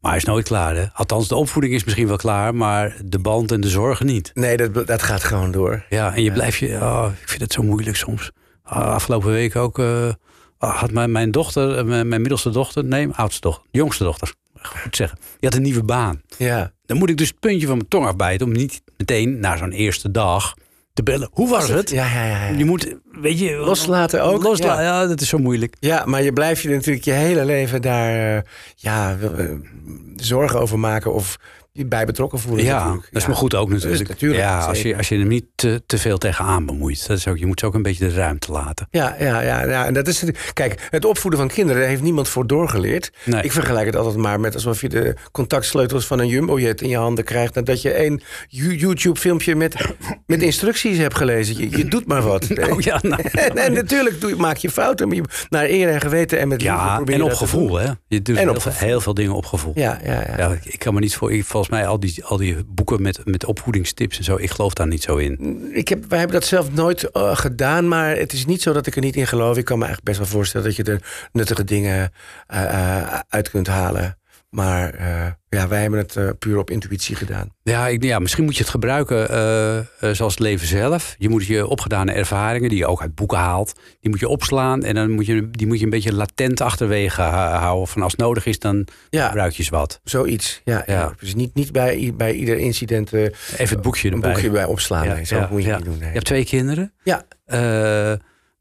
Maar 0.00 0.10
hij 0.10 0.20
is 0.20 0.26
nooit 0.26 0.46
klaar. 0.46 0.76
Hè? 0.76 0.84
Althans, 0.92 1.28
de 1.28 1.34
opvoeding 1.34 1.74
is 1.74 1.84
misschien 1.84 2.06
wel 2.06 2.16
klaar, 2.16 2.54
maar 2.54 2.96
de 3.04 3.18
band 3.18 3.52
en 3.52 3.60
de 3.60 3.68
zorgen 3.68 4.06
niet. 4.06 4.30
Nee, 4.34 4.56
dat, 4.56 4.86
dat 4.86 5.02
gaat 5.02 5.24
gewoon 5.24 5.50
door. 5.50 5.84
Ja, 5.88 6.14
en 6.14 6.22
je 6.22 6.32
blijft 6.32 6.58
je. 6.58 6.78
Oh, 6.80 7.08
ik 7.20 7.28
vind 7.28 7.40
het 7.40 7.52
zo 7.52 7.62
moeilijk 7.62 7.96
soms. 7.96 8.30
Ah, 8.62 8.86
afgelopen 8.86 9.30
week 9.30 9.56
ook. 9.56 9.78
ah, 9.78 10.14
had 10.58 10.90
mijn, 10.90 11.12
mijn 11.12 11.30
dochter, 11.30 11.86
mijn, 11.86 12.08
mijn 12.08 12.20
middelste 12.20 12.50
dochter, 12.50 12.84
nee, 12.84 13.08
oudste 13.12 13.40
dochter, 13.40 13.64
jongste 13.70 14.04
dochter, 14.04 14.34
goed 14.62 14.96
zeggen. 14.96 15.18
Die 15.18 15.48
had 15.48 15.54
een 15.54 15.62
nieuwe 15.62 15.82
baan. 15.82 16.22
Ja. 16.38 16.72
Dan 16.86 16.96
moet 16.98 17.10
ik 17.10 17.16
dus 17.16 17.28
het 17.28 17.40
puntje 17.40 17.66
van 17.66 17.76
mijn 17.76 17.88
tong 17.88 18.06
afbijten 18.06 18.46
om 18.46 18.52
niet 18.52 18.82
meteen 18.96 19.40
na 19.40 19.56
zo'n 19.56 19.72
eerste 19.72 20.10
dag 20.10 20.54
te 20.94 21.02
bellen. 21.02 21.28
Hoe 21.32 21.48
was 21.48 21.68
het? 21.68 21.90
Ja, 21.90 22.06
ja, 22.12 22.24
ja. 22.24 22.46
ja. 22.46 22.58
Je 22.58 22.64
moet, 22.64 22.94
weet 23.20 23.38
je, 23.38 23.56
Loslaten 23.56 24.22
ook? 24.22 24.42
Loslaten, 24.42 24.84
Ja. 24.84 25.00
ja. 25.00 25.06
dat 25.06 25.20
is 25.20 25.28
zo 25.28 25.38
moeilijk. 25.38 25.76
Ja, 25.80 26.04
maar 26.06 26.22
je 26.22 26.32
blijft 26.32 26.62
je 26.62 26.68
natuurlijk 26.68 27.04
je 27.04 27.12
hele 27.12 27.44
leven 27.44 27.82
daar 27.82 28.36
eh, 28.36 28.42
ja, 28.76 29.16
eh, 29.36 29.44
zorgen 30.16 30.60
over 30.60 30.78
maken 30.78 31.14
of 31.14 31.36
je 31.40 31.61
bij 31.72 32.04
betrokken 32.06 32.38
voelen. 32.38 32.64
Ja, 32.64 32.76
natuurlijk. 32.78 33.02
dat 33.04 33.14
is 33.14 33.22
Ja. 33.22 33.28
maar 33.28 33.36
goed 33.36 33.54
ook 33.54 33.68
natuurlijk. 33.70 34.08
natuurlijk, 34.08 34.40
ja, 34.40 34.58
als 34.64 34.82
je, 34.82 34.96
als 34.96 35.08
je 35.08 35.18
hem 35.18 35.28
niet 35.28 35.44
te, 35.54 35.82
te 35.86 35.98
veel 35.98 36.18
tegenaan 36.18 36.66
bemoeit. 36.66 37.06
Dat 37.06 37.18
is 37.18 37.28
ook, 37.28 37.38
je 37.38 37.46
moet 37.46 37.60
ze 37.60 37.66
ook 37.66 37.74
een 37.74 37.82
beetje 37.82 38.08
de 38.08 38.14
ruimte 38.14 38.52
laten. 38.52 38.86
Ja, 38.90 39.16
ja, 39.18 39.40
ja, 39.40 39.64
ja. 39.66 39.86
En 39.86 39.94
dat 39.94 40.08
is 40.08 40.20
het. 40.20 40.38
Kijk, 40.52 40.86
het 40.90 41.04
opvoeden 41.04 41.40
van 41.40 41.48
kinderen 41.48 41.80
daar 41.80 41.90
heeft 41.90 42.02
niemand 42.02 42.28
voor 42.28 42.46
doorgeleerd. 42.46 43.10
Nee. 43.24 43.42
Ik 43.42 43.52
vergelijk 43.52 43.86
het 43.86 43.96
altijd 43.96 44.16
maar 44.16 44.40
met 44.40 44.54
alsof 44.54 44.80
je 44.80 44.88
de 44.88 45.14
contactsleutels 45.32 46.06
van 46.06 46.18
een 46.18 46.28
jumbojet 46.28 46.80
in 46.82 46.88
je 46.88 46.96
handen 46.96 47.24
krijgt. 47.24 47.56
En 47.56 47.64
dat 47.64 47.82
je 47.82 48.04
een 48.06 48.22
You- 48.48 48.76
YouTube-filmpje 48.76 49.54
met, 49.56 49.74
met 50.26 50.42
instructies 50.42 50.98
hebt 50.98 51.16
gelezen. 51.16 51.58
Je, 51.58 51.76
je 51.78 51.84
doet 51.84 52.06
maar 52.06 52.22
wat. 52.22 52.46
Oh 52.72 52.80
ja, 52.80 52.98
nou. 53.02 53.22
En, 53.32 53.56
en 53.58 53.72
natuurlijk 53.72 54.20
doe, 54.20 54.36
maak 54.36 54.56
je 54.56 54.70
fouten, 54.70 55.06
maar 55.08 55.16
je, 55.16 55.22
naar 55.48 55.64
eer 55.64 55.88
en 55.88 56.00
geweten 56.00 56.38
en 56.38 56.48
met 56.48 56.62
Ja, 56.62 57.00
en 57.04 57.22
op 57.22 57.32
gevoel, 57.32 57.74
hè? 57.78 57.90
Je 58.08 58.22
doet 58.22 58.36
En 58.36 58.48
op 58.48 58.52
heel, 58.52 58.60
veel, 58.62 58.72
gevoel. 58.72 58.88
heel 58.88 59.00
veel 59.00 59.14
dingen 59.14 59.34
op 59.34 59.46
gevoel. 59.46 59.72
Ja, 59.74 59.98
ja, 60.04 60.24
ja. 60.36 60.56
Ik 60.62 60.78
kan 60.78 60.94
me 60.94 61.00
niet 61.00 61.16
voor. 61.16 61.32
ik- 61.32 61.44
Volgens 61.62 61.82
mij 61.82 61.92
al 61.92 62.00
die, 62.00 62.24
al 62.24 62.36
die 62.36 62.64
boeken 62.64 63.02
met, 63.02 63.20
met 63.24 63.44
opvoedingstips 63.44 64.18
en 64.18 64.24
zo. 64.24 64.36
Ik 64.36 64.50
geloof 64.50 64.72
daar 64.72 64.86
niet 64.86 65.02
zo 65.02 65.16
in. 65.16 65.68
Ik 65.72 65.88
heb, 65.88 66.04
wij 66.08 66.18
hebben 66.18 66.40
dat 66.40 66.48
zelf 66.48 66.72
nooit 66.72 67.10
eh, 67.10 67.36
gedaan, 67.36 67.88
maar 67.88 68.16
het 68.16 68.32
is 68.32 68.46
niet 68.46 68.62
zo 68.62 68.72
dat 68.72 68.86
ik 68.86 68.94
er 68.94 69.02
niet 69.02 69.16
in 69.16 69.26
geloof. 69.26 69.56
Ik 69.56 69.64
kan 69.64 69.78
me 69.78 69.84
eigenlijk 69.84 70.16
best 70.16 70.30
wel 70.30 70.38
voorstellen 70.38 70.66
dat 70.66 70.76
je 70.76 70.82
er 70.82 71.28
nuttige 71.32 71.64
dingen 71.64 72.12
eh, 72.46 72.62
eh, 72.62 73.20
uit 73.28 73.50
kunt 73.50 73.66
halen. 73.66 74.18
Maar 74.52 74.94
eh, 74.94 75.26
ja, 75.48 75.68
wij 75.68 75.80
hebben 75.80 75.98
het 75.98 76.16
eh, 76.16 76.28
puur 76.38 76.58
op 76.58 76.70
intuïtie 76.70 77.16
gedaan. 77.16 77.48
Ja, 77.62 77.88
ik, 77.88 78.02
ja, 78.04 78.18
misschien 78.18 78.44
moet 78.44 78.54
je 78.56 78.60
het 78.62 78.70
gebruiken 78.70 79.28
eh, 79.30 80.10
zoals 80.12 80.32
het 80.32 80.38
leven 80.42 80.66
zelf. 80.66 81.14
Je 81.18 81.28
moet 81.28 81.46
je 81.46 81.66
opgedane 81.66 82.12
ervaringen, 82.12 82.68
die 82.68 82.78
je 82.78 82.86
ook 82.86 83.00
uit 83.00 83.14
boeken 83.14 83.38
haalt, 83.38 83.72
die 84.00 84.10
moet 84.10 84.20
je 84.20 84.28
opslaan. 84.28 84.82
En 84.82 84.94
dan 84.94 85.10
moet 85.10 85.26
je, 85.26 85.50
die 85.50 85.66
moet 85.66 85.78
je 85.78 85.84
een 85.84 85.90
beetje 85.90 86.14
latent 86.14 86.60
achterwege 86.60 87.22
houden. 87.22 87.88
Van 87.88 88.02
als 88.02 88.12
het 88.12 88.20
nodig 88.20 88.46
is, 88.46 88.58
dan 88.58 88.86
Ja. 89.10 89.26
gebruik 89.26 89.52
je 89.52 89.58
eens 89.58 89.68
wat. 89.68 90.00
Zoiets, 90.04 90.60
ja. 90.64 90.82
ja. 90.86 90.92
Ja. 90.94 91.12
Dus 91.20 91.34
niet, 91.34 91.54
niet 91.54 91.72
bij, 91.72 92.12
bij 92.16 92.32
ieder 92.32 92.58
incident 92.58 93.12
Even 93.12 93.32
het 93.56 93.82
boekje 93.82 94.08
een 94.08 94.14
erbij. 94.14 94.32
boekje 94.32 94.50
bij 94.50 94.64
opslaan. 94.64 95.08
nee, 95.08 95.24
zo 95.24 95.46
moet 95.50 95.64
je 95.64 95.74
niet 95.74 95.84
doen. 95.84 95.98
nee. 95.98 96.06
Je 96.08 96.14
hebt 96.14 96.24
twee 96.26 96.44
kinderen. 96.44 96.92
Ja, 97.02 97.22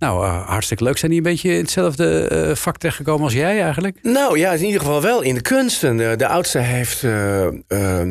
nou, 0.02 0.26
eh, 0.26 0.48
hartstikke 0.48 0.84
leuk. 0.84 0.98
Zijn 0.98 1.12
die 1.12 1.20
een 1.20 1.26
beetje 1.26 1.52
in 1.54 1.62
hetzelfde 1.62 2.28
eh, 2.28 2.56
vak 2.56 2.78
terechtgekomen 2.78 3.24
als 3.24 3.34
jij 3.34 3.62
eigenlijk? 3.62 3.98
nou 4.02 4.38
ja, 4.38 4.52
in 4.52 4.66
ieder 4.66 4.80
geval 4.80 5.02
wel 5.02 5.22
in 5.22 5.36
de 5.36 5.42
kunsten. 5.42 5.98
De, 5.98 6.14
de 6.18 6.28
oudste 6.28 6.60
heeft 6.60 7.04
eh, 7.04 7.48
eh, 7.48 7.54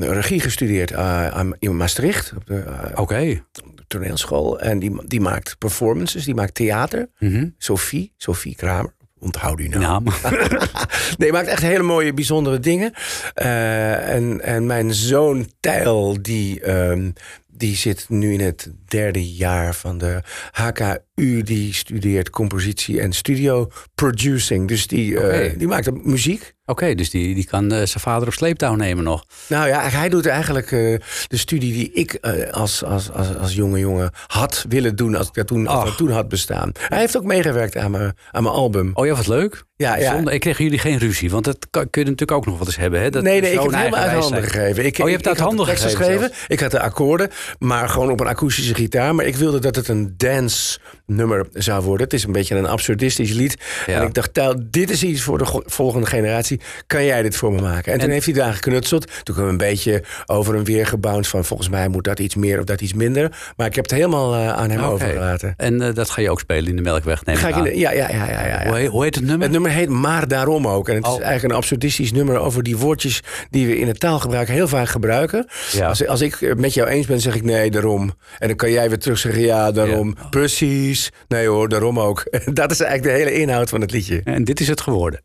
regie 0.01 0.41
gestudeerd 0.41 0.91
eh, 0.91 1.41
in 1.59 1.77
Maastricht, 1.77 2.33
op 2.37 2.47
de 2.47 2.59
eh, 2.61 3.01
Oké. 3.01 3.43
toneelschool. 3.87 4.61
En 4.61 4.79
die, 4.79 5.07
die 5.07 5.21
maakt 5.21 5.59
performances, 5.59 6.25
die 6.25 6.35
maakt 6.35 6.55
theater. 6.55 7.09
Mhm. 7.19 7.49
Sophie, 7.59 8.13
Sophie 8.17 8.57
Kramer. 8.57 8.93
Onthoud 9.19 9.61
u 9.61 9.69
nou. 9.69 9.81
Naam. 9.81 10.05
Nee, 11.19 11.33
maakt 11.33 11.47
echt 11.49 11.63
hele 11.63 11.83
mooie, 11.83 12.15
bijzondere 12.15 12.61
dingen. 12.61 12.93
Eh, 13.35 14.15
en, 14.15 14.41
en 14.41 14.67
mijn 14.67 14.95
zoon 14.95 15.47
Tijl, 15.61 16.19
die, 16.23 16.61
ehm, 16.61 17.11
die 17.47 17.77
zit 17.77 18.05
nu 18.09 18.33
in 18.33 18.41
het 18.41 18.71
derde 18.89 19.35
jaar 19.35 19.75
van 19.75 19.99
de 19.99 20.23
HKU. 20.53 20.97
Die 21.21 21.75
studeert 21.75 22.31
compositie 22.31 23.01
en 23.01 23.13
studio 23.13 23.71
producing. 23.95 24.69
Dus 24.69 24.87
die, 24.87 25.19
eh, 25.19 25.25
Oké. 25.25 25.57
die 25.57 25.67
maakt 25.67 26.05
muziek. 26.05 26.55
Oké, 26.65 26.95
dus 26.95 27.11
die, 27.11 27.35
die 27.35 27.47
kan 27.47 27.73
eh, 27.73 27.77
zijn 27.77 27.89
vader 28.01 28.29
op 28.29 28.35
sleeptouw 28.35 28.75
nemen 28.75 29.05
nog. 29.05 29.25
Nou 29.47 29.69
ja, 29.69 29.89
hij 29.89 30.09
doet 30.09 30.27
eigenlijk 30.27 30.73
eh, 30.73 30.99
de 31.27 31.37
studie 31.37 31.73
die 31.73 31.93
ik 31.93 32.19
als, 32.51 32.85
als, 32.85 33.13
als, 33.13 33.37
als 33.37 33.55
jonge 33.55 33.79
jongen 33.79 34.11
had 34.27 34.65
willen 34.69 34.97
doen. 34.97 35.15
Als 35.15 35.27
ik 35.29 35.35
dat 35.35 35.47
toen, 35.47 35.67
als 35.67 35.85
dat 35.85 35.97
toen 35.97 36.11
had 36.11 36.29
bestaan. 36.29 36.73
Hij 36.89 36.99
heeft 36.99 37.17
ook 37.17 37.25
meegewerkt 37.25 37.77
aan 37.77 37.91
mijn, 37.91 38.17
aan 38.31 38.43
mijn 38.43 38.55
album. 38.55 38.91
Oh 38.95 39.07
ja, 39.07 39.15
wat 39.15 39.27
leuk. 39.27 39.65
Ja, 39.77 39.97
ja. 39.97 40.13
Zonde. 40.13 40.33
Ik 40.33 40.41
kreeg 40.41 40.59
jullie 40.59 40.79
geen 40.79 40.99
ruzie, 40.99 41.31
want 41.31 41.45
dat 41.45 41.67
kan, 41.71 41.91
kun 41.91 42.03
je 42.03 42.11
natuurlijk 42.11 42.39
ook 42.39 42.47
nog 42.47 42.59
wat 42.59 42.67
eens 42.67 42.77
hebben. 42.77 43.01
Hè? 43.01 43.11
Dat 43.11 43.23
nee, 43.23 43.41
nee, 43.41 43.53
ik 43.53 43.59
heb 43.59 43.67
het 43.67 43.77
helemaal 43.77 44.01
uit 44.01 44.21
handen 44.21 44.43
gegeven. 44.43 44.85
Ik, 44.85 44.99
Oh, 44.99 45.07
je 45.07 45.13
hebt 45.13 45.27
uit 45.27 45.39
had 45.39 45.51
de 45.51 45.57
handen 45.57 45.77
gegeven. 45.77 46.33
Ik 46.49 46.61
had 46.61 46.71
de 46.71 46.81
akkoorden, 46.81 47.31
maar 47.59 47.89
gewoon 47.89 48.11
op 48.11 48.21
een 48.21 48.27
akoestische 48.27 48.75
gitaar. 48.75 49.15
Maar 49.15 49.25
ik 49.25 49.37
wilde 49.37 49.59
dat 49.59 49.77
het 49.77 49.89
een 49.89 50.15
dance 50.17 50.79
nummer 51.11 51.47
zou 51.53 51.83
worden. 51.83 52.05
Het 52.05 52.15
is 52.15 52.25
een 52.25 52.33
beetje 52.33 52.55
een 52.57 52.67
absurdistisch 52.67 53.33
lied. 53.33 53.57
Ja. 53.87 54.01
En 54.01 54.07
ik 54.07 54.15
dacht, 54.15 54.35
Tijl, 54.35 54.55
dit 54.71 54.91
is 54.91 55.03
iets 55.03 55.21
voor 55.23 55.39
de 55.39 55.63
volgende 55.67 56.07
generatie. 56.07 56.61
Kan 56.87 57.05
jij 57.05 57.23
dit 57.23 57.37
voor 57.37 57.53
me 57.53 57.61
maken? 57.61 57.93
En, 57.93 57.99
toen 57.99 58.09
En- 58.09 58.15
heeft 58.15 58.25
hij 58.25 58.35
daar 58.35 58.53
geknutseld. 58.55 59.07
Toen 59.07 59.35
hebben 59.35 59.45
we 59.45 59.51
een 59.51 59.71
beetje 59.71 60.03
over 60.27 60.55
en 60.55 60.65
weer 60.65 60.87
gebounced 60.87 61.27
van... 61.27 61.45
volgens 61.45 61.69
mij 61.69 61.89
moet 61.89 62.05
dat 62.05 62.19
iets 62.19 62.35
meer 62.35 62.59
of 62.59 62.65
dat 62.65 62.81
iets 62.81 62.95
minder. 62.95 63.37
Maar 63.57 63.67
ik 63.67 63.75
heb 63.75 63.85
het 63.85 63.93
helemaal 63.95 64.35
eh, 64.35 64.53
aan 64.53 64.71
hem 64.71 64.81
overgelaten. 64.83 65.55
En 65.57 65.81
eh, 65.83 65.95
dat 65.95 66.11
ga 66.11 66.21
je 66.21 66.31
ook 66.31 66.41
spelen 66.41 66.69
in 66.71 66.77
de 66.77 66.83
Melkweg, 66.83 67.25
neem 67.25 67.37
Ga 67.37 67.49
ik 67.49 67.57
in 67.57 67.63
de- 67.63 67.79
ja, 67.79 67.91
ja, 67.93 68.09
ja, 68.11 68.27
ja, 68.27 68.47
ja, 68.47 68.63
ja. 68.63 68.67
Hoe, 68.69 68.77
heet, 68.77 68.89
hoe 68.89 69.05
heet 69.05 69.15
het 69.15 69.25
nummer? 69.25 69.43
Het 69.43 69.51
nummer 69.53 69.71
heet 69.71 69.89
Maar 69.89 70.29
Daarom 70.29 70.67
ook. 70.69 70.89
En 70.89 70.95
het 70.95 71.07
is 71.07 71.11
Oh. 71.13 71.21
eigenlijk 71.23 71.53
een 71.53 71.59
absurdistisch 71.61 72.13
nummer 72.13 72.39
over 72.39 72.63
die 72.63 72.77
woordjes 72.77 73.21
die 73.51 73.67
we 73.67 73.79
in 73.79 73.87
het 73.87 74.01
taalgebruik 74.01 74.49
heel 74.49 74.69
vaak 74.69 74.89
gebruiken. 74.89 75.47
Ja. 75.73 75.89
Als, 75.89 76.07
als 76.07 76.21
ik 76.21 76.55
met 76.57 76.75
jou 76.75 76.89
eens 76.89 77.07
ben, 77.07 77.21
zeg 77.21 77.35
ik 77.35 77.43
nee, 77.45 77.71
daarom. 77.71 78.13
En 78.39 78.49
dan 78.49 78.57
kan 78.57 78.71
jij 78.71 78.89
weer 78.89 78.99
terug 78.99 79.19
zeggen 79.19 79.43
ja, 79.43 79.73
daarom. 79.73 80.17
Precies. 80.31 81.00
Nee 81.29 81.47
hoor, 81.47 81.69
daarom 81.69 82.01
ook. 82.01 82.25
Dat 82.61 82.71
is 82.71 82.81
eigenlijk 82.81 83.03
de 83.03 83.25
hele 83.25 83.41
inhoud 83.41 83.69
van 83.69 83.81
het 83.81 83.93
liedje. 83.93 84.21
En 84.25 84.45
dit 84.45 84.61
is 84.61 84.69
het 84.69 84.81
geworden. 84.81 85.23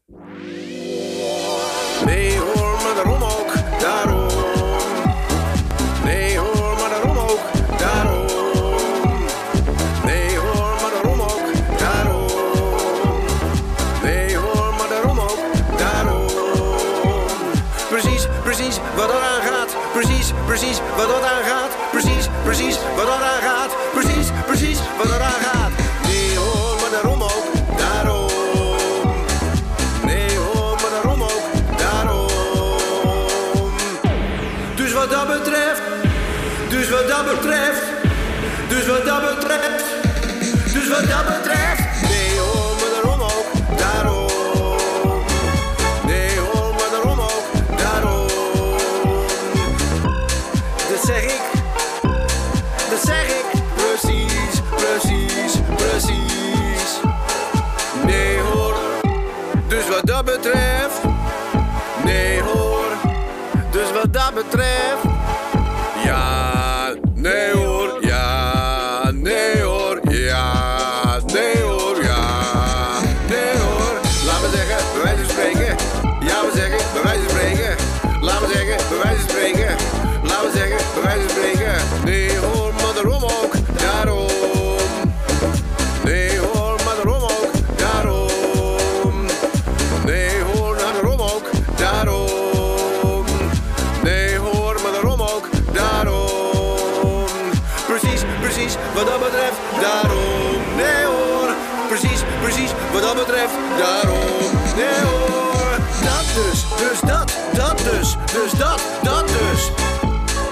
Daarom. 99.82 100.62
Nee 100.76 101.06
hoor, 101.06 101.49
precies, 101.88 102.20
precies, 102.41 102.72
wat 102.93 103.01
dat 103.01 103.16
betreft, 103.16 103.53
daarom. 103.78 104.51
Nee 104.76 105.01
hoor, 105.12 105.76
dat 106.03 106.26
dus, 106.36 106.66
dus 106.78 106.99
dat, 106.99 107.38
dat 107.53 107.78
dus, 107.78 108.16
dus 108.34 108.51
dat, 108.51 108.82
dat 109.03 109.28
dus. 109.28 109.72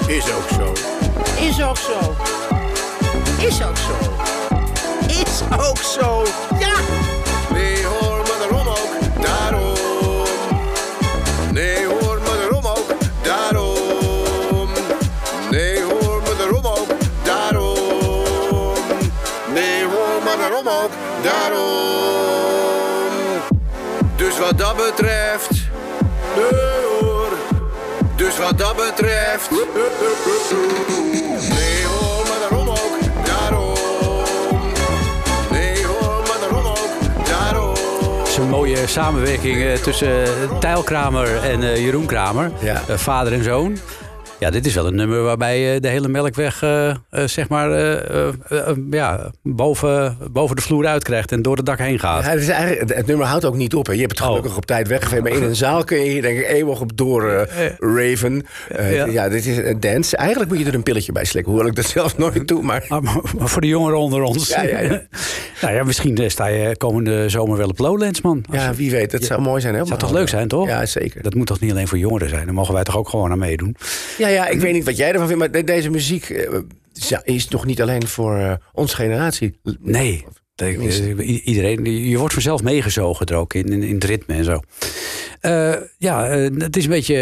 Is 0.08 0.26
ook 0.34 0.49
zo. 0.49 0.74
Is 1.43 1.64
ook 1.64 1.78
zo. 1.78 2.16
Is 3.47 3.64
ook 3.64 3.78
zo. 3.78 3.95
Is 5.08 5.41
ook 5.68 5.78
zo. 5.78 6.24
Betreft, 29.34 29.50
nee 31.50 31.86
hoor, 31.86 32.28
maar 32.28 32.40
daarom 32.50 32.70
ook, 32.70 33.26
daarom. 33.26 33.74
Nee 35.52 35.86
hoor, 35.86 36.24
maar 36.28 36.38
daarom 36.40 36.66
ook, 36.66 37.28
daarom. 37.28 37.70
Het 38.20 38.28
is 38.28 38.38
een 38.38 38.50
mooie 38.50 38.88
samenwerking 38.88 39.64
eh, 39.64 39.74
tussen 39.74 40.24
eh, 40.24 40.58
Tijl 40.60 40.84
Kramer 40.84 41.44
en 41.44 41.64
eh, 41.64 41.78
Jeroen 41.78 42.06
Kramer. 42.06 42.52
Ja. 42.60 42.82
Vader 42.88 43.34
en 43.34 43.44
zoon. 43.44 43.78
Ja, 44.44 44.50
dit 44.50 44.66
is 44.66 44.74
wel 44.76 44.88
een 44.88 44.96
nummer 44.96 45.22
waarbij 45.22 45.74
eh, 45.76 45.82
de 45.82 45.88
hele 45.88 46.08
melkweg 46.08 46.62
eh, 46.64 46.89
eh, 46.89 46.96
zeg 47.26 47.50
maar, 47.50 47.70
ja, 48.91 49.32
boven, 49.44 50.18
boven 50.32 50.56
de 50.56 50.62
vloer 50.62 50.86
uitkrijgt 50.86 51.32
en 51.32 51.41
door 51.41 51.56
het 51.56 51.66
dak 51.66 51.78
heen 51.78 52.00
gaat. 52.00 52.24
Ja, 52.24 52.30
het, 52.30 52.41
is 52.41 52.48
eigenlijk, 52.48 52.82
het- 52.89 52.98
het 52.98 53.06
nummer 53.06 53.26
houdt 53.26 53.46
ook 53.46 53.56
niet 53.56 53.76
op. 53.76 53.86
Hè. 53.88 53.94
Je 53.94 54.00
hebt 54.00 54.12
het 54.12 54.22
Oh. 54.22 54.28
gelukkig 54.28 54.58
op 54.58 54.66
tijd 54.66 54.88
weggegeven. 54.88 55.24
Maar 55.24 55.32
in 55.32 55.44
een 55.44 55.56
zaal 55.56 55.84
kun 55.84 55.98
je 55.98 56.10
hier 56.10 56.22
denk 56.22 56.39
ik 56.39 56.48
eeuwig 56.48 56.82
op 56.82 56.98
door 56.98 57.48
raven. 57.80 58.46
Ja. 58.78 59.06
ja. 59.06 59.30
dit 59.30 59.46
is 59.46 59.58
een 59.58 59.80
dance. 59.80 60.18
Eigenlijk 60.18 60.50
moet 60.52 60.60
je 60.60 60.66
er 60.66 60.74
een 60.74 60.84
pilletje 60.84 61.12
bij 61.12 61.26
slikken. 61.26 61.52
Hoewel 61.52 61.70
ik 61.70 61.76
dat 61.76 61.86
zelf 61.86 62.18
nooit 62.18 62.48
doe. 62.48 62.62
Maar 62.64 62.86
Maar, 62.89 63.02
maar 63.02 63.50
voor 63.50 63.62
de 63.62 63.68
jongeren 63.68 64.00
onder 64.00 64.22
ons. 64.22 64.48
Ja, 64.48 64.64
ja, 64.64 64.80
ja. 64.80 65.02
nou 65.62 65.74
ja, 65.74 65.84
misschien 65.84 66.32
sta 66.32 66.46
je 66.46 66.78
komende 66.78 67.30
zomer 67.30 67.58
wel 67.58 67.68
op 67.70 67.80
Lowlands, 67.80 68.22
man. 68.22 68.44
Als 68.52 68.62
ja, 68.62 68.74
wie 68.74 68.91
weet. 68.91 69.12
Dat 69.12 69.24
zou 69.24 69.41
mooi 69.41 69.62
zijn. 69.62 69.76
Hè? 69.76 69.86
zou 69.86 70.00
toch 70.00 70.12
leuk 70.12 70.30
zijn, 70.30 70.48
toch? 70.48 70.68
Ja, 70.68 70.86
zeker. 70.86 71.22
Dat 71.24 71.34
moet 71.36 71.48
toch 71.48 71.60
niet 71.60 71.72
alleen 71.72 71.88
voor 71.88 71.98
jongeren 71.98 72.30
zijn? 72.30 72.46
Daar 72.46 72.54
mogen 72.54 72.74
wij 72.74 72.84
toch 72.84 72.98
ook 72.98 73.10
gewoon 73.10 73.32
aan 73.32 73.39
meedoen? 73.39 73.76
Ja, 74.18 74.28
ja, 74.34 74.48
ik 74.48 74.60
weet 74.60 74.74
niet 74.74 74.84
wat 74.86 74.98
jij 74.98 75.12
ervan 75.12 75.28
vindt. 75.28 75.42
Maar 75.42 75.52
de- 75.52 75.64
deze 75.64 75.90
muziek 75.90 76.30
eh, 76.30 76.60
is- 77.24 77.48
nog 77.48 77.66
niet 77.66 77.82
alleen 77.82 78.08
voor 78.08 78.38
eh, 78.38 78.54
onze 78.74 78.96
generatie. 78.96 79.60
Nee. 79.80 80.26
Iedereen, 81.44 81.86
je 82.10 82.18
wordt 82.18 82.34
vanzelf 82.34 82.64
meegezogen 82.64 83.26
er 83.26 83.36
ook 83.36 83.54
in, 83.54 83.66
in, 83.66 83.84
in 83.84 83.94
het 83.96 84.04
ritme 84.04 84.36
en 84.36 84.44
zo. 84.44 84.60
Eh, 85.40 85.74
ja, 85.98 86.28
het 86.58 86.78
is 86.78 86.84
een 86.84 86.90
beetje 86.90 87.16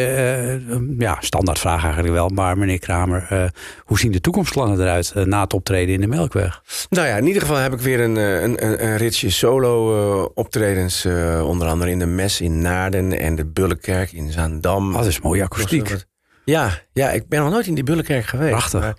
ja, 0.99 1.18
standaardvraag 1.20 1.84
eigenlijk 1.84 2.14
wel. 2.14 2.30
Maar 2.30 2.57
meneer 2.57 2.80
Kramer, 2.80 3.51
hoe 3.86 3.99
zien 3.99 4.12
de 4.12 4.22
toekomstplannen 4.22 4.80
eruit 4.82 5.14
na 5.26 5.41
het 5.43 5.53
optreden 5.53 5.93
in 5.93 6.01
de 6.01 6.07
Melkweg? 6.07 6.62
Nou 6.89 7.07
ja, 7.07 7.18
in 7.18 7.28
ieder 7.28 7.41
geval 7.41 7.57
heb 7.57 7.74
ik 7.74 7.80
weer 7.80 7.99
een, 7.99 8.16
een, 8.16 8.66
een, 8.66 8.86
een 8.86 8.97
ritsje 8.97 9.30
solo 9.30 10.24
optredens. 10.34 11.05
onder 11.43 11.68
andere 11.68 11.91
in 11.91 11.99
de 11.99 12.05
Mes 12.05 12.41
in 12.41 12.62
Naarden 12.62 13.20
en 13.20 13.36
de 13.36 13.45
Bullenkerk 13.45 14.12
in 14.12 14.32
Zaandam. 14.32 14.89
Oh, 14.91 14.97
dat 14.97 15.05
is 15.05 15.22
mooie 15.22 15.43
akoestiek. 15.43 15.95
Ja, 16.45 16.82
ja, 16.93 17.09
ik 17.11 17.27
ben 17.27 17.39
nog 17.41 17.51
nooit 17.51 17.67
in 17.67 17.73
die 17.73 17.83
Bullenkerk 17.83 18.25
geweest. 18.25 18.51
Prachtig. 18.51 18.79
Maar, 18.81 18.95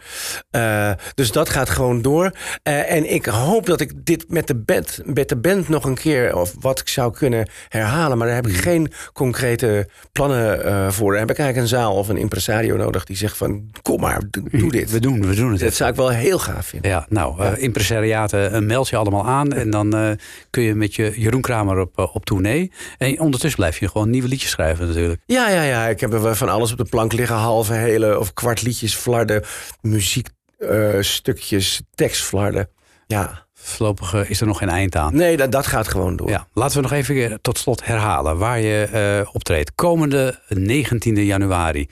eh, 0.91 0.97
dus 1.15 1.33
dat 1.33 1.49
gaat 1.49 1.71
gewoon 1.71 2.03
door. 2.03 2.33
Eh, 2.63 2.91
en 2.93 3.13
ik 3.13 3.27
hoop 3.27 3.67
dat 3.67 3.81
ik 3.81 3.93
dit 3.97 4.25
met 4.29 4.47
de, 4.47 4.55
band, 4.55 5.01
met 5.05 5.29
de 5.29 5.37
band 5.37 5.69
nog 5.69 5.85
een 5.85 5.95
keer... 5.95 6.37
of 6.37 6.55
wat 6.61 6.81
ik 6.81 6.89
zou 6.89 7.13
kunnen 7.13 7.49
herhalen. 7.69 8.19
Maar 8.19 8.27
daar 8.27 8.37
heb 8.37 8.47
ik 8.47 8.51
Hmm. 8.53 8.63
geen 8.63 8.93
concrete 9.13 9.89
plannen 10.13 10.65
eh, 10.65 10.91
voor. 10.91 11.11
Daar 11.11 11.21
heb 11.21 11.31
ik 11.31 11.39
eigenlijk 11.39 11.73
een 11.73 11.79
zaal 11.79 11.95
of 11.95 12.09
een 12.09 12.17
impresario 12.17 12.77
nodig... 12.77 13.05
die 13.05 13.17
zegt 13.17 13.37
van, 13.37 13.71
kom 13.83 14.01
maar, 14.01 14.21
doe, 14.31 14.45
doe 14.51 14.71
dit. 14.71 14.91
We 14.91 15.01
doen, 15.01 15.27
we 15.27 15.35
doen 15.35 15.51
het. 15.51 15.61
Dat 15.61 15.75
zou 15.75 15.91
ik 15.91 15.97
wel 15.97 16.09
heel 16.09 16.39
gaaf 16.39 16.67
vinden. 16.67 16.91
Ja, 16.91 17.07
nou, 17.09 17.57
impresariaten 17.57 18.67
meld 18.67 18.89
je 18.89 18.97
allemaal 18.97 19.27
aan. 19.27 19.53
En 19.53 19.71
dan 19.71 20.19
kun 20.51 20.63
je 20.63 20.75
met 20.75 20.95
je 20.95 21.13
Jeroen 21.17 21.41
Kramer 21.41 21.79
op, 21.79 22.11
op 22.13 22.25
tournee. 22.25 22.73
En 22.99 23.21
ondertussen 23.21 23.61
blijf 23.61 23.79
je 23.79 23.89
gewoon 23.89 24.11
nieuwe 24.11 24.29
liedjes 24.29 24.51
schrijven 24.51 24.87
natuurlijk. 24.87 25.21
Ja, 25.27 25.49
ja, 25.49 25.63
ja. 25.63 25.89
Ik 25.89 26.01
heb 26.01 26.13
er 26.13 26.37
van 26.37 26.49
alles 26.49 26.73
op 26.73 26.79
de 26.79 26.85
plank 26.85 27.13
liggen. 27.13 27.37
Halve, 27.37 27.82
hele 27.83 28.19
of 28.19 28.33
kwart 28.33 28.63
liedjes, 28.63 28.95
flarden, 28.95 29.43
muziekstukjes, 29.81 31.83
tekstflarden. 31.95 32.69
Ja, 33.07 33.47
Voorlopig 33.55 34.15
eh, 34.15 34.31
is 34.31 34.41
er 34.41 34.47
nog 34.47 34.59
geen 34.59 34.69
eind 34.69 34.97
aan. 34.97 35.17
nee, 35.17 35.37
dat, 35.37 35.53
dat 35.53 35.67
gaat 35.67 35.89
gewoon 35.89 36.17
door. 36.17 36.29
Ja, 36.29 36.47
laten 36.53 36.77
we 36.77 36.83
nog 36.83 36.93
even 36.93 37.15
weer 37.15 37.39
tot 37.41 37.59
slot 37.59 37.85
herhalen 37.85 38.39
waar 38.39 38.61
je 38.61 38.85
eh, 38.85 39.35
optreedt. 39.35 39.75
Komende 39.75 40.41
19 40.49 41.25
januari 41.25 41.89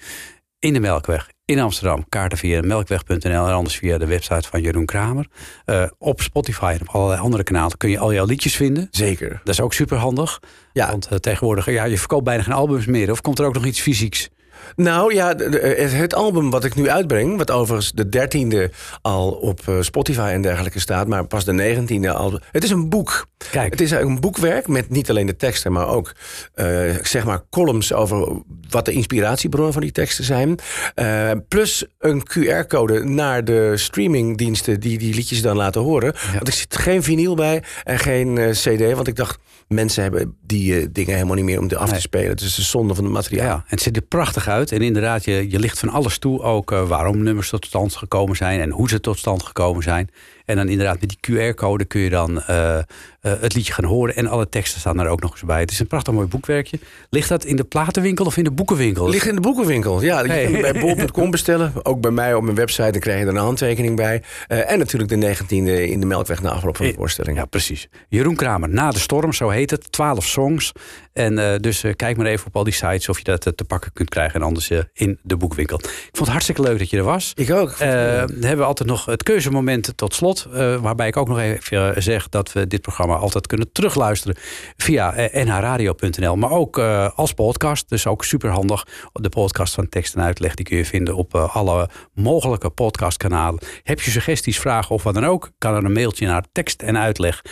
in 0.59 0.73
de 0.73 0.81
Melkweg 0.81 1.29
in 1.45 1.59
Amsterdam. 1.59 2.05
Kaarten 2.09 2.39
via 2.39 2.61
melkweg.nl 2.63 3.47
en 3.47 3.53
anders 3.53 3.77
via 3.77 3.99
de 3.99 4.07
website 4.07 4.49
van 4.49 4.61
Jeroen 4.61 4.87
Kramer. 4.87 5.27
Eh, 5.65 5.85
op 5.99 6.21
Spotify 6.21 6.77
en 6.79 6.89
op 6.89 6.95
allerlei 6.95 7.21
andere 7.21 7.43
kanalen 7.43 7.77
kun 7.77 7.91
je 7.91 7.99
al 7.99 8.13
jouw 8.13 8.25
liedjes 8.25 8.57
vinden. 8.57 8.89
Zeker. 8.91 9.41
Dat 9.45 9.55
is 9.55 9.61
ook 9.61 9.75
super 9.75 9.97
handig. 9.97 10.41
Ja. 10.73 10.91
Want 10.91 11.07
eh, 11.07 11.19
tegenwoordig, 11.19 11.71
ja, 11.71 11.85
je 11.85 11.99
verkoopt 11.99 12.25
bijna 12.25 12.43
geen 12.43 12.55
albums 12.55 12.87
meer. 12.87 13.11
Of 13.11 13.21
komt 13.21 13.39
er 13.39 13.47
ook 13.47 13.55
nog 13.55 13.65
iets 13.65 13.81
fysieks? 13.81 14.29
Nou 14.77 15.15
ja, 15.15 15.35
de- 15.35 15.89
het, 15.91 16.15
album 16.15 16.51
wat 16.51 16.65
ik 16.65 16.75
nu 16.75 16.91
uitbreng, 16.91 17.37
wat 17.37 17.51
overigens 17.51 17.93
de 17.93 18.09
dertiende 18.09 18.71
al 19.03 19.31
op 19.31 19.61
eh, 19.69 19.77
Spotify 19.81 20.31
en 20.33 20.43
dergelijke 20.43 20.81
staat, 20.81 21.07
maar 21.07 21.27
pas 21.27 21.45
de 21.45 21.53
negentiende 21.53 22.13
al. 22.13 22.41
Het 22.53 22.65
is 22.65 22.71
een 22.71 22.89
boek. 22.89 23.27
Kijk. 23.51 23.71
Het 23.71 23.81
is 23.81 23.91
eigenlijk 23.93 24.15
een 24.15 24.31
boekwerk 24.31 24.69
met 24.69 24.91
niet 24.91 25.11
alleen 25.11 25.27
de 25.27 25.37
teksten, 25.37 25.73
maar 25.73 25.89
ook 25.89 26.13
eh, 26.55 26.67
zeg 27.03 27.25
maar 27.25 27.43
columns 27.51 27.93
over 27.93 28.43
wat 28.71 28.85
de 28.85 28.93
inspiratiebronnen 28.93 29.73
van 29.73 29.83
die 29.83 29.93
teksten 29.93 30.25
zijn. 30.25 30.59
Eh, 30.95 31.31
plus 31.49 31.85
een 31.99 32.23
QR-code 32.23 33.05
naar 33.05 33.45
de 33.45 33.73
streamingdiensten 33.77 34.81
die 34.81 34.99
die 34.99 35.15
liedjes 35.15 35.43
dan 35.43 35.57
laten 35.57 35.81
horen. 35.81 36.15
Want 36.33 36.47
er 36.47 36.53
zit 36.53 36.77
geen 36.77 37.03
vinyl 37.03 37.35
bij 37.35 37.63
en 37.85 37.99
geen 37.99 38.39
eh, 38.39 38.51
CD, 38.51 38.93
want 38.95 39.07
ik 39.07 39.17
dacht 39.17 39.39
mensen 39.75 40.03
hebben 40.03 40.37
die 40.47 40.77
eh, 40.81 40.87
dingen 40.93 41.15
helemaal 41.15 41.35
niet 41.35 41.45
meer 41.45 41.59
om 41.59 41.71
af 41.73 41.87
te 41.87 41.91
Nee. 41.93 42.01
spelen. 42.01 42.37
Dus 42.37 42.41
het 42.41 42.51
is 42.51 42.55
de 42.55 42.63
zonde 42.63 42.95
van 42.95 43.05
het 43.05 43.13
materiaal. 43.13 43.47
Ja, 43.47 43.55
en 43.55 43.63
het 43.67 43.83
ziet 43.83 43.97
er 43.97 44.03
prachtig 44.03 44.49
uit. 44.49 44.73
En 44.73 44.81
inderdaad, 44.81 45.25
je, 45.25 45.51
je 45.51 45.59
ligt 45.59 45.79
van 45.79 45.89
alles 45.89 46.19
toe. 46.19 46.43
Ook 46.43 46.73
eh, 46.73 46.89
waarom 46.89 47.23
nummers 47.23 47.51
tot 47.51 47.67
stand 47.67 47.97
gekomen 47.97 48.37
zijn 48.37 48.61
en 48.61 48.71
hoe 48.71 48.89
ze 48.89 49.01
tot 49.01 49.19
stand 49.19 49.43
gekomen 49.43 49.83
zijn. 49.83 50.11
En 50.51 50.57
dan 50.57 50.69
inderdaad 50.69 51.01
met 51.01 51.09
die 51.09 51.53
QR-code 51.53 51.85
kun 51.85 52.01
je 52.01 52.11
dan 52.11 52.43
eh, 52.43 52.79
eh, 52.79 52.85
het 53.21 53.55
liedje 53.55 53.73
gaan 53.73 53.85
horen. 53.85 54.17
En 54.17 54.27
alle 54.27 54.49
teksten 54.49 54.81
staan 54.81 55.01
er 55.01 55.09
ook 55.09 55.21
nog 55.21 55.33
eens 55.33 55.43
bij. 55.43 55.61
Het 55.61 55.71
is 55.71 55.81
een 55.81 55.87
prachtig 55.87 56.15
mooi 56.15 56.27
boekwerkje. 56.27 56.79
Ligt 57.11 57.29
dat 57.29 57.45
in 57.45 57.57
de 57.57 57.65
platenwinkel 57.65 58.25
of 58.25 58.37
in 58.37 58.45
de 58.45 58.51
boekenwinkel? 58.51 59.09
Ligt 59.09 59.27
in 59.27 59.35
de 59.35 59.41
boekenwinkel. 59.41 60.03
Ja, 60.03 60.21
je 60.25 60.33
het 60.33 60.61
bij 60.61 60.81
bol.com 60.81 61.31
bestellen. 61.41 61.73
Ook 61.83 62.01
bij 62.01 62.11
mij 62.11 62.35
op 62.35 62.43
mijn 62.43 62.57
website. 62.57 62.91
Dan 62.91 63.01
krijg 63.01 63.19
je 63.19 63.25
er 63.25 63.31
een 63.31 63.37
handtekening 63.37 63.97
bij. 63.97 64.23
Eh, 64.47 64.71
en 64.71 64.79
natuurlijk 64.79 65.11
de 65.11 65.37
19e 65.37 65.91
in 65.91 66.01
de 66.01 66.07
Melkweg 66.07 66.43
na 66.43 66.51
afloop 66.51 66.77
van 66.77 66.87
de 66.87 66.95
voorstelling. 66.95 67.37
Ja, 67.37 67.45
precies. 67.45 67.89
Jeroen 68.09 68.37
Kramer, 68.37 68.69
Na 68.69 68.91
de 68.91 68.99
Storm, 68.99 69.33
zo 69.33 69.49
heet 69.49 69.71
het. 69.71 69.93
12 69.93 70.25
songs. 70.25 70.73
En 71.13 71.39
eh, 71.39 71.59
dus 71.61 71.83
eh, 71.83 71.95
kijk 71.97 72.17
maar 72.17 72.27
even 72.27 72.47
op 72.47 72.57
al 72.57 72.65
die 72.65 72.73
sites 72.73 73.09
of 73.09 73.19
je 73.19 73.25
dat 73.25 73.47
eh, 73.47 73.53
te 73.53 73.65
pakken 73.65 73.93
kunt 73.93 74.09
krijgen. 74.09 74.41
En 74.41 74.47
anders 74.47 74.71
in 74.93 75.19
de 75.23 75.37
boekwinkel. 75.37 75.79
Ik 75.79 75.87
vond 76.03 76.19
het 76.19 76.29
hartstikke 76.29 76.63
leuk 76.63 76.79
dat 76.79 76.91
je 76.91 76.97
er 76.97 77.03
was. 77.03 77.33
Ik 77.35 77.51
ook. 77.51 77.79
Dan 77.79 77.89
hebben 77.89 78.57
we 78.57 78.63
altijd 78.63 78.89
nog 78.89 79.05
het 79.05 79.23
keuzemoment 79.23 79.93
tot 79.97 80.15
slot. 80.15 80.47
waarbij 80.81 81.09
ik 81.09 81.17
ook 81.17 81.29
nog 81.29 81.39
even 81.39 82.03
zeg 82.03 82.29
dat 82.29 82.53
we 82.53 82.67
dit 82.67 82.81
programma 82.81 83.15
altijd 83.15 83.47
kunnen 83.47 83.73
terugluisteren 83.73 84.37
via 84.77 85.29
nhradio.nl. 85.33 86.37
Maar 86.37 86.51
ook 86.51 86.79
als 87.15 87.33
podcast. 87.33 87.89
Dus 87.89 88.07
ook 88.07 88.25
super 88.25 88.51
handig. 88.51 88.87
De 89.13 89.29
podcast 89.29 89.75
van 89.75 89.89
tekst 89.89 90.15
en 90.15 90.23
uitleg 90.23 90.55
die 90.55 90.65
kun 90.65 90.77
je 90.77 90.85
vinden 90.85 91.15
op 91.15 91.35
alle 91.35 91.89
mogelijke 92.15 92.71
podcastkanalen. 92.71 93.61
Heb 93.83 94.01
je 94.01 94.11
suggesties, 94.11 94.59
vragen 94.59 94.95
of 94.95 95.03
wat 95.03 95.15
dan 95.15 95.27
ook? 95.27 95.51
Kan 95.59 95.75
er 95.75 95.85
een 95.85 95.93
mailtje 95.93 96.27
naar 96.27 96.45
tekst 96.53 96.83
en 96.83 96.99
uitleg 96.99 97.43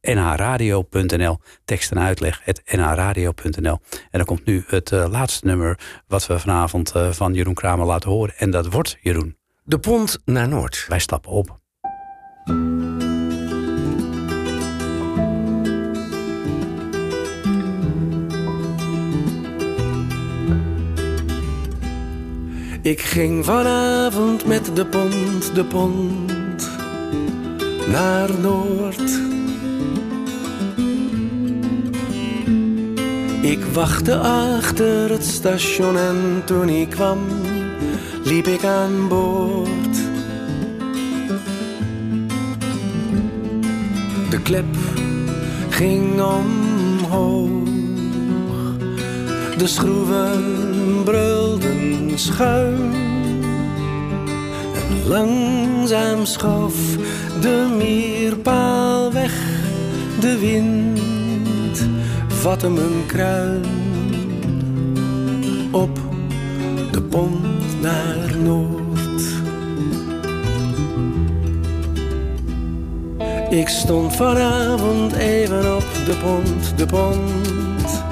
nhradio.nl. 0.00 1.38
Tekst 1.64 1.90
en 1.90 2.00
uitleg 2.00 2.40
nhradio.nl. 3.14 3.78
En 3.90 4.18
dan 4.18 4.24
komt 4.24 4.44
nu 4.44 4.64
het 4.66 4.92
eh, 4.92 5.06
laatste 5.10 5.46
nummer 5.46 5.78
wat 6.06 6.26
we 6.26 6.38
vanavond 6.38 6.92
eh, 6.92 7.10
van 7.10 7.34
Jeroen 7.34 7.54
Kramer 7.54 7.86
laten 7.86 8.10
horen. 8.10 8.34
En 8.36 8.50
dat 8.50 8.66
wordt 8.66 8.96
Jeroen. 9.00 9.36
De 9.64 9.78
pont 9.78 10.18
naar 10.24 10.48
Noord. 10.48 10.84
Wij 10.88 10.98
stappen 10.98 11.30
op. 11.30 11.58
Ik 22.82 23.00
ging 23.00 23.44
vanavond 23.44 24.46
met 24.46 24.76
de 24.76 24.86
pont, 24.86 25.54
de 25.54 25.64
pont 25.64 26.70
naar 27.86 28.40
Noord. 28.40 29.20
Ik 33.44 33.64
wachtte 33.72 34.16
achter 34.16 35.10
het 35.10 35.24
station 35.24 35.96
en 35.96 36.42
toen 36.44 36.68
ik 36.68 36.88
kwam, 36.90 37.18
liep 38.22 38.46
ik 38.46 38.64
aan 38.64 39.08
boord. 39.08 39.96
De 44.30 44.40
klep 44.42 44.76
ging 45.68 46.22
omhoog. 46.22 47.68
De 49.58 49.66
schroeven 49.66 51.02
brulden 51.04 52.10
schuin. 52.14 52.92
En 54.74 55.08
langzaam 55.08 56.26
schoof 56.26 56.96
de 57.40 57.74
meerpaal 57.78 59.12
weg. 59.12 59.32
De 60.20 60.38
wind 60.38 60.94
vatte 62.44 62.70
mijn 62.70 63.06
kruin. 63.06 63.64
Op 65.70 65.98
de 66.92 67.02
pont 67.02 67.80
naar 67.80 68.36
Noord. 68.42 69.22
Ik 73.50 73.68
stond 73.68 74.16
vanavond 74.16 75.12
even 75.12 75.76
op 75.76 75.84
de 76.06 76.16
pont, 76.22 76.78
de 76.78 76.86
pont 76.86 78.02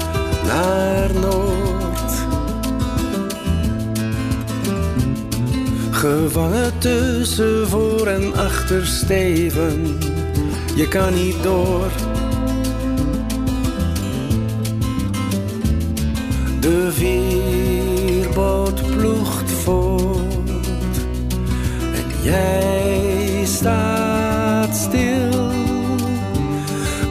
naar 0.47 1.11
Noord. 1.21 2.13
Gevangen 5.91 6.79
tussen 6.79 7.69
voor 7.69 8.07
en 8.07 8.35
achter 8.35 8.87
Steven, 8.87 9.99
je 10.75 10.89
kan 10.89 11.15
niet 11.15 11.43
door. 11.43 12.12
De 16.63 16.93
veerboot 16.93 18.83
ploegt 18.97 19.51
voort 19.51 20.97
en 21.95 22.23
jij 22.23 23.43
staat 23.45 24.77
stil 24.77 25.51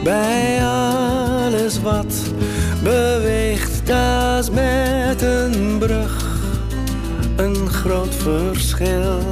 bij 0.04 0.64
alles 0.64 1.80
wat 1.82 2.14
beweegt. 2.82 3.86
Dat 3.86 4.50
met 4.52 5.22
een 5.22 5.78
brug 5.78 6.26
een 7.36 7.70
groot 7.70 8.14
verschil. 8.14 9.31